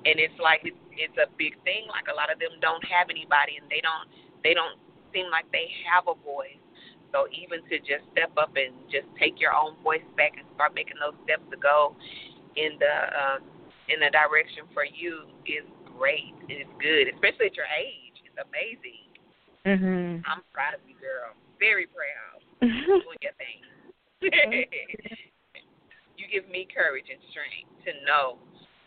and 0.10 0.18
it's 0.18 0.34
like 0.42 0.66
it's, 0.66 0.80
it's 0.98 1.14
a 1.22 1.30
big 1.38 1.54
thing. 1.62 1.86
Like 1.94 2.10
a 2.10 2.16
lot 2.18 2.34
of 2.34 2.42
them 2.42 2.58
don't 2.58 2.82
have 2.90 3.14
anybody, 3.14 3.62
and 3.62 3.70
they 3.70 3.82
don't 3.86 4.10
they 4.42 4.58
don't 4.58 4.82
seem 5.14 5.30
like 5.30 5.46
they 5.54 5.70
have 5.86 6.10
a 6.10 6.18
voice. 6.26 6.58
So 7.14 7.26
even 7.34 7.66
to 7.70 7.78
just 7.82 8.06
step 8.14 8.34
up 8.38 8.54
and 8.54 8.74
just 8.90 9.10
take 9.18 9.42
your 9.42 9.54
own 9.54 9.78
voice 9.82 10.06
back 10.14 10.38
and 10.38 10.46
start 10.54 10.74
making 10.78 10.98
those 11.02 11.18
steps 11.26 11.46
to 11.50 11.58
go 11.58 11.98
in 12.58 12.78
the 12.78 12.96
um, 13.14 13.40
in 13.90 14.00
the 14.00 14.10
direction 14.14 14.70
for 14.74 14.86
you 14.86 15.26
is 15.50 15.66
great. 15.98 16.34
It's 16.48 16.70
good, 16.78 17.10
especially 17.10 17.50
at 17.50 17.58
your 17.58 17.70
age. 17.74 18.22
It's 18.24 18.38
amazing. 18.38 19.10
Mhm. 19.66 20.24
I'm 20.26 20.42
proud 20.54 20.74
of 20.74 20.82
you, 20.88 20.96
girl. 20.96 21.34
Very 21.60 21.88
proud. 21.88 22.40
doing 22.62 23.20
your 23.22 23.34
thing. 23.34 23.62
you 26.18 26.28
give 26.32 26.48
me 26.50 26.68
courage 26.68 27.10
and 27.10 27.20
strength 27.32 27.72
to 27.86 27.92
know, 28.06 28.38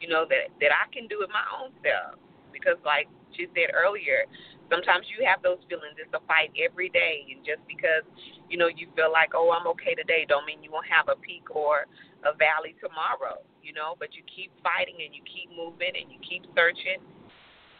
you 0.00 0.08
know, 0.08 0.24
that 0.28 0.48
that 0.60 0.72
I 0.72 0.88
can 0.92 1.08
do 1.08 1.22
it 1.22 1.30
my 1.30 1.44
own 1.52 1.72
self. 1.82 2.18
Because, 2.52 2.76
like 2.84 3.08
she 3.32 3.48
said 3.56 3.72
earlier, 3.72 4.28
sometimes 4.68 5.08
you 5.08 5.24
have 5.24 5.42
those 5.42 5.58
feelings. 5.68 5.96
It's 5.96 6.12
a 6.12 6.20
fight 6.28 6.52
every 6.60 6.88
day, 6.90 7.24
and 7.32 7.44
just 7.44 7.64
because 7.66 8.04
you 8.48 8.56
know 8.56 8.68
you 8.68 8.88
feel 8.94 9.10
like, 9.10 9.32
oh, 9.34 9.50
I'm 9.52 9.66
okay 9.76 9.94
today, 9.94 10.24
don't 10.28 10.44
mean 10.44 10.62
you 10.62 10.70
won't 10.70 10.88
have 10.88 11.08
a 11.08 11.16
peak 11.16 11.48
or 11.48 11.88
a 12.24 12.32
valley 12.36 12.76
tomorrow. 12.80 13.40
You 13.62 13.72
know, 13.72 13.94
but 13.98 14.08
you 14.14 14.22
keep 14.34 14.50
fighting 14.62 14.96
and 15.04 15.14
you 15.14 15.22
keep 15.22 15.48
moving 15.56 15.92
and 15.94 16.10
you 16.10 16.18
keep 16.28 16.42
searching, 16.54 16.98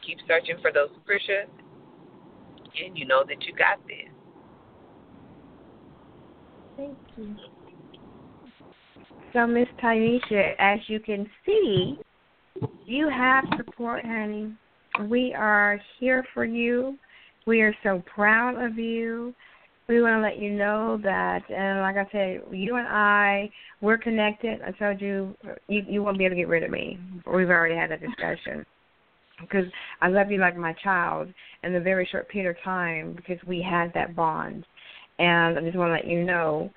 keep 0.06 0.18
searching 0.28 0.56
for 0.62 0.72
those 0.72 0.88
scriptures, 1.02 1.48
and 2.82 2.96
you 2.96 3.04
know 3.04 3.24
that 3.26 3.42
you 3.44 3.54
got 3.54 3.78
this. 3.86 4.08
Thank 6.76 6.98
you. 7.16 7.36
So, 9.32 9.46
Miss 9.46 9.68
Tanisha, 9.82 10.52
as 10.58 10.78
you 10.86 11.00
can 11.00 11.26
see, 11.44 11.98
you 12.84 13.08
have 13.08 13.44
support, 13.56 14.04
honey. 14.04 14.54
We 15.08 15.34
are 15.34 15.80
here 15.98 16.24
for 16.34 16.44
you. 16.44 16.98
We 17.46 17.62
are 17.62 17.74
so 17.82 18.02
proud 18.14 18.62
of 18.62 18.78
you. 18.78 19.34
We 19.92 20.00
want 20.00 20.16
to 20.16 20.22
let 20.22 20.38
you 20.38 20.52
know 20.52 20.98
that, 21.02 21.42
and 21.50 21.80
like 21.80 21.96
I 21.96 22.10
said, 22.10 22.40
you 22.50 22.76
and 22.76 22.88
I, 22.88 23.50
we're 23.82 23.98
connected. 23.98 24.62
I 24.62 24.70
told 24.70 25.02
you, 25.02 25.36
you 25.68 25.82
you 25.86 26.02
won't 26.02 26.16
be 26.16 26.24
able 26.24 26.34
to 26.34 26.40
get 26.40 26.48
rid 26.48 26.62
of 26.62 26.70
me. 26.70 26.98
We've 27.26 27.50
already 27.50 27.74
had 27.74 27.90
that 27.90 28.00
discussion 28.00 28.64
because 29.38 29.66
I 30.00 30.08
love 30.08 30.30
you 30.30 30.38
like 30.38 30.56
my 30.56 30.72
child 30.82 31.28
in 31.62 31.74
a 31.74 31.80
very 31.80 32.08
short 32.10 32.26
period 32.30 32.56
of 32.56 32.64
time 32.64 33.12
because 33.14 33.36
we 33.46 33.60
had 33.60 33.92
that 33.92 34.16
bond. 34.16 34.64
And 35.18 35.58
I 35.58 35.60
just 35.60 35.76
want 35.76 35.90
to 35.90 35.92
let 35.92 36.06
you 36.06 36.24
know, 36.24 36.70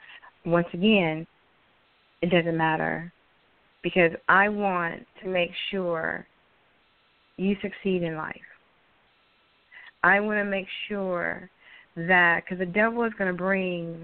once 0.46 0.68
again, 0.74 1.26
it 2.22 2.32
doesn't 2.32 2.58
matter 2.58 3.14
because 3.82 4.12
I 4.28 4.50
want 4.50 5.06
to 5.24 5.30
make 5.30 5.52
sure 5.72 6.28
you 7.38 7.56
succeed 7.62 8.04
in 8.04 8.18
life. 8.18 8.36
I 10.04 10.20
want 10.20 10.38
to 10.38 10.44
make 10.44 10.68
sure 10.90 11.50
that 11.96 12.44
because 12.44 12.60
the 12.60 12.66
devil 12.66 13.04
is 13.04 13.14
going 13.18 13.32
to 13.32 13.38
bring 13.38 13.98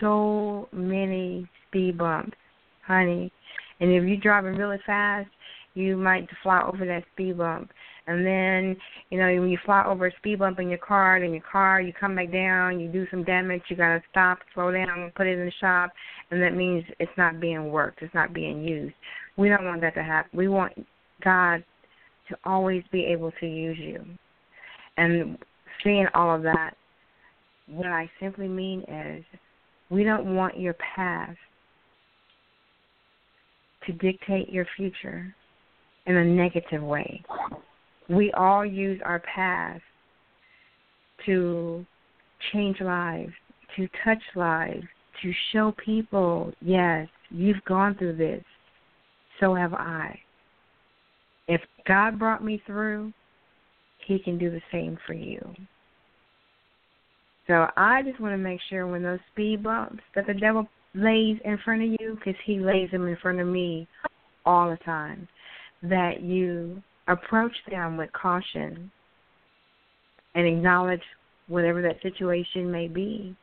so 0.00 0.68
many 0.72 1.48
speed 1.68 1.98
bumps, 1.98 2.36
honey. 2.86 3.32
And 3.80 3.90
if 3.90 4.04
you're 4.04 4.16
driving 4.16 4.56
really 4.56 4.78
fast, 4.86 5.28
you 5.74 5.96
might 5.96 6.28
fly 6.42 6.62
over 6.62 6.84
that 6.84 7.04
speed 7.12 7.38
bump. 7.38 7.70
And 8.06 8.26
then, 8.26 8.76
you 9.10 9.18
know, 9.18 9.40
when 9.40 9.48
you 9.48 9.58
fly 9.64 9.84
over 9.86 10.08
a 10.08 10.16
speed 10.18 10.40
bump 10.40 10.58
in 10.58 10.68
your 10.68 10.78
car, 10.78 11.16
in 11.16 11.32
your 11.32 11.42
car, 11.50 11.80
you 11.80 11.92
come 11.92 12.16
back 12.16 12.32
down, 12.32 12.80
you 12.80 12.88
do 12.88 13.06
some 13.10 13.22
damage, 13.24 13.62
you 13.68 13.76
got 13.76 13.94
to 13.94 14.02
stop, 14.10 14.38
slow 14.54 14.72
down, 14.72 15.12
put 15.14 15.26
it 15.26 15.38
in 15.38 15.46
the 15.46 15.52
shop, 15.60 15.90
and 16.30 16.42
that 16.42 16.54
means 16.54 16.84
it's 16.98 17.12
not 17.16 17.40
being 17.40 17.70
worked, 17.70 18.02
it's 18.02 18.14
not 18.14 18.34
being 18.34 18.62
used. 18.62 18.94
We 19.36 19.48
don't 19.48 19.64
want 19.64 19.80
that 19.82 19.94
to 19.94 20.02
happen. 20.02 20.36
We 20.36 20.48
want 20.48 20.72
God 21.22 21.64
to 22.28 22.36
always 22.44 22.82
be 22.90 23.04
able 23.04 23.32
to 23.40 23.46
use 23.46 23.78
you. 23.78 24.04
And 24.96 25.38
seeing 25.82 26.06
all 26.14 26.34
of 26.34 26.42
that, 26.42 26.74
what 27.72 27.86
I 27.86 28.10
simply 28.20 28.48
mean 28.48 28.82
is 28.82 29.24
we 29.90 30.04
don't 30.04 30.34
want 30.34 30.60
your 30.60 30.74
past 30.94 31.38
to 33.86 33.92
dictate 33.92 34.50
your 34.50 34.66
future 34.76 35.34
in 36.06 36.16
a 36.16 36.24
negative 36.24 36.82
way. 36.82 37.22
We 38.08 38.30
all 38.32 38.64
use 38.64 39.00
our 39.04 39.20
past 39.20 39.82
to 41.26 41.84
change 42.52 42.80
lives, 42.80 43.32
to 43.76 43.88
touch 44.04 44.22
lives, 44.34 44.84
to 45.22 45.32
show 45.52 45.74
people, 45.84 46.52
yes, 46.60 47.08
you've 47.30 47.64
gone 47.64 47.94
through 47.96 48.16
this. 48.16 48.44
So 49.40 49.54
have 49.54 49.72
I. 49.72 50.18
If 51.48 51.60
God 51.86 52.18
brought 52.18 52.44
me 52.44 52.62
through, 52.66 53.12
He 54.06 54.18
can 54.18 54.38
do 54.38 54.50
the 54.50 54.62
same 54.70 54.98
for 55.06 55.14
you. 55.14 55.40
So 57.46 57.66
I 57.76 58.02
just 58.02 58.20
want 58.20 58.34
to 58.34 58.38
make 58.38 58.60
sure 58.70 58.86
when 58.86 59.02
those 59.02 59.18
speed 59.32 59.62
bumps 59.62 60.02
that 60.14 60.26
the 60.26 60.34
devil 60.34 60.66
lays 60.94 61.38
in 61.44 61.58
front 61.64 61.82
of 61.82 61.88
you, 62.00 62.16
because 62.16 62.38
he 62.44 62.60
lays 62.60 62.90
them 62.90 63.08
in 63.08 63.16
front 63.16 63.40
of 63.40 63.46
me 63.46 63.88
all 64.44 64.70
the 64.70 64.76
time, 64.84 65.26
that 65.82 66.22
you 66.22 66.82
approach 67.08 67.54
them 67.70 67.96
with 67.96 68.12
caution 68.12 68.90
and 70.34 70.46
acknowledge 70.46 71.02
whatever 71.48 71.82
that 71.82 72.00
situation 72.02 72.70
may 72.70 72.88
be. 72.88 73.36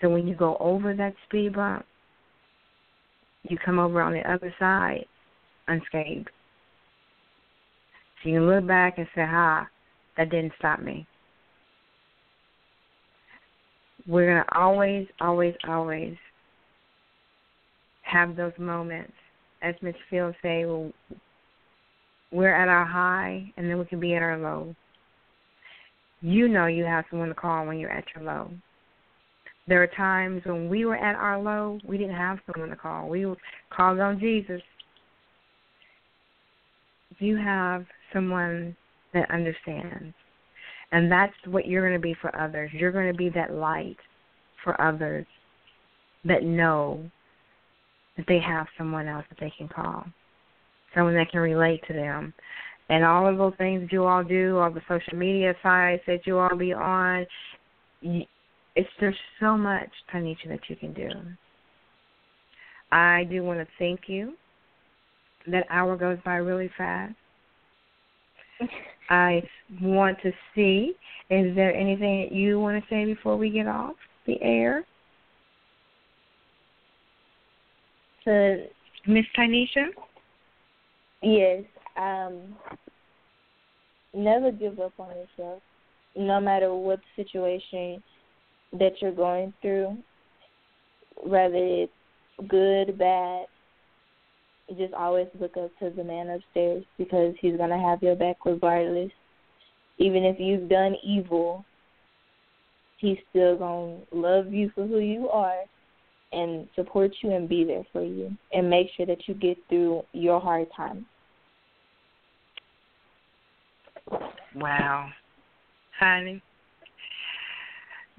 So 0.00 0.08
when 0.08 0.26
you 0.26 0.34
go 0.34 0.56
over 0.60 0.94
that 0.94 1.14
speed 1.26 1.54
bump, 1.54 1.84
you 3.42 3.58
come 3.64 3.78
over 3.78 4.00
on 4.00 4.12
the 4.12 4.30
other 4.30 4.54
side 4.58 5.04
unscathed. 5.68 6.30
So 8.22 8.28
you 8.28 8.42
look 8.42 8.66
back 8.66 8.98
and 8.98 9.06
say, 9.14 9.22
ha, 9.22 9.66
that 10.16 10.30
didn't 10.30 10.52
stop 10.58 10.80
me. 10.80 11.06
We're 14.06 14.32
going 14.32 14.44
to 14.44 14.58
always, 14.58 15.06
always, 15.20 15.54
always 15.68 16.16
have 18.02 18.36
those 18.36 18.52
moments. 18.58 19.12
As 19.62 19.74
Miss 19.82 19.94
Fields 20.08 20.36
say, 20.42 20.64
well, 20.64 20.90
we're 22.32 22.54
at 22.54 22.68
our 22.68 22.84
high 22.84 23.52
and 23.56 23.68
then 23.68 23.78
we 23.78 23.84
can 23.84 24.00
be 24.00 24.14
at 24.14 24.22
our 24.22 24.38
low. 24.38 24.74
You 26.22 26.48
know 26.48 26.66
you 26.66 26.84
have 26.84 27.04
someone 27.10 27.28
to 27.28 27.34
call 27.34 27.66
when 27.66 27.78
you're 27.78 27.90
at 27.90 28.04
your 28.14 28.24
low. 28.24 28.50
There 29.66 29.82
are 29.82 29.86
times 29.88 30.42
when 30.44 30.68
we 30.68 30.84
were 30.84 30.96
at 30.96 31.16
our 31.16 31.40
low, 31.40 31.78
we 31.86 31.98
didn't 31.98 32.16
have 32.16 32.38
someone 32.50 32.70
to 32.70 32.76
call. 32.76 33.08
We 33.08 33.26
called 33.70 34.00
on 34.00 34.18
Jesus. 34.18 34.62
You 37.18 37.36
have 37.36 37.84
someone 38.12 38.76
that 39.12 39.30
understands. 39.30 40.14
And 40.92 41.10
that's 41.10 41.34
what 41.46 41.66
you're 41.66 41.86
going 41.86 42.00
to 42.00 42.02
be 42.02 42.16
for 42.20 42.34
others. 42.38 42.70
You're 42.72 42.92
going 42.92 43.12
to 43.12 43.16
be 43.16 43.28
that 43.30 43.52
light 43.52 43.96
for 44.64 44.80
others 44.80 45.26
that 46.24 46.42
know 46.42 47.08
that 48.16 48.26
they 48.26 48.40
have 48.40 48.66
someone 48.76 49.06
else 49.08 49.24
that 49.30 49.38
they 49.40 49.52
can 49.56 49.68
call, 49.68 50.04
someone 50.94 51.14
that 51.14 51.30
can 51.30 51.40
relate 51.40 51.82
to 51.86 51.92
them. 51.92 52.34
And 52.88 53.04
all 53.04 53.26
of 53.26 53.38
those 53.38 53.54
things 53.56 53.82
that 53.82 53.92
you 53.92 54.04
all 54.04 54.24
do, 54.24 54.58
all 54.58 54.70
the 54.70 54.82
social 54.88 55.16
media 55.16 55.54
sites 55.62 56.02
that 56.08 56.26
you 56.26 56.38
all 56.38 56.56
be 56.56 56.72
on, 56.72 57.24
it's 58.02 58.88
there's 58.98 59.14
so 59.38 59.56
much, 59.56 59.88
Tanisha, 60.12 60.48
that 60.48 60.68
you 60.68 60.74
can 60.74 60.92
do. 60.92 61.08
I 62.90 63.24
do 63.30 63.44
want 63.44 63.60
to 63.60 63.66
thank 63.78 64.08
you. 64.08 64.34
That 65.46 65.66
hour 65.70 65.96
goes 65.96 66.18
by 66.24 66.36
really 66.36 66.70
fast. 66.76 67.14
I 69.08 69.42
want 69.80 70.18
to 70.22 70.32
see. 70.54 70.92
Is 71.30 71.54
there 71.54 71.74
anything 71.74 72.22
that 72.22 72.32
you 72.32 72.60
want 72.60 72.82
to 72.82 72.88
say 72.90 73.04
before 73.04 73.36
we 73.36 73.50
get 73.50 73.66
off 73.66 73.94
the 74.26 74.40
air? 74.42 74.84
To 78.24 78.64
Miss 79.06 79.24
Tanisha? 79.36 79.86
Yes. 81.22 81.64
Um, 81.96 82.56
never 84.14 84.52
give 84.52 84.78
up 84.80 84.92
on 84.98 85.08
yourself. 85.08 85.62
No 86.16 86.40
matter 86.40 86.74
what 86.74 87.00
situation 87.16 88.02
that 88.72 88.92
you're 89.00 89.12
going 89.12 89.52
through, 89.62 89.96
whether 91.22 91.56
it's 91.56 91.92
good, 92.48 92.98
bad, 92.98 93.46
just 94.76 94.94
always 94.94 95.26
look 95.38 95.56
up 95.56 95.70
to 95.78 95.90
the 95.90 96.04
man 96.04 96.30
upstairs 96.30 96.84
because 96.98 97.34
he's 97.40 97.56
going 97.56 97.70
to 97.70 97.78
have 97.78 98.02
your 98.02 98.16
back 98.16 98.36
regardless. 98.44 99.10
Even 99.98 100.24
if 100.24 100.36
you've 100.38 100.68
done 100.68 100.96
evil, 101.04 101.64
he's 102.98 103.18
still 103.30 103.56
going 103.56 104.02
to 104.10 104.16
love 104.16 104.52
you 104.52 104.70
for 104.74 104.86
who 104.86 104.98
you 104.98 105.28
are 105.28 105.64
and 106.32 106.68
support 106.74 107.10
you 107.22 107.32
and 107.32 107.48
be 107.48 107.64
there 107.64 107.84
for 107.92 108.02
you 108.02 108.30
and 108.52 108.70
make 108.70 108.88
sure 108.96 109.06
that 109.06 109.26
you 109.26 109.34
get 109.34 109.58
through 109.68 110.02
your 110.12 110.40
hard 110.40 110.68
time. 110.76 111.06
Wow. 114.54 115.08
Honey. 115.98 116.42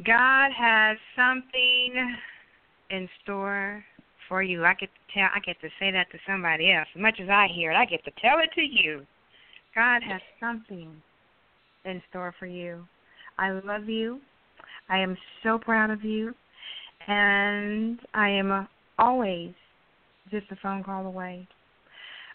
God 0.06 0.52
has 0.58 0.98
something 1.16 2.18
in 2.90 3.10
store 3.24 3.84
for 4.32 4.42
you. 4.42 4.64
I 4.64 4.74
get 4.76 4.88
to 4.88 5.14
tell 5.14 5.30
I 5.36 5.40
get 5.42 5.60
to 5.60 5.68
say 5.78 5.92
that 5.92 6.10
to 6.12 6.18
somebody 6.26 6.72
else. 6.72 6.88
As 6.96 7.02
much 7.02 7.20
as 7.22 7.28
I 7.28 7.50
hear 7.54 7.72
it, 7.72 7.76
I 7.76 7.84
get 7.84 8.02
to 8.06 8.12
tell 8.22 8.40
it 8.40 8.50
to 8.56 8.62
you. 8.62 9.06
God 9.76 10.02
has 10.04 10.22
something 10.40 10.90
in 11.84 12.02
store 12.10 12.34
for 12.40 12.46
you. 12.46 12.88
I 13.38 13.52
love 13.52 13.90
you. 13.90 14.22
I 14.88 15.00
am 15.00 15.18
so 15.44 15.60
proud 15.60 15.90
of 15.90 16.06
you. 16.06 16.34
And 17.10 18.00
I 18.14 18.30
am 18.30 18.70
always 18.98 19.54
just 20.30 20.46
a 20.52 20.56
phone 20.64 20.82
call 20.82 21.06
away. 21.08 21.46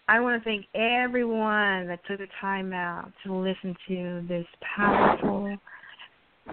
I 0.06 0.20
want 0.20 0.42
to 0.42 0.44
thank 0.44 0.66
everyone 0.74 1.86
that 1.88 2.00
took 2.06 2.18
the 2.18 2.26
time 2.42 2.74
out 2.74 3.10
to 3.24 3.34
listen 3.34 3.74
to 3.88 4.24
this 4.28 4.46
powerful, 4.76 5.56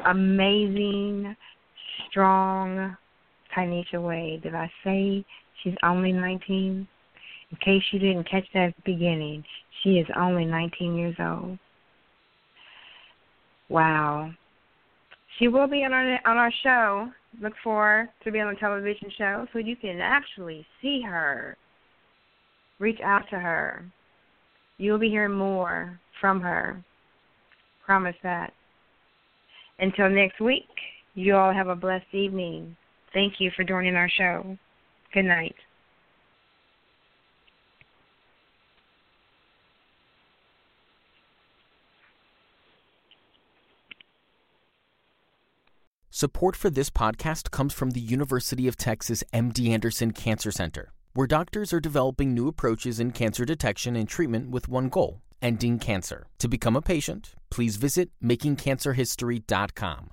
amazing, 0.06 1.36
strong 2.10 2.96
Tanisha 3.56 4.02
Wade. 4.02 4.44
Did 4.44 4.56
I 4.56 4.72
say 4.84 5.26
she's 5.62 5.76
only 5.84 6.12
19? 6.12 6.88
In 7.52 7.58
case 7.58 7.84
you 7.92 8.00
didn't 8.00 8.30
catch 8.30 8.46
that 8.54 8.70
at 8.70 8.76
the 8.76 8.94
beginning, 8.94 9.44
she 9.82 10.00
is 10.00 10.08
only 10.16 10.46
19 10.46 10.96
years 10.96 11.16
old. 11.20 11.60
Wow. 13.70 14.32
She 15.38 15.48
will 15.48 15.68
be 15.68 15.84
on 15.84 15.94
our 15.94 16.20
on 16.26 16.38
our 16.38 16.52
show. 16.64 17.10
Look 17.42 17.54
for 17.64 18.10
to 18.24 18.32
be 18.32 18.40
on 18.40 18.54
the 18.54 18.60
television 18.60 19.10
show 19.18 19.48
so 19.52 19.60
you 19.60 19.76
can 19.76 20.00
actually 20.00 20.66
see 20.82 21.02
her. 21.02 21.58
Reach 22.80 23.00
out 23.04 23.24
to 23.30 23.40
her. 23.40 23.84
You'll 24.78 25.00
be 25.00 25.10
hearing 25.10 25.36
more 25.36 26.00
from 26.20 26.42
her. 26.42 26.84
Promise 27.86 28.16
that. 28.24 28.54
Until 29.80 30.10
next 30.10 30.40
week, 30.40 30.70
you 31.16 31.36
all 31.36 31.54
have 31.54 31.68
a 31.68 31.76
blessed 31.76 32.14
evening. 32.14 32.76
Thank 33.14 33.40
you 33.40 33.52
for 33.56 33.64
joining 33.64 33.96
our 33.96 34.10
show. 34.10 34.58
Good 35.14 35.26
night. 35.26 35.56
Support 46.10 46.56
for 46.56 46.70
this 46.70 46.90
podcast 46.90 47.52
comes 47.52 47.74
from 47.74 47.92
the 47.92 48.00
University 48.00 48.68
of 48.68 48.78
Texas 48.78 49.24
MD 49.34 49.70
Anderson 49.70 50.12
Cancer 50.12 50.52
Center, 50.52 50.94
where 51.14 51.28
doctors 51.28 51.74
are 51.74 51.80
developing 51.80 52.34
new 52.34 52.48
approaches 52.48 53.00
in 53.00 53.12
cancer 53.12 53.46
detection 53.46 53.96
and 53.96 54.08
treatment 54.08 54.50
with 54.50 54.70
one 54.70 54.90
goal 54.90 55.22
ending 55.42 55.78
cancer. 55.78 56.26
To 56.40 56.48
become 56.48 56.76
a 56.76 56.82
patient, 56.82 57.36
please 57.52 57.76
visit 57.76 58.10
makingcancerhistory.com. 58.24 60.12